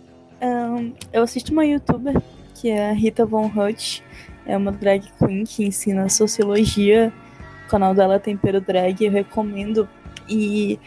Um, 0.41 0.93
eu 1.13 1.23
assisto 1.23 1.51
uma 1.51 1.65
youtuber 1.65 2.15
que 2.55 2.69
é 2.69 2.89
a 2.89 2.93
Rita 2.93 3.25
Von 3.25 3.47
Hutt 3.47 4.01
é 4.45 4.57
uma 4.57 4.71
drag 4.71 5.03
queen 5.17 5.43
que 5.43 5.65
ensina 5.65 6.09
sociologia. 6.09 7.13
O 7.65 7.69
canal 7.69 7.93
dela 7.93 8.15
é 8.15 8.19
Tempero 8.19 8.59
Drag, 8.59 9.03
eu 9.03 9.11
recomendo. 9.11 9.87
E 10.27 10.79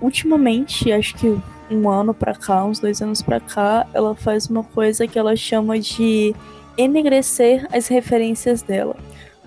ultimamente, 0.00 0.92
acho 0.92 1.14
que 1.14 1.38
um 1.70 1.88
ano 1.88 2.14
pra 2.14 2.34
cá, 2.34 2.64
uns 2.64 2.78
dois 2.78 3.02
anos 3.02 3.22
pra 3.22 3.40
cá, 3.40 3.86
ela 3.92 4.14
faz 4.14 4.48
uma 4.48 4.64
coisa 4.64 5.06
que 5.06 5.18
ela 5.18 5.36
chama 5.36 5.78
de 5.78 6.34
enegrecer 6.76 7.66
as 7.72 7.88
referências 7.88 8.62
dela. 8.62 8.96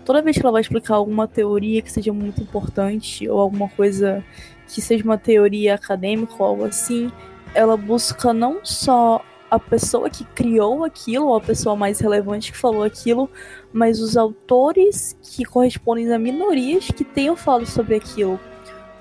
Toda 0.06 0.22
vez 0.22 0.36
que 0.36 0.44
ela 0.44 0.52
vai 0.52 0.62
explicar 0.62 0.96
alguma 0.96 1.28
teoria 1.28 1.82
que 1.82 1.92
seja 1.92 2.12
muito 2.12 2.42
importante, 2.42 3.28
ou 3.30 3.40
alguma 3.40 3.70
coisa 3.70 4.24
que 4.68 4.82
seja 4.82 5.04
uma 5.04 5.18
teoria 5.18 5.76
acadêmica 5.76 6.34
ou 6.40 6.46
algo 6.46 6.66
assim, 6.66 7.12
ela 7.54 7.78
busca 7.78 8.34
não 8.34 8.60
só 8.64 9.24
a 9.50 9.60
pessoa 9.60 10.10
que 10.10 10.24
criou 10.24 10.86
aquilo, 10.86 11.28
ou 11.28 11.36
a 11.36 11.42
pessoa 11.42 11.76
mais 11.76 12.00
relevante 12.00 12.54
que 12.54 12.58
falou 12.58 12.84
aquilo, 12.84 13.30
mas 13.74 14.00
os 14.00 14.16
autores 14.16 15.18
que 15.22 15.44
correspondem 15.44 16.12
a 16.14 16.18
minorias 16.18 16.88
que 16.88 17.04
tenham 17.04 17.36
falado 17.36 17.66
sobre 17.66 17.96
aquilo. 17.96 18.40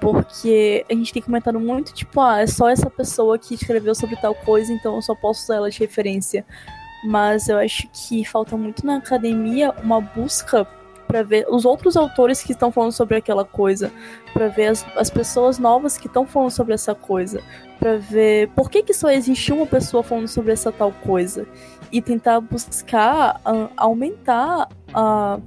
Porque 0.01 0.84
a 0.88 0.94
gente 0.94 1.12
tem 1.12 1.22
comentado 1.22 1.61
muito, 1.61 1.92
tipo, 1.92 2.20
ah, 2.20 2.40
é 2.40 2.46
só 2.46 2.68
essa 2.68 2.88
pessoa 2.88 3.38
que 3.38 3.55
escreveu 3.55 3.94
sobre 3.94 4.16
tal 4.16 4.34
coisa, 4.34 4.72
então 4.72 4.96
eu 4.96 5.03
só 5.03 5.14
posso 5.14 5.42
usar 5.44 5.57
ela 5.57 5.70
de 5.70 5.78
referência. 5.78 6.44
Mas 7.05 7.48
eu 7.48 7.59
acho 7.59 7.88
que 7.92 8.24
falta 8.24 8.57
muito 8.57 8.84
na 8.84 8.96
academia 8.96 9.72
uma 9.82 10.01
busca 10.01 10.66
para 11.11 11.24
ver 11.24 11.44
os 11.48 11.64
outros 11.64 11.96
autores 11.96 12.40
que 12.40 12.53
estão 12.53 12.70
falando 12.70 12.92
sobre 12.92 13.16
aquela 13.16 13.44
coisa, 13.44 13.90
para 14.32 14.46
ver 14.46 14.68
as, 14.68 14.86
as 14.96 15.11
pessoas 15.11 15.59
novas 15.59 15.98
que 15.98 16.07
estão 16.07 16.24
falando 16.24 16.53
sobre 16.53 16.72
essa 16.72 16.94
coisa, 16.94 17.42
para 17.80 17.96
ver 17.96 18.48
por 18.51 18.70
que, 18.70 18.80
que 18.80 18.94
só 18.94 19.11
existe 19.11 19.53
uma 19.53 19.66
pessoa 19.66 20.05
falando 20.05 20.28
sobre 20.28 20.53
essa 20.53 20.70
tal 20.70 20.92
coisa 20.92 21.48
e 21.90 22.01
tentar 22.01 22.40
buscar 22.40 23.40
uh, 23.44 23.68
aumentar 23.76 24.68
uh, 24.94 25.42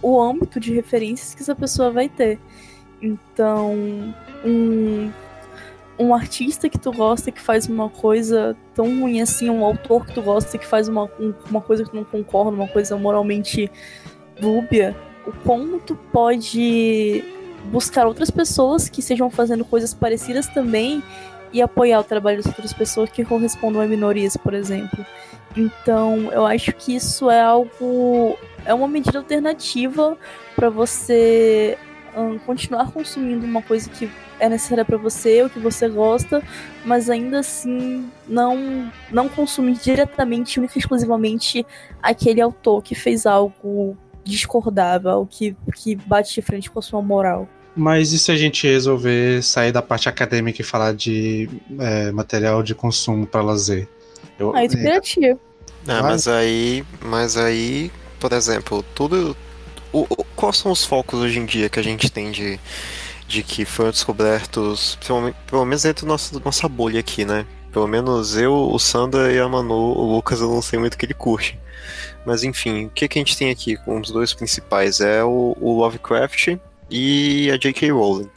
o 0.00 0.18
âmbito 0.18 0.58
de 0.58 0.72
referências 0.72 1.34
que 1.34 1.42
essa 1.42 1.54
pessoa 1.54 1.90
vai 1.90 2.08
ter. 2.08 2.38
Então, 3.00 3.74
um, 4.44 5.10
um 5.98 6.14
artista 6.14 6.68
que 6.68 6.78
tu 6.78 6.92
gosta 6.92 7.30
que 7.30 7.40
faz 7.40 7.66
uma 7.68 7.88
coisa 7.88 8.56
tão 8.74 9.00
ruim 9.00 9.20
assim, 9.20 9.50
um 9.50 9.64
autor 9.64 10.06
que 10.06 10.14
tu 10.14 10.22
gosta 10.22 10.58
que 10.58 10.66
faz 10.66 10.88
uma, 10.88 11.04
um, 11.18 11.34
uma 11.50 11.60
coisa 11.60 11.84
que 11.84 11.90
tu 11.90 11.96
não 11.96 12.04
concorda, 12.04 12.50
uma 12.50 12.68
coisa 12.68 12.96
moralmente 12.96 13.70
dúbia, 14.40 14.96
o 15.26 15.32
como 15.32 15.78
tu 15.80 15.94
pode 16.12 17.24
buscar 17.66 18.06
outras 18.06 18.30
pessoas 18.30 18.88
que 18.88 19.00
estejam 19.00 19.30
fazendo 19.30 19.64
coisas 19.64 19.92
parecidas 19.92 20.46
também 20.46 21.02
e 21.52 21.62
apoiar 21.62 22.00
o 22.00 22.04
trabalho 22.04 22.38
das 22.38 22.46
outras 22.46 22.72
pessoas 22.72 23.10
que 23.10 23.24
correspondam 23.24 23.80
a 23.80 23.86
minorias, 23.86 24.36
por 24.36 24.54
exemplo. 24.54 25.04
Então, 25.56 26.30
eu 26.32 26.44
acho 26.44 26.72
que 26.74 26.94
isso 26.94 27.30
é 27.30 27.40
algo. 27.40 28.38
É 28.64 28.74
uma 28.74 28.86
medida 28.86 29.18
alternativa 29.18 30.18
para 30.54 30.68
você 30.68 31.78
um, 32.16 32.38
continuar 32.38 32.90
consumindo 32.90 33.44
uma 33.44 33.62
coisa 33.62 33.88
que 33.90 34.10
é 34.40 34.48
necessária 34.48 34.84
para 34.84 34.96
você, 34.96 35.42
ou 35.42 35.50
que 35.50 35.58
você 35.58 35.88
gosta, 35.88 36.42
mas 36.84 37.10
ainda 37.10 37.40
assim 37.40 38.10
não, 38.26 38.90
não 39.10 39.28
consumir 39.28 39.74
diretamente, 39.74 40.58
única 40.58 40.76
e 40.76 40.80
exclusivamente 40.80 41.66
aquele 42.02 42.40
autor 42.40 42.82
que 42.82 42.94
fez 42.94 43.26
algo 43.26 43.96
discordável, 44.24 45.26
que, 45.30 45.56
que 45.76 45.94
bate 45.94 46.34
de 46.34 46.42
frente 46.42 46.70
com 46.70 46.78
a 46.78 46.82
sua 46.82 47.00
moral. 47.00 47.48
Mas 47.76 48.12
e 48.12 48.18
se 48.18 48.32
a 48.32 48.36
gente 48.36 48.66
resolver 48.66 49.42
sair 49.42 49.70
da 49.70 49.82
parte 49.82 50.08
acadêmica 50.08 50.62
e 50.62 50.64
falar 50.64 50.94
de 50.94 51.48
é, 51.78 52.10
material 52.10 52.62
de 52.62 52.74
consumo 52.74 53.26
para 53.26 53.42
lazer? 53.42 53.86
Eu, 54.38 54.56
aí 54.56 54.66
tu 54.66 54.78
criativo. 54.78 55.38
É, 55.86 56.02
mas 56.02 56.26
aí, 56.26 56.84
mas 57.04 57.36
aí, 57.36 57.92
por 58.18 58.32
exemplo, 58.32 58.82
tudo. 58.94 59.36
O, 59.96 60.06
o, 60.10 60.24
quais 60.36 60.58
são 60.58 60.70
os 60.70 60.84
focos 60.84 61.20
hoje 61.20 61.38
em 61.38 61.46
dia 61.46 61.70
que 61.70 61.80
a 61.80 61.82
gente 61.82 62.12
tem 62.12 62.30
de, 62.30 62.60
de 63.26 63.42
que 63.42 63.64
foram 63.64 63.90
descobertos, 63.90 64.98
pelo 65.46 65.64
menos 65.64 65.84
dentro 65.84 66.04
da 66.04 66.12
nossa, 66.12 66.38
nossa 66.38 66.68
bolha 66.68 67.00
aqui, 67.00 67.24
né? 67.24 67.46
Pelo 67.72 67.86
menos 67.86 68.36
eu, 68.36 68.52
o 68.52 68.78
Sandra 68.78 69.32
e 69.32 69.38
a 69.38 69.48
Manu, 69.48 69.74
o 69.74 70.14
Lucas, 70.14 70.42
eu 70.42 70.50
não 70.50 70.60
sei 70.60 70.78
muito 70.78 70.92
o 70.92 70.98
que 70.98 71.06
ele 71.06 71.14
curte. 71.14 71.58
Mas 72.26 72.44
enfim, 72.44 72.84
o 72.84 72.90
que, 72.90 73.08
que 73.08 73.18
a 73.18 73.20
gente 73.20 73.38
tem 73.38 73.48
aqui 73.48 73.74
com 73.74 73.98
os 73.98 74.10
dois 74.10 74.34
principais? 74.34 75.00
É 75.00 75.24
o, 75.24 75.56
o 75.58 75.78
Lovecraft 75.78 76.58
e 76.90 77.50
a 77.50 77.56
J.K. 77.56 77.90
Rowling. 77.90 78.28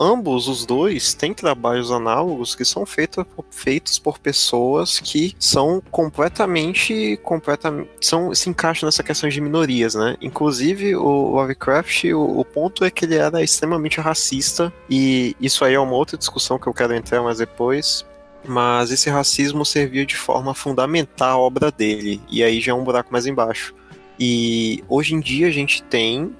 Ambos 0.00 0.46
os 0.46 0.64
dois 0.64 1.12
têm 1.12 1.34
trabalhos 1.34 1.90
análogos 1.90 2.54
que 2.54 2.64
são 2.64 2.86
feito, 2.86 3.26
feitos 3.50 3.98
por 3.98 4.18
pessoas 4.18 5.00
que 5.00 5.34
são 5.40 5.82
completamente, 5.90 7.18
completamente 7.24 7.88
são, 8.00 8.32
se 8.32 8.48
encaixam 8.48 8.86
nessa 8.86 9.02
questão 9.02 9.28
de 9.28 9.40
minorias, 9.40 9.96
né? 9.96 10.16
Inclusive 10.20 10.94
o 10.94 11.32
Lovecraft, 11.32 12.04
o, 12.12 12.40
o 12.40 12.44
ponto 12.44 12.84
é 12.84 12.90
que 12.90 13.04
ele 13.04 13.16
era 13.16 13.42
extremamente 13.42 14.00
racista 14.00 14.72
e 14.88 15.34
isso 15.40 15.64
aí 15.64 15.74
é 15.74 15.80
uma 15.80 15.94
outra 15.94 16.16
discussão 16.16 16.58
que 16.58 16.68
eu 16.68 16.74
quero 16.74 16.94
entrar 16.94 17.20
mais 17.20 17.38
depois, 17.38 18.06
mas 18.46 18.92
esse 18.92 19.10
racismo 19.10 19.64
serviu 19.64 20.06
de 20.06 20.16
forma 20.16 20.54
fundamental 20.54 21.40
à 21.40 21.42
obra 21.42 21.72
dele, 21.72 22.20
e 22.30 22.42
aí 22.44 22.60
já 22.60 22.72
é 22.72 22.74
um 22.74 22.84
buraco 22.84 23.12
mais 23.12 23.26
embaixo. 23.26 23.74
E 24.18 24.82
hoje 24.88 25.14
em 25.14 25.20
dia 25.20 25.48
a 25.48 25.50
gente 25.50 25.82
tem 25.82 26.34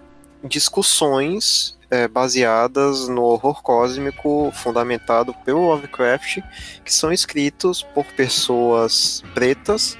discussões 0.44 1.77
é, 1.90 2.06
baseadas 2.06 3.08
no 3.08 3.22
horror 3.22 3.62
cósmico 3.62 4.52
fundamentado 4.54 5.34
pelo 5.44 5.66
Lovecraft, 5.66 6.40
que 6.84 6.92
são 6.92 7.12
escritos 7.12 7.82
por 7.82 8.04
pessoas 8.06 9.22
pretas 9.34 9.96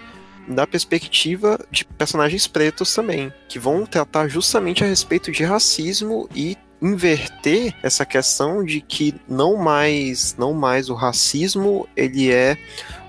da 0.46 0.66
perspectiva 0.66 1.58
de 1.70 1.84
personagens 1.84 2.46
pretos 2.46 2.94
também, 2.94 3.32
que 3.48 3.58
vão 3.58 3.84
tratar 3.84 4.28
justamente 4.28 4.82
a 4.82 4.86
respeito 4.86 5.30
de 5.30 5.44
racismo 5.44 6.28
e 6.34 6.56
inverter 6.80 7.74
essa 7.82 8.06
questão 8.06 8.64
de 8.64 8.80
que 8.80 9.14
não 9.28 9.56
mais 9.56 10.36
não 10.38 10.52
mais 10.52 10.88
o 10.88 10.94
racismo 10.94 11.88
ele 11.96 12.30
é 12.30 12.56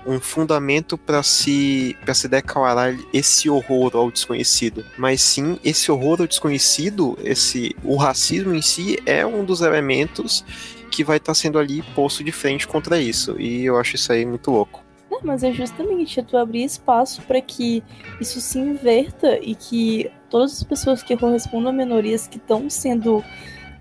um 0.06 0.18
fundamento 0.18 0.96
para 0.96 1.22
se 1.22 1.96
para 2.04 2.14
se 2.14 2.26
declarar 2.28 2.94
esse 3.12 3.48
horror 3.48 3.92
ao 3.94 4.10
desconhecido, 4.10 4.84
mas 4.96 5.20
sim 5.20 5.58
esse 5.64 5.90
horror 5.92 6.20
ao 6.20 6.26
desconhecido, 6.26 7.18
esse 7.22 7.76
o 7.84 7.96
racismo 7.96 8.54
em 8.54 8.62
si 8.62 8.98
é 9.04 9.24
um 9.24 9.44
dos 9.44 9.60
elementos 9.60 10.44
que 10.90 11.04
vai 11.04 11.18
estar 11.18 11.32
tá 11.32 11.34
sendo 11.34 11.58
ali 11.58 11.82
posto 11.94 12.24
de 12.24 12.32
frente 12.32 12.66
contra 12.66 13.00
isso, 13.00 13.40
e 13.40 13.64
eu 13.64 13.78
acho 13.78 13.96
isso 13.96 14.12
aí 14.12 14.24
muito 14.26 14.50
louco. 14.50 14.82
Não, 15.10 15.20
mas 15.22 15.42
é 15.42 15.52
justamente 15.52 16.22
tu 16.22 16.36
abrir 16.36 16.64
espaço 16.64 17.22
para 17.22 17.40
que 17.40 17.82
isso 18.20 18.40
se 18.40 18.58
inverta 18.58 19.38
e 19.42 19.54
que 19.54 20.10
todas 20.28 20.52
as 20.52 20.62
pessoas 20.62 21.02
que 21.02 21.16
correspondem 21.16 21.68
a 21.68 21.72
minorias 21.72 22.26
que 22.26 22.38
estão 22.38 22.70
sendo 22.70 23.22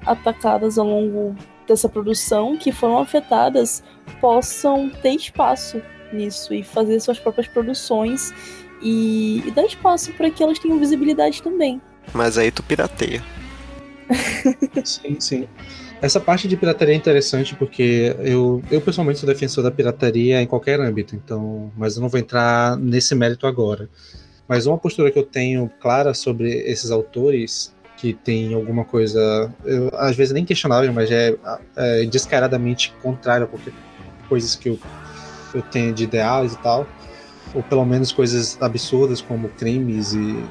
atacadas 0.06 0.78
ao 0.78 0.88
longo 0.88 1.36
dessa 1.68 1.88
produção, 1.88 2.58
que 2.58 2.72
foram 2.72 3.00
afetadas, 3.00 3.84
possam 4.20 4.90
ter 4.90 5.14
espaço 5.14 5.82
nisso 6.12 6.54
e 6.54 6.64
fazer 6.64 7.00
suas 7.00 7.20
próprias 7.20 7.48
produções 7.48 8.34
e, 8.82 9.44
e 9.46 9.52
dar 9.52 9.66
espaço 9.66 10.12
para 10.14 10.30
que 10.30 10.42
elas 10.42 10.58
tenham 10.60 10.80
visibilidade 10.80 11.42
também. 11.42 11.82
Mas 12.14 12.38
aí 12.38 12.52
tu 12.52 12.64
pirateia. 12.64 13.24
sim, 14.84 15.20
sim. 15.20 15.48
Essa 16.02 16.20
parte 16.20 16.48
de 16.48 16.56
pirataria 16.56 16.94
é 16.94 16.98
interessante 16.98 17.56
porque 17.56 18.16
eu, 18.20 18.64
eu 18.72 18.80
pessoalmente 18.80 19.20
sou 19.20 19.28
defensor 19.28 19.64
da 19.64 19.70
pirataria 19.70 20.42
em 20.42 20.48
qualquer 20.48 20.80
âmbito, 20.80 21.14
então, 21.14 21.72
mas 21.78 21.96
eu 21.96 22.02
não 22.02 22.08
vou 22.08 22.20
entrar 22.20 22.78
nesse 22.78 23.14
mérito 23.14 23.46
agora. 23.46 23.90
Mas 24.48 24.66
uma 24.66 24.78
postura 24.78 25.12
que 25.12 25.20
eu 25.20 25.26
tenho 25.26 25.70
clara 25.80 26.14
sobre 26.14 26.50
esses 26.50 26.90
autores 26.90 27.76
que 28.00 28.14
tem 28.14 28.54
alguma 28.54 28.86
coisa, 28.86 29.54
eu, 29.66 29.92
às 29.94 30.16
vezes 30.16 30.34
nem 30.34 30.46
questionável, 30.46 30.92
mas 30.94 31.12
é, 31.12 31.36
é 31.76 32.06
descaradamente 32.06 32.94
contrário 33.02 33.46
a 33.46 33.48
qualquer 33.48 33.74
coisas 34.30 34.56
que 34.56 34.70
eu, 34.70 34.80
eu 35.54 35.62
tenho 35.64 35.94
de 35.94 36.06
ideais 36.06 36.54
e 36.54 36.58
tal, 36.60 36.88
ou 37.54 37.62
pelo 37.62 37.84
menos 37.84 38.12
coisas 38.12 38.58
absurdas 38.62 39.22
como 39.22 39.50
crimes 39.50 40.14
e 40.14 40.42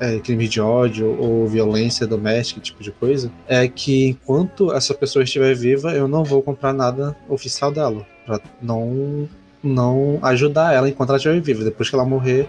é, 0.00 0.18
crimes 0.18 0.50
de 0.50 0.60
ódio 0.60 1.16
ou 1.18 1.46
violência 1.46 2.06
doméstica, 2.06 2.60
tipo 2.60 2.82
de 2.82 2.90
coisa, 2.90 3.32
é 3.48 3.66
que 3.66 4.08
enquanto 4.08 4.72
essa 4.72 4.92
pessoa 4.92 5.22
estiver 5.22 5.54
viva, 5.54 5.92
eu 5.92 6.06
não 6.06 6.24
vou 6.24 6.42
comprar 6.42 6.74
nada 6.74 7.16
oficial 7.28 7.72
dela, 7.72 8.06
para 8.26 8.40
não 8.60 9.28
não 9.62 10.18
ajudar 10.22 10.74
ela 10.74 10.88
enquanto 10.88 11.10
ela 11.10 11.18
estiver 11.18 11.40
viva. 11.40 11.62
Depois 11.62 11.88
que 11.88 11.94
ela 11.94 12.04
morrer, 12.04 12.48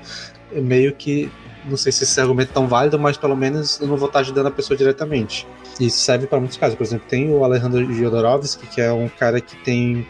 meio 0.52 0.92
que 0.96 1.32
não 1.66 1.78
sei 1.78 1.92
se 1.92 2.04
esse 2.04 2.20
argumento 2.20 2.52
é 2.52 2.54
tão 2.54 2.68
válido, 2.68 3.00
mas 3.00 3.18
pelo 3.18 3.36
menos 3.36 3.80
eu 3.80 3.88
não 3.88 3.98
vou 3.98 4.08
estar 4.08 4.20
ajudando 4.20 4.48
a 4.48 4.52
pessoa 4.52 4.78
diretamente. 4.78 5.48
Isso 5.80 6.00
serve 6.00 6.28
para 6.28 6.40
muitos 6.40 6.58
casos. 6.58 6.76
Por 6.76 6.84
exemplo, 6.84 7.06
tem 7.08 7.34
o 7.34 7.44
Alejandro 7.44 7.94
Jodorowsky, 7.94 8.68
que 8.68 8.82
é 8.82 8.92
um 8.92 9.10
cara 9.10 9.40
que 9.42 9.56
tem 9.64 10.06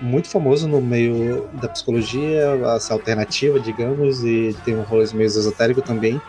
muito 0.00 0.28
famoso 0.28 0.66
no 0.66 0.80
meio 0.80 1.48
da 1.60 1.68
psicologia, 1.68 2.58
essa 2.76 2.94
alternativa, 2.94 3.60
digamos, 3.60 4.24
e 4.24 4.56
tem 4.64 4.76
um 4.76 4.82
rolê 4.82 5.06
meio 5.12 5.26
esotérico 5.26 5.82
também, 5.82 6.20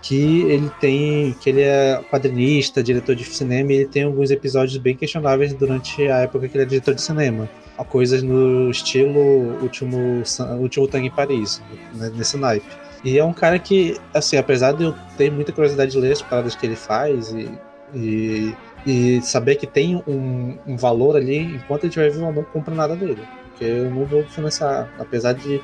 que 0.00 0.42
ele 0.42 0.70
tem, 0.80 1.34
que 1.40 1.50
ele 1.50 1.62
é 1.62 2.00
quadrinista, 2.10 2.82
diretor 2.82 3.14
de 3.14 3.24
cinema, 3.24 3.72
e 3.72 3.76
ele 3.76 3.86
tem 3.86 4.04
alguns 4.04 4.30
episódios 4.30 4.76
bem 4.76 4.96
questionáveis 4.96 5.52
durante 5.52 6.06
a 6.08 6.18
época 6.18 6.48
que 6.48 6.56
ele 6.56 6.64
é 6.64 6.66
diretor 6.66 6.94
de 6.94 7.02
cinema. 7.02 7.48
Coisas 7.88 8.22
no 8.22 8.70
estilo 8.70 9.58
Último, 9.62 10.22
Último 10.60 10.86
Tango 10.86 11.06
em 11.06 11.10
Paris, 11.10 11.62
né, 11.94 12.12
nesse 12.14 12.36
naipe. 12.36 12.66
E 13.02 13.18
é 13.18 13.24
um 13.24 13.32
cara 13.32 13.58
que, 13.58 13.98
assim, 14.12 14.36
apesar 14.36 14.72
de 14.72 14.84
eu 14.84 14.94
ter 15.16 15.30
muita 15.30 15.52
curiosidade 15.52 15.92
de 15.92 15.98
ler 15.98 16.12
as 16.12 16.22
paradas 16.22 16.54
que 16.54 16.66
ele 16.66 16.76
faz 16.76 17.32
e, 17.32 17.50
e, 17.94 18.54
e 18.86 19.22
saber 19.22 19.56
que 19.56 19.66
tem 19.66 20.02
um, 20.06 20.58
um, 20.66 20.76
valor 20.76 21.16
ali, 21.16 21.38
enquanto 21.38 21.84
ele 21.84 21.88
estiver 21.88 22.10
vivo, 22.10 22.26
eu 22.26 22.32
não 22.32 22.42
compro 22.44 22.74
nada 22.74 22.94
dele. 22.94 23.22
Porque 23.50 23.64
eu 23.64 23.90
não 23.90 24.04
vou 24.04 24.22
financiar, 24.24 24.92
apesar 24.98 25.32
de. 25.32 25.60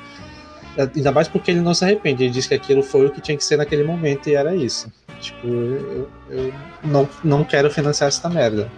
Ainda 0.95 1.11
mais 1.11 1.27
porque 1.27 1.49
ele 1.49 1.61
não 1.61 1.73
se 1.73 1.83
arrepende, 1.83 2.23
ele 2.23 2.31
diz 2.31 2.45
que 2.45 2.53
aquilo 2.53 2.83
foi 2.83 3.07
o 3.07 3.09
que 3.09 3.19
tinha 3.19 3.35
que 3.35 3.43
ser 3.43 3.57
naquele 3.57 3.83
momento 3.83 4.29
e 4.29 4.35
era 4.35 4.55
isso. 4.55 4.91
Tipo, 5.19 5.47
eu, 5.47 6.09
eu 6.29 6.53
não, 6.83 7.09
não 7.23 7.43
quero 7.43 7.69
financiar 7.71 8.09
essa 8.09 8.29
merda. 8.29 8.69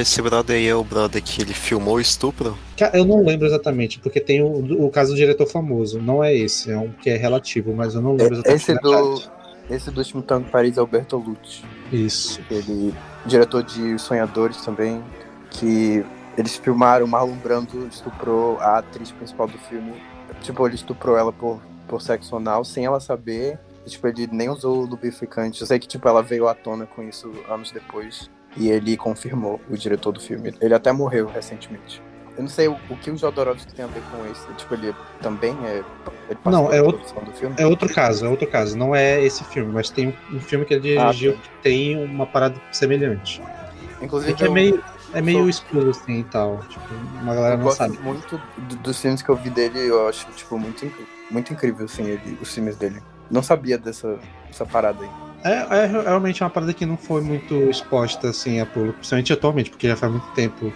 Esse 0.00 0.20
brother 0.22 0.56
aí 0.56 0.66
é 0.66 0.74
o 0.74 0.84
brother 0.84 1.22
que 1.22 1.42
ele 1.42 1.54
filmou 1.54 1.96
o 1.96 2.00
estupro? 2.00 2.56
Eu 2.92 3.04
não 3.04 3.24
lembro 3.24 3.46
exatamente, 3.46 3.98
porque 3.98 4.20
tem 4.20 4.42
o, 4.42 4.84
o 4.86 4.90
caso 4.90 5.12
do 5.12 5.16
diretor 5.16 5.46
famoso. 5.46 6.00
Não 6.00 6.22
é 6.22 6.34
esse, 6.34 6.70
é 6.70 6.78
um 6.78 6.90
que 6.90 7.10
é 7.10 7.16
relativo, 7.16 7.72
mas 7.74 7.94
eu 7.94 8.00
não 8.00 8.12
lembro 8.16 8.34
exatamente. 8.34 8.62
Esse 8.62 8.74
do, 8.80 9.22
esse 9.70 9.90
do 9.90 9.98
último 9.98 10.22
Tango 10.22 10.48
Paris 10.50 10.76
é 10.76 10.82
o 10.82 10.86
Bertolucci. 10.86 11.64
Isso. 11.92 12.40
Ele, 12.50 12.94
diretor 13.26 13.62
de 13.62 13.98
Sonhadores 13.98 14.64
também, 14.64 15.02
que 15.50 16.04
eles 16.36 16.56
filmaram, 16.56 17.06
Marlon 17.06 17.36
Brando 17.36 17.86
estuprou 17.86 18.58
a 18.58 18.78
atriz 18.78 19.10
principal 19.12 19.46
do 19.46 19.58
filme. 19.58 19.94
Tipo, 20.40 20.66
ele 20.66 20.74
estuprou 20.74 21.16
ela 21.16 21.32
por, 21.32 21.62
por 21.86 22.02
sexo 22.02 22.36
anal, 22.36 22.64
sem 22.64 22.84
ela 22.84 23.00
saber. 23.00 23.58
Tipo, 23.86 24.08
ele 24.08 24.28
nem 24.32 24.48
usou 24.48 24.84
lubrificante. 24.84 25.60
Eu 25.60 25.66
sei 25.66 25.78
que, 25.78 25.86
tipo, 25.86 26.08
ela 26.08 26.22
veio 26.22 26.48
à 26.48 26.54
tona 26.54 26.86
com 26.86 27.02
isso 27.02 27.30
anos 27.48 27.70
depois. 27.70 28.30
E 28.56 28.68
ele 28.68 28.96
confirmou, 28.96 29.60
o 29.68 29.76
diretor 29.76 30.12
do 30.12 30.20
filme. 30.20 30.54
Ele 30.60 30.74
até 30.74 30.92
morreu 30.92 31.26
recentemente. 31.26 32.00
Eu 32.36 32.42
não 32.42 32.48
sei 32.48 32.66
o, 32.66 32.76
o 32.90 32.96
que 32.96 33.10
o 33.10 33.16
Jodorowsky 33.16 33.72
tem 33.74 33.84
a 33.84 33.88
ver 33.88 34.02
com 34.10 34.26
esse. 34.26 34.46
Tipo, 34.54 34.74
ele 34.74 34.94
também 35.22 35.56
é. 35.64 35.82
Ele 36.28 36.38
não, 36.44 36.72
é 36.72 36.82
outro, 36.82 37.04
é 37.56 37.66
outro 37.66 37.92
caso, 37.92 38.26
é 38.26 38.28
outro 38.28 38.48
caso. 38.48 38.76
Não 38.76 38.94
é 38.94 39.22
esse 39.22 39.44
filme, 39.44 39.72
mas 39.72 39.88
tem 39.88 40.14
um, 40.32 40.40
filme 40.40 40.64
que 40.64 40.74
ele 40.74 40.82
dirigiu 40.82 41.32
ah, 41.32 41.34
tá. 41.34 41.40
que 41.42 41.50
tem 41.62 42.04
uma 42.04 42.26
parada 42.26 42.60
semelhante. 42.72 43.40
Inclusive. 44.02 44.34
É, 44.42 44.46
é 44.46 44.48
meio, 44.48 44.84
é 45.12 45.22
meio 45.22 45.48
escuro, 45.48 45.90
assim 45.90 46.20
e 46.20 46.24
tal. 46.24 46.58
Tipo, 46.68 46.92
uma 47.22 47.34
galera 47.34 47.54
eu 47.54 47.58
não 47.58 47.70
sabe. 47.70 47.98
muito 47.98 48.40
do, 48.58 48.76
dos 48.76 49.00
filmes 49.00 49.22
que 49.22 49.28
eu 49.28 49.36
vi 49.36 49.50
dele, 49.50 49.78
eu 49.78 50.08
acho, 50.08 50.26
tipo, 50.32 50.58
muito, 50.58 50.90
muito 51.30 51.52
incrível, 51.52 51.84
assim, 51.84 52.04
ele, 52.04 52.38
os 52.40 52.52
filmes 52.52 52.76
dele. 52.76 53.00
Não 53.30 53.42
sabia 53.42 53.78
dessa, 53.78 54.18
dessa 54.48 54.66
parada 54.66 55.04
aí. 55.04 55.23
É, 55.44 55.82
é, 55.82 55.86
realmente 55.86 56.42
uma 56.42 56.48
parada 56.48 56.72
que 56.72 56.86
não 56.86 56.96
foi 56.96 57.20
muito 57.20 57.54
exposta 57.68 58.30
assim 58.30 58.60
a 58.60 58.66
público, 58.66 58.94
principalmente 58.94 59.32
atualmente, 59.32 59.70
porque 59.70 59.86
já 59.86 59.94
faz 59.94 60.10
muito 60.10 60.26
tempo. 60.32 60.72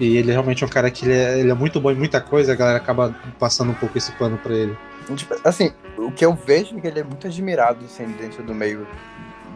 E 0.00 0.16
ele 0.16 0.30
é 0.30 0.32
realmente 0.32 0.64
um 0.64 0.68
cara 0.68 0.90
que 0.90 1.04
ele 1.04 1.14
é, 1.14 1.38
ele 1.38 1.50
é 1.50 1.54
muito 1.54 1.80
bom 1.80 1.92
em 1.92 1.94
muita 1.94 2.20
coisa, 2.20 2.52
a 2.52 2.56
galera 2.56 2.78
acaba 2.78 3.14
passando 3.38 3.70
um 3.70 3.74
pouco 3.74 3.96
esse 3.96 4.10
pano 4.12 4.36
pra 4.38 4.52
ele. 4.52 4.76
Tipo, 5.14 5.36
assim, 5.44 5.72
o 5.96 6.10
que 6.10 6.24
eu 6.24 6.34
vejo 6.34 6.76
é 6.76 6.80
que 6.80 6.86
ele 6.88 7.00
é 7.00 7.04
muito 7.04 7.26
admirado 7.26 7.84
assim, 7.84 8.06
dentro 8.18 8.42
do 8.42 8.54
meio 8.54 8.86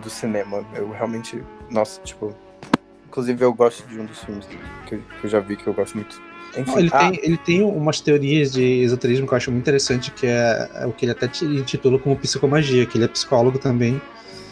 do 0.02 0.10
cinema. 0.10 0.64
Eu 0.74 0.90
realmente, 0.90 1.42
nossa, 1.70 2.00
tipo. 2.02 2.34
Inclusive 3.08 3.44
eu 3.44 3.54
gosto 3.54 3.86
de 3.86 3.98
um 3.98 4.04
dos 4.04 4.18
filmes 4.24 4.46
que 4.86 5.00
eu 5.22 5.30
já 5.30 5.38
vi 5.38 5.56
que 5.56 5.66
eu 5.66 5.72
gosto 5.72 5.94
muito. 5.94 6.20
Enfim, 6.56 6.70
Não, 6.70 6.78
ele, 6.78 6.90
ah. 6.92 6.98
tem, 6.98 7.20
ele 7.22 7.36
tem 7.36 7.62
umas 7.62 8.00
teorias 8.00 8.52
de 8.52 8.82
esoterismo 8.82 9.26
que 9.26 9.32
eu 9.32 9.36
acho 9.36 9.50
muito 9.50 9.62
interessante, 9.62 10.10
que 10.10 10.26
é, 10.26 10.68
é 10.74 10.86
o 10.86 10.92
que 10.92 11.04
ele 11.04 11.12
até 11.12 11.26
intitula 11.44 11.98
como 11.98 12.16
psicomagia, 12.16 12.86
que 12.86 12.98
ele 12.98 13.04
é 13.04 13.08
psicólogo 13.08 13.58
também. 13.58 14.00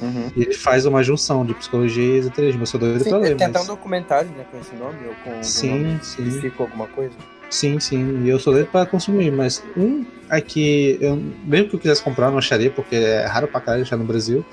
Uhum. 0.03 0.33
E 0.37 0.43
ele 0.43 0.55
faz 0.55 0.85
uma 0.85 1.03
junção 1.03 1.47
de 1.47 1.55
psicologia 1.55 2.17
e 2.17 2.19
esoterismo. 2.19 2.63
Eu 2.63 2.67
sou 2.67 2.81
doido 2.81 3.03
sim, 3.03 3.11
pra 3.11 3.19
ler. 3.19 3.37
Tem 3.37 3.47
mas... 3.47 3.57
até 3.57 3.65
um 3.65 3.75
documentário 3.75 4.31
né, 4.31 4.45
com 4.51 4.59
esse 4.59 4.75
nome, 4.75 4.99
ou 5.07 5.15
com 5.25 5.43
sim, 5.43 5.71
nome 5.71 6.01
sim. 6.03 6.23
específico, 6.23 6.65
alguma 6.65 6.87
coisa. 6.89 7.15
Sim, 7.49 7.79
sim. 7.79 8.25
E 8.25 8.29
eu 8.29 8.39
sou 8.39 8.53
doido 8.53 8.67
pra 8.67 8.85
consumir, 8.85 9.31
mas 9.31 9.63
um 9.77 10.05
é 10.31 10.41
que 10.41 10.99
eu, 11.01 11.17
mesmo 11.45 11.69
que 11.69 11.77
eu 11.77 11.81
quisesse 11.81 12.03
comprar, 12.03 12.27
eu 12.27 12.31
não 12.33 12.39
acharia, 12.39 12.71
porque 12.71 12.97
é 12.97 13.27
raro 13.27 13.47
pra 13.47 13.61
caralho 13.61 13.83
achar 13.83 13.97
no 13.97 14.05
Brasil. 14.05 14.45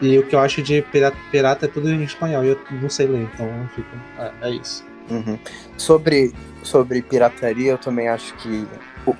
E 0.00 0.18
o 0.18 0.26
que 0.26 0.34
eu 0.34 0.40
acho 0.40 0.62
de 0.62 0.82
pirata, 0.82 1.16
pirata 1.32 1.64
é 1.64 1.68
tudo 1.68 1.90
em 1.90 2.04
espanhol, 2.04 2.44
e 2.44 2.48
eu 2.48 2.58
não 2.82 2.90
sei 2.90 3.06
ler, 3.06 3.22
então 3.32 3.48
fico, 3.74 3.88
é, 4.18 4.30
é 4.42 4.50
isso. 4.50 4.84
Uhum. 5.08 5.38
Sobre, 5.78 6.34
sobre 6.62 7.00
pirataria, 7.00 7.70
eu 7.70 7.78
também 7.78 8.08
acho 8.08 8.34
que 8.36 8.66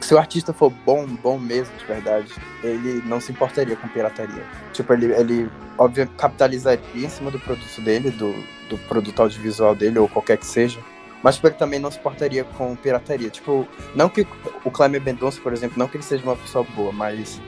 se 0.00 0.14
o 0.14 0.18
artista 0.18 0.52
for 0.52 0.70
bom, 0.70 1.06
bom 1.06 1.38
mesmo, 1.38 1.76
de 1.76 1.84
verdade, 1.84 2.32
ele 2.62 3.02
não 3.06 3.20
se 3.20 3.32
importaria 3.32 3.76
com 3.76 3.88
pirataria. 3.88 4.44
Tipo, 4.72 4.92
ele, 4.92 5.12
ele 5.12 5.50
obviamente, 5.78 6.14
capitalizaria 6.16 6.80
em 6.94 7.08
cima 7.08 7.30
do 7.30 7.38
produto 7.38 7.80
dele, 7.80 8.10
do, 8.10 8.34
do 8.68 8.78
produto 8.88 9.20
audiovisual 9.20 9.74
dele, 9.74 9.98
ou 9.98 10.08
qualquer 10.08 10.38
que 10.38 10.46
seja. 10.46 10.80
Mas 11.22 11.36
tipo, 11.36 11.46
ele 11.48 11.54
também 11.54 11.78
não 11.78 11.90
se 11.90 11.98
importaria 11.98 12.44
com 12.44 12.74
pirataria. 12.76 13.30
Tipo, 13.30 13.66
não 13.94 14.08
que 14.08 14.26
o 14.64 14.70
Clemmer 14.70 15.02
Mendonça, 15.02 15.40
por 15.40 15.52
exemplo, 15.52 15.78
não 15.78 15.88
que 15.88 15.96
ele 15.96 16.04
seja 16.04 16.22
uma 16.24 16.36
pessoa 16.36 16.64
boa, 16.74 16.92
mas... 16.92 17.40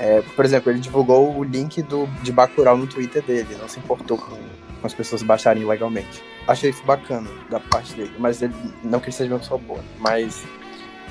É, 0.00 0.22
por 0.36 0.44
exemplo, 0.44 0.70
ele 0.70 0.78
divulgou 0.78 1.36
o 1.36 1.42
link 1.42 1.82
do, 1.82 2.06
de 2.22 2.30
Bacurau 2.30 2.76
no 2.76 2.86
Twitter 2.86 3.20
dele, 3.20 3.56
não 3.60 3.68
se 3.68 3.80
importou 3.80 4.16
com, 4.16 4.36
com 4.36 4.86
as 4.86 4.94
pessoas 4.94 5.24
baixarem 5.24 5.64
legalmente. 5.64 6.22
Achei 6.46 6.70
isso 6.70 6.84
bacana 6.84 7.28
da 7.50 7.58
parte 7.58 7.94
dele, 7.94 8.12
mas 8.16 8.40
ele 8.40 8.54
não 8.84 9.00
que 9.00 9.06
ele 9.06 9.16
seja 9.16 9.32
uma 9.32 9.40
pessoa 9.40 9.58
boa, 9.58 9.84
mas 9.98 10.44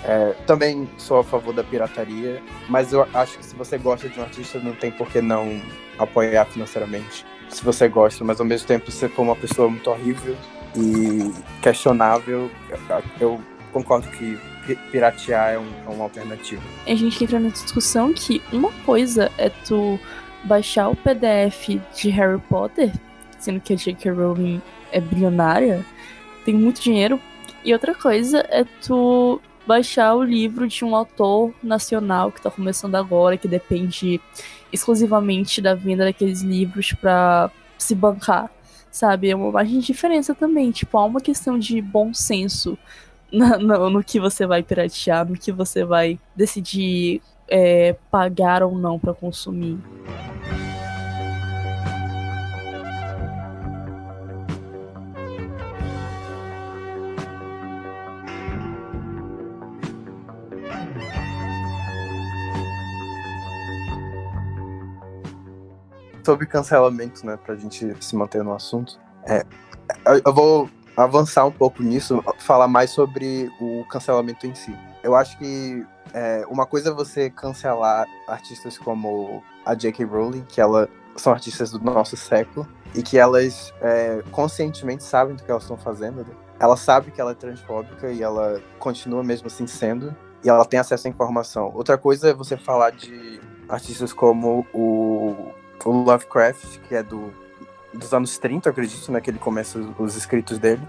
é, 0.03 0.33
também 0.45 0.89
sou 0.97 1.19
a 1.19 1.23
favor 1.23 1.53
da 1.53 1.63
pirataria, 1.63 2.41
mas 2.69 2.93
eu 2.93 3.07
acho 3.13 3.37
que 3.37 3.45
se 3.45 3.55
você 3.55 3.77
gosta 3.77 4.07
de 4.07 4.19
um 4.19 4.23
artista, 4.23 4.59
não 4.59 4.73
tem 4.73 4.91
por 4.91 5.07
que 5.09 5.21
não 5.21 5.61
apoiar 5.97 6.45
financeiramente. 6.45 7.25
Se 7.49 7.63
você 7.63 7.87
gosta, 7.87 8.23
mas 8.23 8.39
ao 8.39 8.45
mesmo 8.45 8.67
tempo, 8.67 8.91
se 8.91 9.07
for 9.07 9.21
uma 9.21 9.35
pessoa 9.35 9.69
muito 9.69 9.89
horrível 9.89 10.35
e 10.75 11.33
questionável, 11.61 12.51
eu 13.19 13.39
concordo 13.71 14.07
que 14.09 14.37
piratear 14.91 15.53
é, 15.53 15.59
um, 15.59 15.67
é 15.85 15.89
uma 15.89 16.03
alternativa. 16.03 16.61
A 16.85 16.95
gente 16.95 17.23
entra 17.23 17.39
na 17.39 17.49
discussão 17.49 18.13
que 18.13 18.41
uma 18.51 18.71
coisa 18.85 19.31
é 19.37 19.49
tu 19.49 19.99
baixar 20.43 20.89
o 20.89 20.95
PDF 20.95 21.79
de 21.95 22.09
Harry 22.09 22.39
Potter, 22.49 22.91
sendo 23.39 23.59
que 23.59 23.73
a 23.73 23.75
J.K. 23.75 24.11
Rowling 24.11 24.61
é 24.91 24.99
bilionária, 24.99 25.85
tem 26.43 26.53
muito 26.53 26.81
dinheiro, 26.81 27.19
e 27.63 27.73
outra 27.73 27.95
coisa 27.95 28.45
é 28.49 28.63
tu 28.85 29.41
baixar 29.67 30.15
o 30.15 30.23
livro 30.23 30.67
de 30.67 30.85
um 30.85 30.95
autor 30.95 31.53
nacional 31.61 32.31
que 32.31 32.39
está 32.39 32.49
começando 32.49 32.95
agora, 32.95 33.37
que 33.37 33.47
depende 33.47 34.21
exclusivamente 34.71 35.61
da 35.61 35.75
venda 35.75 36.05
daqueles 36.05 36.41
livros 36.41 36.93
para 36.93 37.51
se 37.77 37.93
bancar, 37.93 38.49
sabe? 38.89 39.29
É 39.29 39.35
uma 39.35 39.51
margem 39.51 39.79
de 39.79 39.85
diferença 39.85 40.33
também. 40.33 40.71
Tipo, 40.71 40.97
há 40.97 41.05
uma 41.05 41.19
questão 41.19 41.59
de 41.59 41.81
bom 41.81 42.13
senso 42.13 42.77
no, 43.31 43.89
no 43.89 44.03
que 44.03 44.19
você 44.19 44.47
vai 44.47 44.63
piratear, 44.63 45.27
no 45.27 45.35
que 45.35 45.51
você 45.51 45.83
vai 45.83 46.17
decidir 46.35 47.21
é, 47.47 47.95
pagar 48.09 48.63
ou 48.63 48.77
não 48.77 48.97
para 48.97 49.13
consumir. 49.13 49.77
Sobre 66.27 66.45
cancelamento, 66.45 67.25
né, 67.25 67.37
pra 67.37 67.55
gente 67.55 67.95
se 68.01 68.13
manter 68.13 68.43
no 68.43 68.53
assunto, 68.53 68.99
é, 69.25 69.45
eu 70.25 70.33
vou 70.33 70.69
avançar 70.97 71.45
um 71.45 71.51
pouco 71.51 71.81
nisso, 71.81 72.21
falar 72.39 72.67
mais 72.67 72.89
sobre 72.89 73.49
o 73.61 73.85
cancelamento 73.85 74.45
em 74.45 74.53
si. 74.53 74.75
Eu 75.01 75.15
acho 75.15 75.37
que 75.37 75.85
é, 76.13 76.45
uma 76.49 76.65
coisa 76.65 76.89
é 76.89 76.93
você 76.93 77.29
cancelar 77.29 78.05
artistas 78.27 78.77
como 78.77 79.41
a 79.65 79.73
J.K. 79.73 80.03
Rowling, 80.03 80.43
que 80.49 80.59
ela 80.59 80.89
são 81.15 81.31
artistas 81.31 81.71
do 81.71 81.79
nosso 81.79 82.17
século, 82.17 82.67
e 82.93 83.01
que 83.01 83.17
elas 83.17 83.73
é, 83.81 84.21
conscientemente 84.29 85.05
sabem 85.05 85.33
do 85.33 85.43
que 85.43 85.49
elas 85.49 85.63
estão 85.63 85.77
fazendo. 85.77 86.25
Né? 86.25 86.33
Ela 86.59 86.75
sabe 86.75 87.09
que 87.09 87.21
ela 87.21 87.31
é 87.31 87.35
transfóbica 87.35 88.11
e 88.11 88.21
ela 88.21 88.61
continua 88.79 89.23
mesmo 89.23 89.47
assim 89.47 89.65
sendo, 89.65 90.13
e 90.43 90.49
ela 90.49 90.65
tem 90.65 90.77
acesso 90.77 91.07
à 91.07 91.09
informação. 91.09 91.71
Outra 91.73 91.97
coisa 91.97 92.31
é 92.31 92.33
você 92.33 92.57
falar 92.57 92.89
de 92.89 93.39
artistas 93.69 94.11
como 94.11 94.67
o 94.73 95.53
o 95.85 95.91
Lovecraft, 96.03 96.79
que 96.87 96.95
é 96.95 97.03
do, 97.03 97.31
dos 97.93 98.13
anos 98.13 98.37
30, 98.37 98.69
acredito, 98.69 99.11
né? 99.11 99.21
Que 99.21 99.29
ele 99.29 99.39
começa 99.39 99.79
os 99.97 100.15
escritos 100.15 100.57
dele. 100.57 100.81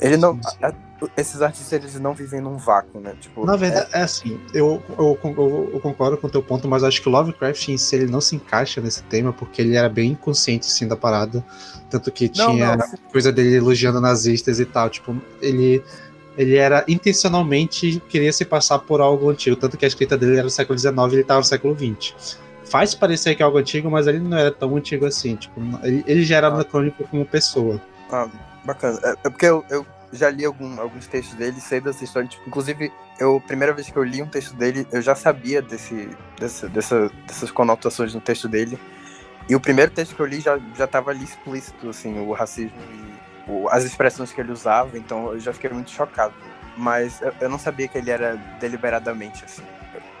Ele 0.00 0.16
não. 0.16 0.38
A, 0.62 0.72
esses 1.16 1.40
artistas 1.40 1.72
eles 1.72 1.98
não 1.98 2.12
vivem 2.12 2.40
num 2.40 2.56
vácuo, 2.56 3.00
né? 3.00 3.14
Tipo, 3.20 3.44
Na 3.44 3.56
verdade, 3.56 3.88
é, 3.92 4.00
é 4.00 4.02
assim, 4.02 4.38
eu, 4.52 4.82
eu, 4.98 5.18
eu, 5.24 5.70
eu, 5.74 5.80
concordo 5.80 6.18
com 6.18 6.26
o 6.26 6.30
teu 6.30 6.42
ponto, 6.42 6.68
mas 6.68 6.84
acho 6.84 7.00
que 7.00 7.08
o 7.08 7.12
Lovecraft 7.12 7.68
em 7.68 7.78
si 7.78 7.96
ele 7.96 8.06
não 8.06 8.20
se 8.20 8.36
encaixa 8.36 8.80
nesse 8.80 9.02
tema, 9.04 9.32
porque 9.32 9.62
ele 9.62 9.76
era 9.76 9.88
bem 9.88 10.12
inconsciente 10.12 10.66
assim 10.66 10.86
da 10.86 10.96
parada. 10.96 11.44
Tanto 11.88 12.12
que 12.12 12.30
não, 12.36 12.52
tinha 12.52 12.76
não, 12.76 12.86
coisa 13.10 13.32
dele 13.32 13.56
elogiando 13.56 14.00
nazistas 14.00 14.60
e 14.60 14.64
tal. 14.64 14.90
Tipo, 14.90 15.16
ele. 15.40 15.82
Ele 16.38 16.56
era 16.56 16.84
intencionalmente 16.88 18.00
queria 18.08 18.32
se 18.32 18.44
passar 18.44 18.78
por 18.78 19.00
algo 19.00 19.28
antigo, 19.28 19.56
tanto 19.56 19.76
que 19.76 19.84
a 19.84 19.88
escrita 19.88 20.16
dele 20.16 20.34
era 20.34 20.44
do 20.44 20.50
século 20.50 20.78
XIX 20.78 20.94
e 20.96 21.12
ele 21.12 21.20
estava 21.20 21.40
no 21.40 21.44
século 21.44 21.76
XX 21.76 22.38
faz 22.70 22.94
parecer 22.94 23.34
que 23.34 23.42
é 23.42 23.44
algo 23.44 23.58
antigo, 23.58 23.90
mas 23.90 24.06
ele 24.06 24.20
não 24.20 24.38
era 24.38 24.50
tão 24.50 24.76
antigo 24.76 25.04
assim. 25.04 25.36
Tipo, 25.36 25.60
ele, 25.82 26.04
ele 26.06 26.24
já 26.24 26.36
era 26.36 26.48
ah. 26.48 26.54
anacrônico 26.54 27.06
como 27.08 27.26
pessoa. 27.26 27.80
Ah, 28.10 28.28
bacana. 28.64 28.98
É, 29.02 29.10
é 29.10 29.30
porque 29.30 29.46
eu, 29.46 29.64
eu, 29.68 29.84
já 30.12 30.30
li 30.30 30.44
algum, 30.44 30.80
alguns 30.80 31.06
textos 31.06 31.36
dele, 31.36 31.60
sei 31.60 31.80
dessa 31.80 32.02
história. 32.04 32.28
Tipo, 32.28 32.46
inclusive, 32.46 32.92
eu, 33.18 33.36
a 33.36 33.40
primeira 33.40 33.72
vez 33.72 33.90
que 33.90 33.96
eu 33.96 34.04
li 34.04 34.22
um 34.22 34.26
texto 34.26 34.54
dele, 34.54 34.86
eu 34.92 35.02
já 35.02 35.14
sabia 35.14 35.60
desse, 35.60 36.08
desse, 36.38 36.68
dessa, 36.68 37.10
dessas 37.26 37.50
conotações 37.50 38.14
no 38.14 38.20
texto 38.20 38.48
dele. 38.48 38.78
E 39.48 39.54
o 39.54 39.60
primeiro 39.60 39.90
texto 39.90 40.14
que 40.14 40.22
eu 40.22 40.26
li 40.26 40.40
já, 40.40 40.58
já 40.76 40.86
tava 40.86 41.10
ali 41.10 41.24
explícito, 41.24 41.88
assim, 41.88 42.18
o 42.20 42.32
racismo 42.32 42.78
e 42.92 43.50
o, 43.50 43.68
as 43.68 43.84
expressões 43.84 44.32
que 44.32 44.40
ele 44.40 44.52
usava, 44.52 44.96
então 44.96 45.32
eu 45.32 45.40
já 45.40 45.52
fiquei 45.52 45.70
muito 45.70 45.90
chocado. 45.90 46.34
Mas 46.76 47.20
eu, 47.20 47.32
eu 47.40 47.48
não 47.48 47.58
sabia 47.58 47.88
que 47.88 47.98
ele 47.98 48.10
era 48.10 48.36
deliberadamente 48.60 49.44
assim. 49.44 49.62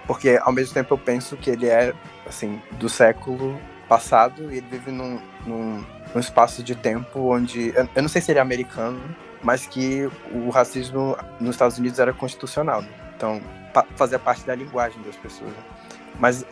Porque 0.06 0.40
ao 0.42 0.52
mesmo 0.52 0.74
tempo 0.74 0.94
eu 0.94 0.98
penso 0.98 1.36
que 1.36 1.50
ele 1.50 1.68
é, 1.68 1.94
assim, 2.30 2.60
do 2.72 2.88
século 2.88 3.60
passado 3.88 4.52
e 4.52 4.58
ele 4.58 4.66
vive 4.70 4.90
num, 4.90 5.20
num, 5.44 5.84
num 6.14 6.20
espaço 6.20 6.62
de 6.62 6.74
tempo 6.74 7.34
onde. 7.34 7.72
Eu, 7.74 7.88
eu 7.94 8.02
não 8.02 8.08
sei 8.08 8.22
se 8.22 8.30
ele 8.30 8.38
é 8.38 8.42
americano, 8.42 9.00
mas 9.42 9.66
que 9.66 10.08
o 10.32 10.48
racismo 10.48 11.16
nos 11.40 11.50
Estados 11.50 11.76
Unidos 11.76 11.98
era 11.98 12.12
constitucional. 12.12 12.82
Né? 12.82 12.88
Então, 13.16 13.40
pa 13.74 13.84
fazia 13.96 14.18
parte 14.18 14.46
da 14.46 14.54
linguagem 14.54 15.02
das 15.02 15.16
pessoas. 15.16 15.50
Né? 15.50 15.62
Mas 16.18 16.46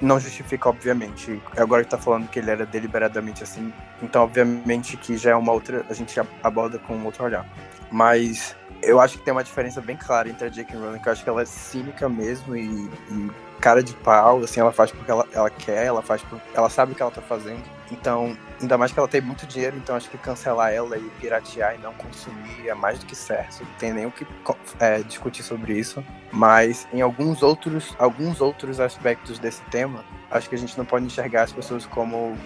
não 0.00 0.20
justifica, 0.20 0.68
obviamente. 0.68 1.40
Agora 1.56 1.82
está 1.82 1.98
falando 1.98 2.28
que 2.28 2.38
ele 2.38 2.50
era 2.50 2.66
deliberadamente 2.66 3.42
assim, 3.42 3.72
então 4.02 4.22
obviamente 4.22 4.96
que 4.96 5.16
já 5.16 5.30
é 5.30 5.34
uma 5.34 5.52
outra, 5.52 5.84
a 5.88 5.94
gente 5.94 6.18
aborda 6.42 6.78
com 6.78 6.94
um 6.94 7.04
outro 7.04 7.24
olhar. 7.24 7.46
Mas 7.90 8.54
eu 8.82 9.00
acho 9.00 9.18
que 9.18 9.24
tem 9.24 9.32
uma 9.32 9.44
diferença 9.44 9.80
bem 9.80 9.96
clara 9.96 10.28
entre 10.28 10.46
a 10.46 10.50
J.K. 10.50 10.76
Rowling, 10.76 10.98
que 10.98 11.08
eu 11.08 11.12
acho 11.12 11.22
que 11.22 11.28
ela 11.28 11.42
é 11.42 11.46
cínica 11.46 12.08
mesmo 12.08 12.56
e, 12.56 12.90
e 13.10 13.30
cara 13.60 13.82
de 13.82 13.94
pau, 13.94 14.42
assim, 14.42 14.60
ela 14.60 14.72
faz 14.72 14.90
porque 14.90 15.10
ela, 15.10 15.26
ela 15.32 15.50
quer, 15.50 15.86
ela 15.86 16.02
faz 16.02 16.22
porque 16.22 16.44
ela 16.54 16.68
sabe 16.68 16.92
o 16.92 16.94
que 16.94 17.02
ela 17.02 17.10
tá 17.10 17.22
fazendo. 17.22 17.62
Então, 17.90 18.36
ainda 18.60 18.76
mais 18.76 18.92
que 18.92 18.98
ela 18.98 19.08
tem 19.08 19.20
muito 19.20 19.46
dinheiro, 19.46 19.76
então 19.76 19.94
acho 19.94 20.10
que 20.10 20.18
cancelar 20.18 20.72
ela 20.72 20.98
e 20.98 21.02
piratear 21.20 21.74
e 21.74 21.78
não 21.78 21.92
consumir 21.94 22.68
é 22.68 22.74
mais 22.74 22.98
do 22.98 23.06
que 23.06 23.14
certo. 23.14 23.60
Não 23.60 23.72
tem 23.78 23.92
nem 23.92 24.06
o 24.06 24.10
que 24.10 24.26
é, 24.80 25.02
discutir 25.02 25.42
sobre 25.42 25.78
isso. 25.78 26.04
Mas 26.32 26.86
em 26.92 27.00
alguns 27.00 27.42
outros, 27.42 27.94
alguns 27.98 28.40
outros 28.40 28.80
aspectos 28.80 29.38
desse 29.38 29.62
tema, 29.64 30.04
acho 30.30 30.48
que 30.48 30.54
a 30.54 30.58
gente 30.58 30.76
não 30.76 30.84
pode 30.84 31.04
enxergar 31.04 31.42
as 31.42 31.52
pessoas 31.52 31.86
como 31.86 32.36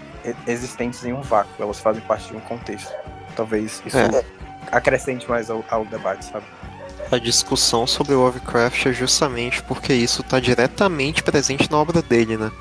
existentes 0.47 1.05
em 1.05 1.13
um 1.13 1.23
vácuo. 1.23 1.51
Elas 1.59 1.81
fazem 1.81 2.03
parte 2.03 2.29
de 2.29 2.37
um 2.37 2.41
contexto. 2.41 2.93
Talvez 3.35 3.83
isso 3.87 3.97
é. 3.97 4.25
acrescente 4.71 5.29
mais 5.29 5.51
ao, 5.51 5.65
ao 5.71 5.85
debate, 5.87 6.27
sabe? 6.27 6.45
a 7.11 7.19
discussão 7.19 7.87
sobre 7.87 8.15
o 8.15 8.21
Lovecraft 8.21 8.87
é 8.87 8.93
justamente 8.93 9.63
porque 9.65 9.93
isso 9.93 10.21
está 10.21 10.39
diretamente 10.39 11.23
presente 11.23 11.69
na 11.71 11.79
obra 11.79 12.01
dele, 12.01 12.37
né? 12.37 12.53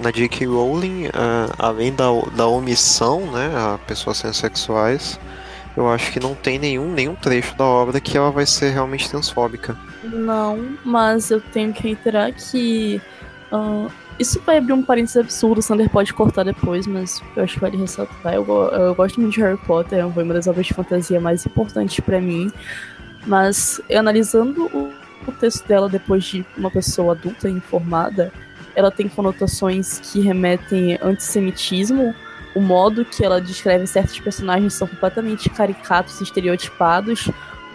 Na 0.00 0.10
J.K. 0.10 0.46
Rowling, 0.46 1.06
uh, 1.06 1.52
além 1.58 1.92
da, 1.92 2.06
da 2.36 2.46
omissão, 2.46 3.32
né, 3.32 3.50
a 3.56 3.78
pessoas 3.78 4.20
transexuais, 4.20 5.18
eu 5.76 5.88
acho 5.88 6.12
que 6.12 6.20
não 6.20 6.34
tem 6.34 6.58
nenhum, 6.58 6.92
nenhum 6.92 7.16
trecho 7.16 7.56
da 7.56 7.64
obra 7.64 8.00
que 8.00 8.16
ela 8.16 8.30
vai 8.30 8.46
ser 8.46 8.70
realmente 8.70 9.10
transfóbica. 9.10 9.76
Não, 10.04 10.76
mas 10.84 11.30
eu 11.30 11.40
tenho 11.40 11.72
que 11.72 11.82
reiterar 11.82 12.32
que 12.32 13.02
uh, 13.50 13.90
isso 14.18 14.40
vai 14.46 14.58
abrir 14.58 14.72
um 14.72 14.82
parênteses 14.82 15.16
absurdo, 15.16 15.58
o 15.58 15.62
Sander 15.62 15.90
pode 15.90 16.14
cortar 16.14 16.44
depois, 16.44 16.86
mas 16.86 17.20
eu 17.34 17.42
acho 17.42 17.54
que 17.54 17.60
vale 17.60 17.76
ressaltar. 17.76 18.34
Eu, 18.34 18.46
eu 18.46 18.94
gosto 18.94 19.20
muito 19.20 19.34
de 19.34 19.40
Harry 19.40 19.58
Potter, 19.58 20.08
foi 20.12 20.22
uma 20.22 20.34
das 20.34 20.46
obras 20.46 20.66
de 20.66 20.74
fantasia 20.74 21.20
mais 21.20 21.44
importantes 21.44 21.98
para 21.98 22.20
mim. 22.20 22.52
Mas 23.26 23.80
analisando 23.92 24.66
o, 24.66 24.92
o 25.26 25.32
texto 25.32 25.66
dela 25.66 25.88
depois 25.88 26.24
de 26.24 26.46
uma 26.56 26.70
pessoa 26.70 27.14
adulta 27.14 27.48
e 27.48 27.52
informada, 27.52 28.32
ela 28.74 28.90
tem 28.90 29.08
conotações 29.08 29.98
que 30.00 30.20
remetem 30.20 30.96
a 30.96 31.06
antissemitismo, 31.06 32.14
o 32.54 32.60
modo 32.60 33.04
que 33.04 33.24
ela 33.24 33.40
descreve 33.40 33.86
certos 33.86 34.18
personagens 34.20 34.74
são 34.74 34.86
completamente 34.86 35.50
caricatos 35.50 36.20
e 36.20 36.24
estereotipados. 36.24 37.28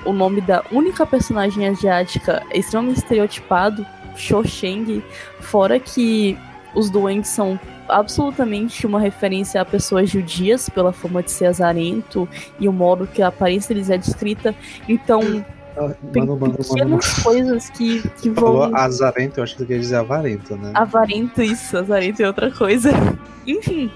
O 0.05 0.13
nome 0.13 0.39
da 0.39 0.63
única 0.71 1.05
personagem 1.05 1.67
asiática 1.67 2.41
é 2.49 2.59
extremamente 2.59 2.99
estereotipado, 2.99 3.85
Cho 4.15 4.43
Sheng, 4.45 5.03
fora 5.41 5.79
que 5.79 6.37
os 6.73 6.89
doentes 6.89 7.31
são 7.31 7.59
absolutamente 7.89 8.85
uma 8.85 8.99
referência 8.99 9.59
a 9.59 9.65
pessoas 9.65 10.09
judias 10.09 10.69
pela 10.69 10.93
forma 10.93 11.23
de 11.23 11.31
ser 11.31 11.47
azarento 11.47 12.29
e 12.59 12.67
o 12.67 12.73
modo 12.73 13.07
que 13.07 13.21
a 13.21 13.27
aparência 13.27 13.73
deles 13.73 13.89
é 13.89 13.97
descrita. 13.97 14.55
Então, 14.87 15.43
mano, 15.81 16.37
mano, 16.37 16.53
pequenas 16.55 16.87
mano, 16.87 17.23
coisas 17.23 17.69
que, 17.69 18.07
que 18.21 18.29
vão... 18.29 18.45
Falou 18.45 18.75
azarento, 18.75 19.39
eu 19.39 19.43
acho 19.43 19.55
que 19.55 19.65
quer 19.65 19.79
dizer 19.79 19.97
avarento, 19.97 20.55
né? 20.55 20.71
Avarento, 20.75 21.41
isso. 21.41 21.77
Azarento 21.77 22.21
é 22.21 22.27
outra 22.27 22.51
coisa. 22.51 22.91
Enfim, 23.47 23.91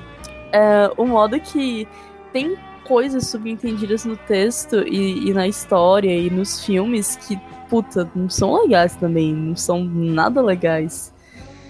é, 0.52 0.92
o 0.98 1.06
modo 1.06 1.40
que 1.40 1.88
tem 2.32 2.58
coisas 2.86 3.28
subentendidas 3.28 4.06
no 4.06 4.18
texto 4.18 4.86
e, 4.88 5.30
e 5.30 5.34
na 5.34 5.48
história 5.48 6.14
e 6.14 6.30
nos 6.30 6.64
filmes 6.64 7.16
que, 7.16 7.40
puta, 7.70 8.10
não 8.16 8.30
são 8.30 8.62
legais 8.62 8.96
também. 8.96 9.34
Não 9.34 9.56
são 9.56 9.84
nada 9.84 10.42
legais. 10.42 11.14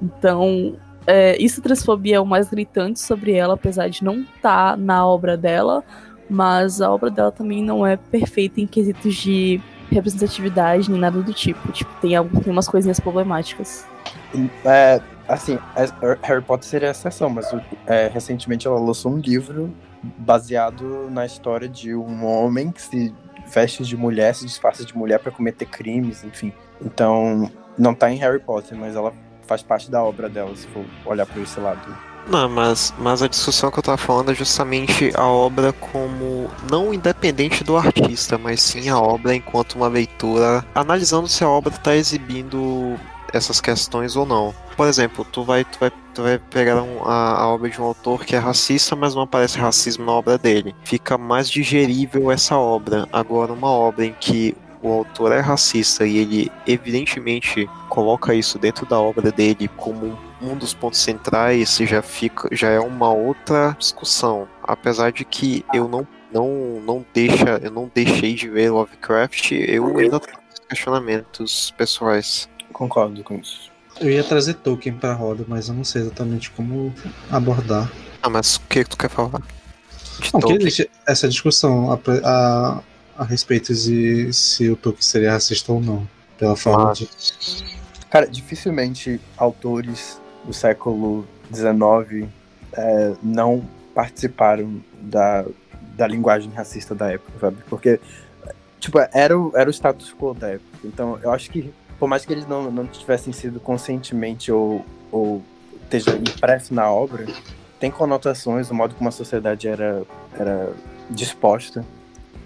Então, 0.01 0.75
é, 1.05 1.41
isso 1.41 1.61
transfobia 1.61 2.17
é 2.17 2.19
o 2.19 2.25
mais 2.25 2.49
gritante 2.49 2.99
sobre 2.99 3.33
ela, 3.33 3.53
apesar 3.53 3.89
de 3.89 4.03
não 4.03 4.21
estar 4.21 4.71
tá 4.71 4.77
na 4.77 5.05
obra 5.05 5.35
dela, 5.37 5.83
mas 6.29 6.81
a 6.81 6.91
obra 6.91 7.09
dela 7.09 7.31
também 7.31 7.63
não 7.63 7.85
é 7.85 7.97
perfeita 7.97 8.61
em 8.61 8.67
quesitos 8.67 9.15
de 9.15 9.61
representatividade 9.91 10.89
nem 10.89 10.99
nada 10.99 11.21
do 11.21 11.33
tipo. 11.33 11.71
Tipo, 11.71 11.91
tem, 12.01 12.11
tem 12.29 12.51
umas 12.51 12.67
coisinhas 12.67 12.99
problemáticas. 12.99 13.85
É, 14.65 15.01
assim, 15.27 15.59
é, 15.75 16.17
Harry 16.23 16.41
Potter 16.41 16.67
seria 16.67 16.89
a 16.89 16.91
exceção, 16.91 17.29
mas 17.29 17.53
é, 17.85 18.09
recentemente 18.13 18.67
ela 18.67 18.79
lançou 18.79 19.11
um 19.13 19.17
livro 19.17 19.73
baseado 20.17 21.09
na 21.09 21.25
história 21.25 21.67
de 21.67 21.95
um 21.95 22.25
homem 22.25 22.71
que 22.71 22.81
se 22.81 23.13
veste 23.53 23.83
de 23.83 23.95
mulher, 23.95 24.33
se 24.35 24.45
disfarça 24.45 24.85
de 24.85 24.97
mulher 24.97 25.19
para 25.19 25.31
cometer 25.31 25.65
crimes, 25.65 26.23
enfim. 26.23 26.51
Então, 26.81 27.49
não 27.77 27.93
tá 27.93 28.11
em 28.11 28.17
Harry 28.17 28.39
Potter, 28.39 28.77
mas 28.77 28.95
ela 28.95 29.13
faz 29.45 29.61
parte 29.61 29.89
da 29.89 30.03
obra 30.03 30.29
dela, 30.29 30.55
se 30.55 30.67
for 30.67 30.83
olhar 31.05 31.25
por 31.25 31.41
esse 31.41 31.59
lado. 31.59 32.12
Não, 32.27 32.47
mas, 32.47 32.93
mas 32.97 33.21
a 33.21 33.27
discussão 33.27 33.69
que 33.69 33.79
eu 33.79 33.83
tava 33.83 33.97
falando 33.97 34.31
é 34.31 34.35
justamente 34.35 35.11
a 35.15 35.27
obra 35.27 35.73
como 35.73 36.49
não 36.69 36.93
independente 36.93 37.63
do 37.63 37.75
artista, 37.75 38.37
mas 38.37 38.61
sim 38.61 38.89
a 38.89 38.97
obra 38.97 39.35
enquanto 39.35 39.73
uma 39.75 39.87
leitura, 39.87 40.65
analisando 40.73 41.27
se 41.27 41.43
a 41.43 41.49
obra 41.49 41.73
está 41.73 41.95
exibindo 41.95 42.97
essas 43.33 43.59
questões 43.59 44.15
ou 44.15 44.25
não. 44.25 44.53
Por 44.77 44.87
exemplo, 44.87 45.25
tu 45.25 45.43
vai, 45.43 45.65
tu 45.65 45.79
vai, 45.79 45.91
tu 46.13 46.21
vai 46.21 46.37
pegar 46.37 46.81
um, 46.81 47.03
a, 47.03 47.41
a, 47.41 47.47
obra 47.47 47.69
de 47.69 47.81
um 47.81 47.85
autor 47.85 48.23
que 48.25 48.35
é 48.35 48.39
racista, 48.39 48.95
mas 48.95 49.15
não 49.15 49.23
aparece 49.23 49.57
racismo 49.57 50.05
na 50.05 50.11
obra 50.13 50.37
dele. 50.37 50.75
Fica 50.83 51.17
mais 51.17 51.49
digerível 51.49 52.31
essa 52.31 52.55
obra. 52.55 53.07
Agora, 53.11 53.53
uma 53.53 53.69
obra 53.69 54.05
em 54.05 54.15
que 54.19 54.55
o 54.81 54.91
autor 54.91 55.31
é 55.31 55.39
racista 55.39 56.05
e 56.05 56.17
ele 56.17 56.51
evidentemente 56.67 57.69
coloca 57.89 58.35
isso 58.35 58.59
dentro 58.59 58.85
da 58.85 58.99
obra 58.99 59.31
dele 59.31 59.69
como 59.77 60.07
um 60.07 60.17
dos 60.57 60.73
pontos 60.73 60.99
centrais, 60.99 61.77
já 61.77 62.01
fica 62.01 62.49
já 62.51 62.69
é 62.69 62.79
uma 62.79 63.11
outra 63.11 63.75
discussão. 63.79 64.47
Apesar 64.63 65.11
de 65.11 65.23
que 65.23 65.65
eu 65.73 65.87
não 65.87 66.07
não 66.31 66.81
não 66.85 67.05
deixa, 67.13 67.59
eu 67.61 67.71
não 67.71 67.89
deixei 67.93 68.33
de 68.33 68.49
ver 68.49 68.71
Lovecraft, 68.71 69.51
eu 69.51 69.97
ainda 69.97 70.19
tenho 70.19 70.37
questionamentos 70.67 71.71
pessoais. 71.77 72.49
Concordo 72.71 73.23
com 73.23 73.35
isso. 73.35 73.71
Eu 73.99 74.09
ia 74.09 74.23
trazer 74.23 74.55
Tolkien 74.55 74.95
pra 74.95 75.13
roda, 75.13 75.45
mas 75.47 75.69
eu 75.69 75.75
não 75.75 75.83
sei 75.83 76.01
exatamente 76.01 76.49
como 76.51 76.93
abordar. 77.29 77.91
Ah, 78.21 78.29
mas 78.29 78.55
o 78.55 78.61
que, 78.61 78.83
que 78.83 78.89
tu 78.89 78.97
quer 78.97 79.09
falar? 79.09 79.41
De 80.19 80.33
não, 80.33 80.41
que 80.41 80.53
existe 80.53 80.89
essa 81.07 81.27
discussão. 81.27 81.91
A, 81.91 81.99
a, 82.23 82.83
a 83.17 83.23
respeito 83.23 83.73
de 83.73 84.33
se 84.33 84.69
o 84.69 84.75
Tolkien 84.75 85.03
seria 85.03 85.31
racista 85.31 85.71
ou 85.71 85.79
não, 85.79 86.07
pela 86.37 86.55
forma 86.55 86.89
ah. 86.89 86.93
de. 86.93 87.07
Cara, 88.09 88.27
dificilmente 88.27 89.19
autores 89.37 90.19
do 90.45 90.53
século 90.53 91.25
XIX 91.53 92.29
é, 92.73 93.13
não 93.21 93.63
participaram 93.93 94.81
da, 95.01 95.45
da 95.95 96.07
linguagem 96.07 96.51
racista 96.51 96.95
da 96.95 97.11
época, 97.11 97.31
sabe? 97.39 97.57
Porque, 97.69 97.99
tipo, 98.79 98.97
era 99.13 99.37
o, 99.37 99.51
era 99.55 99.69
o 99.69 99.73
status 99.73 100.13
quo 100.13 100.33
da 100.33 100.49
época. 100.49 100.79
Então, 100.83 101.19
eu 101.21 101.31
acho 101.31 101.49
que, 101.49 101.73
por 101.99 102.07
mais 102.07 102.25
que 102.25 102.33
eles 102.33 102.47
não, 102.47 102.71
não 102.71 102.87
tivessem 102.87 103.31
sido 103.31 103.59
conscientemente 103.59 104.51
ou, 104.51 104.85
ou 105.11 105.43
esteja 105.83 106.15
impresso 106.15 106.73
na 106.73 106.91
obra, 106.91 107.25
tem 107.79 107.91
conotações, 107.91 108.69
o 108.71 108.73
modo 108.73 108.95
como 108.95 109.09
a 109.09 109.11
sociedade 109.11 109.67
era, 109.67 110.03
era 110.37 110.73
disposta 111.09 111.85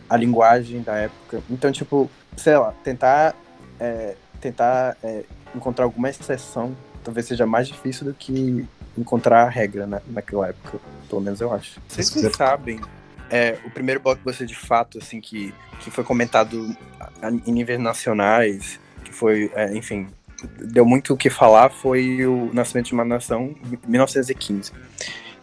a 0.09 0.17
linguagem 0.17 0.81
da 0.81 0.95
época. 0.95 1.41
Então, 1.49 1.71
tipo, 1.71 2.09
sei 2.35 2.57
lá, 2.57 2.73
tentar, 2.83 3.35
é, 3.79 4.15
tentar 4.39 4.97
é, 5.03 5.23
encontrar 5.55 5.85
alguma 5.85 6.09
exceção 6.09 6.75
talvez 7.07 7.25
seja 7.25 7.45
mais 7.45 7.69
difícil 7.69 8.05
do 8.05 8.13
que 8.13 8.67
encontrar 8.97 9.43
a 9.45 9.49
regra 9.49 9.87
na, 9.87 10.01
naquela 10.07 10.49
época. 10.49 10.77
Pelo 11.07 11.21
menos 11.21 11.39
eu 11.39 11.53
acho. 11.53 11.79
Vocês 11.87 12.11
sabem, 12.35 12.81
é, 13.29 13.57
o 13.65 13.71
primeiro 13.71 14.01
blockbuster 14.01 14.45
de 14.45 14.55
fato, 14.55 14.97
assim, 14.97 15.21
que, 15.21 15.53
que 15.79 15.89
foi 15.89 16.03
comentado 16.03 16.75
em 17.45 17.51
níveis 17.53 17.79
nacionais, 17.79 18.77
que 19.05 19.13
foi, 19.13 19.49
é, 19.55 19.73
enfim, 19.73 20.07
deu 20.59 20.85
muito 20.85 21.13
o 21.13 21.17
que 21.17 21.29
falar, 21.29 21.69
foi 21.69 22.25
o 22.25 22.53
Nascimento 22.53 22.87
de 22.87 22.93
uma 22.93 23.05
Nação, 23.05 23.55
em 23.63 23.79
1915 23.89 24.73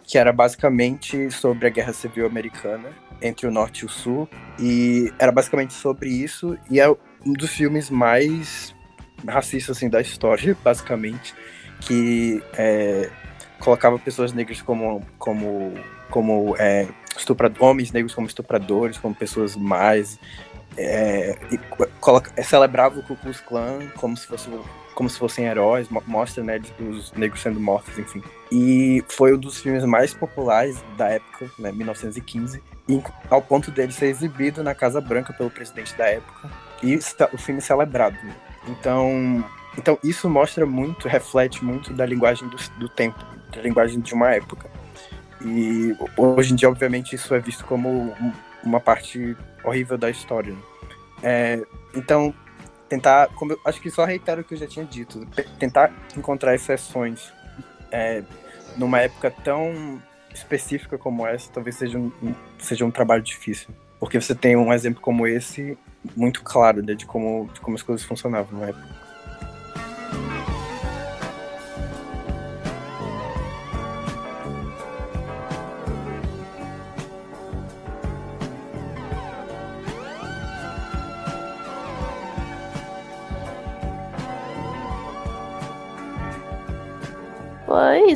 que 0.07 0.19
era 0.19 0.31
basicamente 0.31 1.31
sobre 1.31 1.65
a 1.65 1.69
Guerra 1.71 1.91
Civil 1.91 2.27
Americana 2.27 2.89
entre 3.19 3.47
o 3.47 3.51
norte 3.51 3.79
e 3.79 3.85
o 3.85 3.89
sul. 3.89 4.29
E 4.59 5.11
era 5.17 5.31
basicamente 5.31 5.73
sobre 5.73 6.11
isso. 6.11 6.55
E 6.69 6.79
é 6.79 6.87
um 6.87 7.33
dos 7.33 7.49
filmes 7.49 7.89
mais 7.89 8.75
racistas 9.27 9.77
assim, 9.77 9.89
da 9.89 9.99
história, 9.99 10.55
basicamente. 10.63 11.33
Que 11.85 12.43
é, 12.57 13.09
colocava 13.59 13.97
pessoas 13.99 14.33
negras 14.33 14.61
como, 14.61 15.01
como, 15.17 15.73
como 16.09 16.55
é, 16.57 16.87
homens 17.59 17.91
negros 17.91 18.13
como 18.13 18.27
estupradores, 18.27 18.97
como 18.97 19.13
pessoas 19.13 19.55
mais. 19.55 20.19
É, 20.77 21.37
coloca, 22.01 22.31
é, 22.35 22.43
celebrava 22.43 22.99
o 22.99 23.03
Ku 23.03 23.15
Klux 23.15 23.39
Klan 23.39 23.87
como 23.95 24.17
se 24.17 24.27
fosse 24.27 24.49
como 24.95 25.09
se 25.09 25.19
fossem 25.19 25.45
heróis, 25.45 25.89
mostra 26.07 26.41
né, 26.41 26.59
os 26.79 27.11
negros 27.11 27.41
sendo 27.41 27.59
mortos, 27.59 27.99
enfim. 27.99 28.23
E 28.49 29.03
foi 29.09 29.33
um 29.33 29.37
dos 29.37 29.59
filmes 29.59 29.83
mais 29.83 30.13
populares 30.13 30.81
da 30.97 31.09
época, 31.09 31.51
né, 31.59 31.71
1915, 31.71 32.63
e, 32.87 33.03
ao 33.29 33.41
ponto 33.41 33.69
dele 33.69 33.91
ser 33.91 34.05
exibido 34.05 34.63
na 34.63 34.73
Casa 34.73 35.01
Branca 35.01 35.33
pelo 35.33 35.49
presidente 35.49 35.93
da 35.95 36.05
época 36.05 36.49
e 36.81 36.95
o 36.95 37.37
filme 37.37 37.61
celebrado. 37.61 38.17
Então, 38.67 39.43
então 39.77 39.97
isso 40.03 40.29
mostra 40.29 40.65
muito, 40.65 41.07
reflete 41.07 41.63
muito 41.63 41.93
da 41.93 42.05
linguagem 42.05 42.47
do, 42.47 42.57
do 42.77 42.89
tempo, 42.89 43.23
da 43.53 43.61
linguagem 43.61 43.99
de 43.99 44.13
uma 44.13 44.31
época. 44.33 44.69
E 45.41 45.95
hoje 46.17 46.53
em 46.53 46.55
dia, 46.55 46.69
obviamente, 46.69 47.15
isso 47.15 47.33
é 47.35 47.39
visto 47.39 47.65
como 47.65 48.15
uma 48.63 48.79
parte 48.79 49.35
horrível 49.63 49.97
da 49.97 50.09
história. 50.09 50.55
É, 51.21 51.61
então, 51.93 52.33
tentar, 52.89 53.27
como 53.35 53.53
eu 53.53 53.59
acho 53.65 53.81
que 53.81 53.91
só 53.91 54.05
reitero 54.05 54.41
o 54.41 54.43
que 54.43 54.53
eu 54.53 54.57
já 54.57 54.67
tinha 54.67 54.85
dito, 54.85 55.25
tentar 55.59 55.91
encontrar 56.15 56.55
exceções 56.55 57.31
é, 57.91 58.23
numa 58.77 58.99
época 58.99 59.31
tão 59.43 60.01
específica 60.33 60.97
como 60.97 61.25
essa, 61.25 61.49
talvez 61.51 61.75
seja 61.75 61.97
um, 61.97 62.11
seja 62.59 62.85
um 62.85 62.91
trabalho 62.91 63.23
difícil. 63.23 63.69
Porque 63.99 64.19
você 64.19 64.35
tem 64.35 64.55
um 64.55 64.73
exemplo 64.73 65.01
como 65.01 65.25
esse 65.25 65.77
muito 66.15 66.43
claro 66.43 66.83
né, 66.83 66.93
de, 66.93 67.05
como, 67.05 67.49
de 67.53 67.59
como 67.61 67.75
as 67.75 67.81
coisas 67.81 68.05
funcionavam 68.05 68.59
na 68.59 68.67
época. 68.67 69.04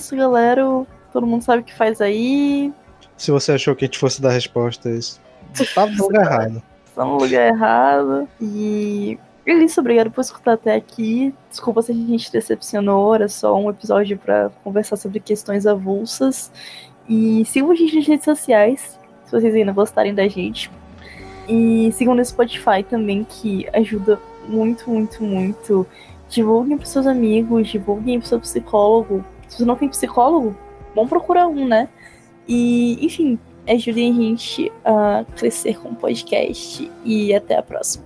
Isso, 0.10 0.16
galera. 0.16 0.64
Todo 1.14 1.28
mundo 1.28 1.44
sabe 1.44 1.62
o 1.62 1.66
que 1.66 1.74
faz 1.74 2.02
aí. 2.02 2.74
Se 3.16 3.32
você 3.32 3.52
achou 3.52 3.76
que 3.76 3.86
a 3.86 3.88
gente 3.88 4.00
fosse 4.00 4.22
dar 4.22 4.32
respostas, 4.32 5.20
tá 5.76 5.86
no 5.86 6.04
lugar 6.04 6.26
errado. 6.26 6.64
Tá 6.96 7.06
no 7.06 7.18
lugar 7.18 7.48
errado. 7.48 8.28
E 8.42 9.20
Elissa, 9.46 9.82
obrigado 9.82 10.10
por 10.10 10.22
escutar 10.22 10.54
até 10.54 10.76
aqui. 10.76 11.34
Desculpa 11.50 11.82
se 11.82 11.92
a 11.92 11.96
gente 11.96 12.32
decepcionou, 12.32 13.14
era 13.14 13.28
só 13.28 13.56
um 13.56 13.70
episódio 13.70 14.18
para 14.18 14.50
conversar 14.64 14.96
sobre 14.96 15.20
questões 15.20 15.68
avulsas. 15.68 16.52
E 17.08 17.44
sigam 17.46 17.72
a 17.72 17.76
gente 17.76 17.96
nas 17.96 18.08
redes 18.08 18.26
sociais, 18.26 19.00
se 19.26 19.32
vocês 19.32 19.54
ainda 19.54 19.72
gostarem 19.72 20.14
da 20.14 20.28
gente. 20.28 20.72
E 21.48 21.92
sigam 21.92 22.16
no 22.16 22.24
Spotify 22.24 22.84
também, 22.88 23.24
que 23.24 23.68
ajuda 23.74 24.20
muito, 24.48 24.90
muito, 24.90 25.24
muito. 25.24 25.86
Divulguem 26.30 26.78
para 26.78 26.86
seus 26.86 27.08
amigos, 27.08 27.68
divulguem 27.68 28.20
para 28.20 28.30
seu 28.30 28.40
psicólogo, 28.40 29.26
se 29.50 29.58
você 29.58 29.66
não 29.66 29.76
tem 29.76 29.90
psicólogo, 29.90 30.56
vamos 30.96 31.10
procurar 31.10 31.48
um, 31.48 31.68
né? 31.68 31.90
E, 32.48 33.06
enfim, 33.06 33.38
ajudem 33.68 34.12
a 34.12 34.16
gente 34.16 34.72
a 34.86 35.26
crescer 35.36 35.78
com 35.80 35.90
o 35.90 35.96
podcast 35.96 36.90
e 37.04 37.34
até 37.34 37.58
a 37.58 37.64
próxima. 37.64 38.06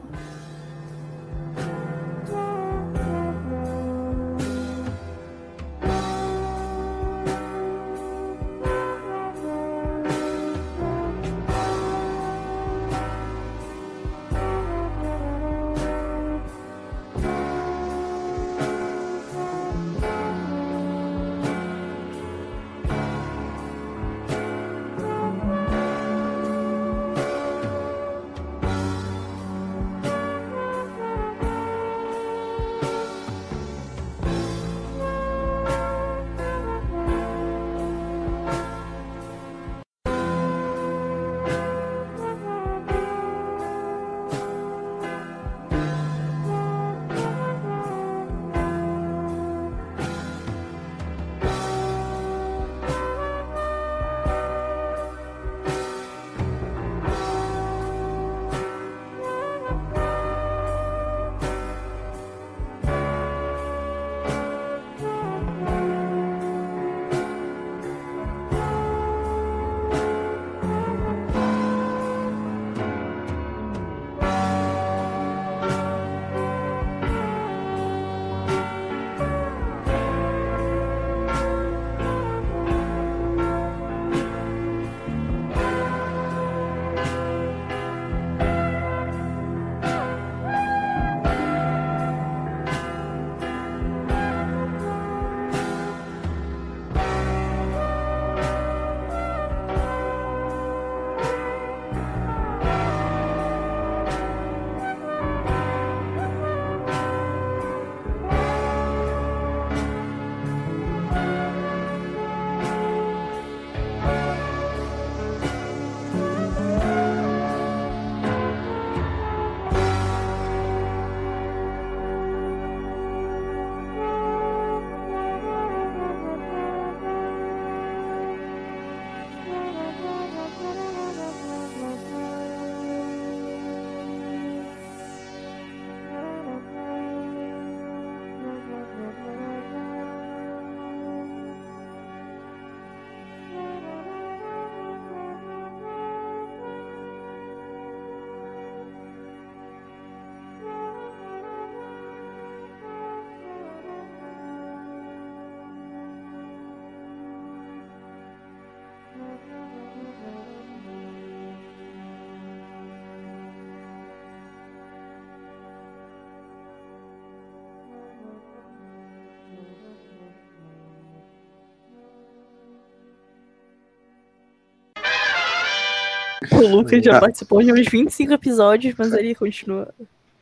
O 176.51 176.67
Lucas 176.67 177.03
já 177.03 177.17
Ah. 177.17 177.19
participou 177.19 177.61
de 177.63 177.71
uns 177.71 177.87
25 177.87 178.33
episódios, 178.33 178.95
mas 178.97 179.13
ele 179.13 179.35
continua. 179.35 179.93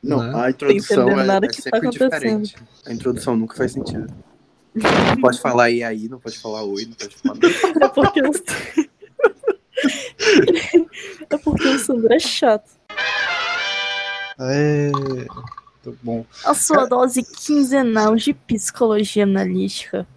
Não, 0.03 0.21
Né? 0.23 0.45
a 0.45 0.49
introdução 0.49 1.09
é, 1.09 1.23
nada 1.23 1.45
é 1.45 1.49
que 1.49 1.57
tá 1.57 1.63
sempre 1.63 1.79
acontecendo. 1.79 2.09
diferente. 2.43 2.55
A 2.85 2.93
introdução 2.93 3.35
nunca 3.35 3.55
faz 3.55 3.71
sentido. 3.73 4.07
Não 4.73 4.83
pode 5.21 5.39
falar 5.39 5.69
e 5.69 5.83
aí, 5.83 6.07
não 6.07 6.19
pode 6.19 6.39
falar 6.39 6.63
oi, 6.63 6.85
não 6.85 6.93
pode 6.93 7.15
falar 7.17 7.35
nada. 7.35 7.85
É 7.85 7.87
porque 7.89 8.21
o... 8.21 8.31
é 11.29 11.37
porque 11.37 11.67
o 11.67 11.79
Sandro 11.79 12.13
é 12.13 12.19
chato. 12.19 12.69
É. 14.39 14.91
Muito 14.93 15.97
bom. 16.01 16.25
A 16.45 16.53
sua 16.53 16.85
dose 16.85 17.23
quinzenal 17.23 18.15
de 18.15 18.33
psicologia 18.33 19.23
analítica 19.23 20.07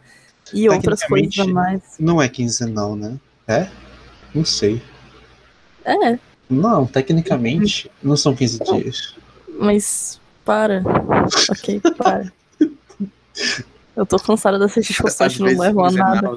e 0.53 0.69
outras 0.69 1.03
coisas 1.05 1.39
a 1.39 1.45
mais. 1.47 1.83
Não 1.99 2.21
é 2.23 2.29
quinzenal, 2.29 2.95
né? 2.97 3.19
É? 3.47 3.69
Não 4.35 4.45
sei. 4.45 4.83
É, 5.85 6.19
Não, 6.49 6.87
tecnicamente 6.87 7.91
não 8.03 8.17
são 8.17 8.35
15 8.35 8.61
dias. 8.65 9.15
mas 9.59 10.21
para. 10.45 10.83
Ok, 11.51 11.81
para. 11.97 12.33
Eu 13.97 14.05
tô 14.05 14.17
cansada 14.19 14.59
dessas 14.59 14.85
discussões 14.85 15.37
que 15.37 15.41
não 15.41 15.59
levam 15.59 15.85
a 15.85 15.91
nada. 15.93 16.31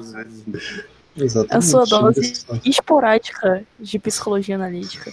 Exatamente. 1.16 1.56
A 1.56 1.60
sua 1.60 1.84
dose 1.84 2.44
esporádica 2.64 3.64
de 3.80 3.98
psicologia 3.98 4.54
analítica. 4.54 5.12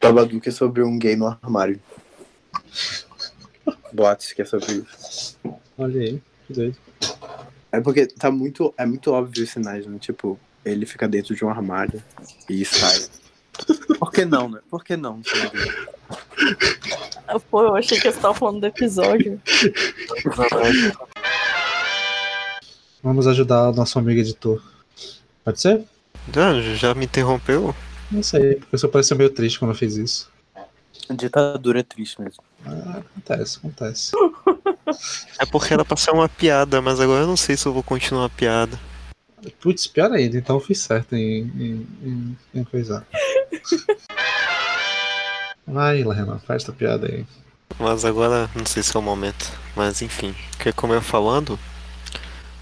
Babadook 0.00 0.48
é 0.48 0.52
sobre 0.52 0.82
um 0.82 0.98
gay 0.98 1.16
no 1.16 1.26
armário. 1.26 1.80
Boatos 3.92 4.32
que 4.32 4.42
é 4.42 4.44
sobre 4.44 4.72
isso. 4.74 5.38
Olha 5.76 6.00
aí, 6.00 6.22
que 6.46 6.52
doido. 6.52 6.76
É 7.72 7.80
porque 7.80 8.06
tá 8.06 8.30
muito, 8.30 8.72
é 8.76 8.86
muito 8.86 9.10
óbvio 9.12 9.42
os 9.42 9.50
sinais, 9.50 9.86
né? 9.86 9.98
Tipo, 9.98 10.38
ele 10.64 10.86
fica 10.86 11.06
dentro 11.06 11.34
de 11.34 11.44
um 11.44 11.48
armário 11.48 12.02
e 12.48 12.64
sai. 12.64 13.06
Por 13.98 14.10
que 14.10 14.24
não, 14.24 14.48
né? 14.48 14.60
Por 14.70 14.84
que 14.84 14.96
não? 14.96 15.20
Ah, 17.28 17.38
Pô, 17.38 17.62
eu 17.62 17.76
achei 17.76 17.98
que 18.00 18.10
você 18.10 18.18
tava 18.18 18.34
falando 18.34 18.60
do 18.60 18.66
episódio. 18.66 19.40
Vamos 23.02 23.26
ajudar 23.26 23.70
o 23.70 23.72
nosso 23.72 23.98
amigo 23.98 24.20
editor. 24.20 24.62
Pode 25.44 25.60
ser? 25.60 25.84
Já, 26.32 26.60
já 26.74 26.94
me 26.94 27.04
interrompeu? 27.04 27.74
Não 28.10 28.22
sei, 28.22 28.56
porque 28.56 28.76
você 28.76 28.88
pareceu 28.88 29.16
meio 29.16 29.30
triste 29.30 29.58
quando 29.58 29.72
eu 29.72 29.76
fiz 29.76 29.96
isso. 29.96 30.30
Ditadura 31.10 31.80
é 31.80 31.82
triste 31.82 32.20
mesmo. 32.20 32.42
Ah, 32.64 33.00
acontece, 33.00 33.58
acontece. 33.58 34.12
É 35.38 35.44
porque 35.46 35.74
era 35.74 35.84
pra 35.84 35.96
ser 35.96 36.12
uma 36.12 36.28
piada, 36.28 36.80
mas 36.80 36.98
agora 36.98 37.22
eu 37.22 37.26
não 37.26 37.36
sei 37.36 37.56
se 37.56 37.66
eu 37.66 37.72
vou 37.72 37.82
continuar 37.82 38.26
a 38.26 38.30
piada. 38.30 38.78
Putz, 39.60 39.86
pior 39.86 40.12
ainda, 40.12 40.36
então 40.36 40.56
eu 40.56 40.60
fiz 40.60 40.80
certo 40.80 41.14
em, 41.14 41.42
em, 41.42 41.86
em, 42.02 42.38
em 42.60 42.64
coisar. 42.64 43.06
Vai, 45.66 46.02
Renan, 46.02 46.38
faz 46.38 46.62
essa 46.62 46.72
piada 46.72 47.06
aí. 47.06 47.24
Mas 47.78 48.04
agora 48.04 48.50
não 48.54 48.66
sei 48.66 48.82
se 48.82 48.94
é 48.94 48.98
o 48.98 49.02
momento. 49.02 49.50
Mas 49.74 50.02
enfim, 50.02 50.34
que 50.58 50.72
como 50.72 50.92
eu 50.92 51.00
falando, 51.02 51.58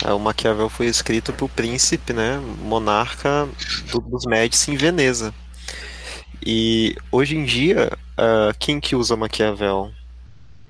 é, 0.04 0.12
o 0.12 0.18
Maquiavel 0.18 0.68
foi 0.68 0.86
escrito 0.86 1.32
pro 1.32 1.48
príncipe, 1.48 2.12
né, 2.12 2.38
monarca 2.60 3.48
do- 3.90 4.00
dos 4.00 4.24
Médici 4.24 4.70
em 4.70 4.76
Veneza. 4.76 5.34
E 6.44 6.96
hoje 7.10 7.36
em 7.36 7.44
dia, 7.44 7.90
ah, 8.16 8.52
quem 8.58 8.80
que 8.80 8.96
usa 8.96 9.16
Maquiavel? 9.16 9.92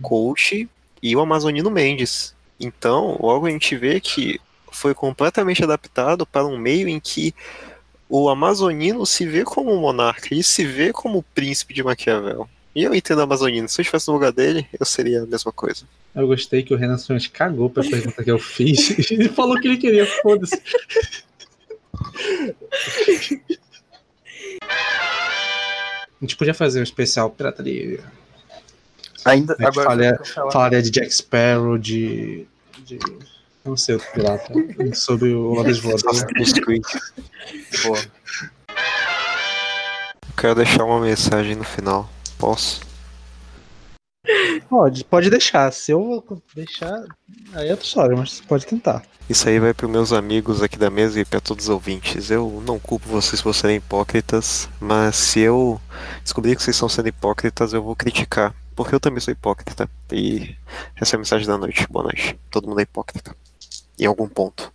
Coach 0.01 0.69
e 1.03 1.17
o 1.17 1.21
Amazonino 1.21 1.71
Mendes. 1.71 2.35
Então, 2.59 3.19
logo 3.21 3.47
a 3.47 3.51
gente 3.51 3.77
vê 3.77 4.01
que 4.01 4.41
foi 4.73 4.95
completamente 4.95 5.63
adaptado 5.63 6.27
para 6.27 6.47
um 6.47 6.59
meio 6.59 6.89
em 6.89 6.99
que 6.99 7.35
o 8.09 8.29
Amazonino 8.29 9.07
se 9.07 9.25
vê 9.27 9.45
como 9.45 9.73
um 9.73 9.81
monarca 9.81 10.35
e 10.35 10.43
se 10.43 10.65
vê 10.65 10.93
como 10.93 11.19
o 11.19 11.23
príncipe 11.23 11.73
de 11.75 11.83
Maquiavel. 11.83 12.49
E 12.75 12.83
eu 12.83 12.95
entendo 12.95 13.19
o 13.19 13.23
Amazonino. 13.23 13.69
Se 13.69 13.81
eu 13.81 13.83
estivesse 13.83 14.09
no 14.09 14.15
lugar 14.15 14.33
dele, 14.33 14.67
eu 14.79 14.85
seria 14.87 15.23
a 15.23 15.27
mesma 15.27 15.53
coisa. 15.53 15.85
Eu 16.15 16.27
gostei 16.27 16.63
que 16.63 16.73
o 16.75 16.77
Renan 16.77 16.97
simplesmente 16.99 17.31
cagou 17.31 17.71
pra 17.71 17.83
pergunta 17.83 18.23
que 18.25 18.31
eu 18.31 18.39
fiz 18.39 18.91
e 19.11 19.29
falou 19.29 19.59
que 19.61 19.69
ele 19.69 19.77
queria, 19.79 20.07
foda-se. 20.07 20.61
A 26.21 26.25
gente 26.25 26.37
podia 26.37 26.55
fazer 26.55 26.81
um 26.81 26.83
especial 26.85 27.31
pirataria. 27.31 28.01
Ainda, 29.25 29.55
A 29.55 29.57
gente 29.57 29.67
agora 29.67 29.85
falaria- 29.89 30.21
Falaria 30.53 30.83
de 30.83 30.91
Jack 30.91 31.11
Sparrow, 31.15 31.79
de. 31.79 32.47
de 32.85 32.99
não 33.65 33.77
sei 33.77 33.95
outro 33.95 34.11
pirata. 34.13 34.53
sobre 34.95 35.33
o 35.35 35.55
Lado 35.55 35.73
de 35.73 35.81
Voador. 35.81 36.13
Boa. 37.83 37.99
Eu 40.29 40.37
quero 40.37 40.55
deixar 40.55 40.85
uma 40.85 41.01
mensagem 41.01 41.55
no 41.55 41.65
final. 41.65 42.09
Posso? 42.39 42.81
Pode, 44.69 45.05
pode 45.05 45.31
deixar. 45.31 45.73
Se 45.73 45.93
eu 45.93 46.03
vou 46.03 46.43
deixar, 46.55 47.05
aí 47.53 47.69
é 47.69 47.71
outra 47.73 47.87
história, 47.87 48.17
mas 48.17 48.33
você 48.33 48.43
pode 48.43 48.67
tentar. 48.67 49.03
Isso 49.29 49.49
aí 49.49 49.59
vai 49.61 49.73
para 49.73 49.87
meus 49.87 50.13
amigos 50.13 50.63
aqui 50.63 50.77
da 50.77 50.91
mesa 50.91 51.21
e 51.21 51.25
para 51.25 51.41
todos 51.41 51.67
os 51.67 51.69
ouvintes. 51.69 52.31
Eu 52.31 52.63
não 52.67 52.79
culpo 52.79 53.09
vocês 53.09 53.41
por 53.41 53.55
serem 53.55 53.77
hipócritas, 53.77 54.69
mas 54.81 55.15
se 55.17 55.41
eu 55.41 55.81
descobrir 56.23 56.57
que 56.57 56.63
vocês 56.63 56.75
estão 56.75 56.89
sendo 56.89 57.09
hipócritas, 57.09 57.73
eu 57.73 57.83
vou 57.83 57.95
criticar. 57.95 58.55
Porque 58.75 58.95
eu 58.95 59.01
também 59.01 59.21
sou 59.21 59.33
hipócrita. 59.33 59.89
E 60.11 60.57
essa 60.97 61.15
é 61.15 61.17
a 61.17 61.19
mensagem 61.19 61.47
da 61.47 61.59
noite. 61.59 61.87
Boa 61.89 62.05
noite. 62.05 62.39
Todo 62.51 62.67
mundo 62.67 62.81
é 62.81 62.83
hipócrita. 62.83 63.37
Em 63.99 64.07
algum 64.07 64.29
ponto. 64.29 64.73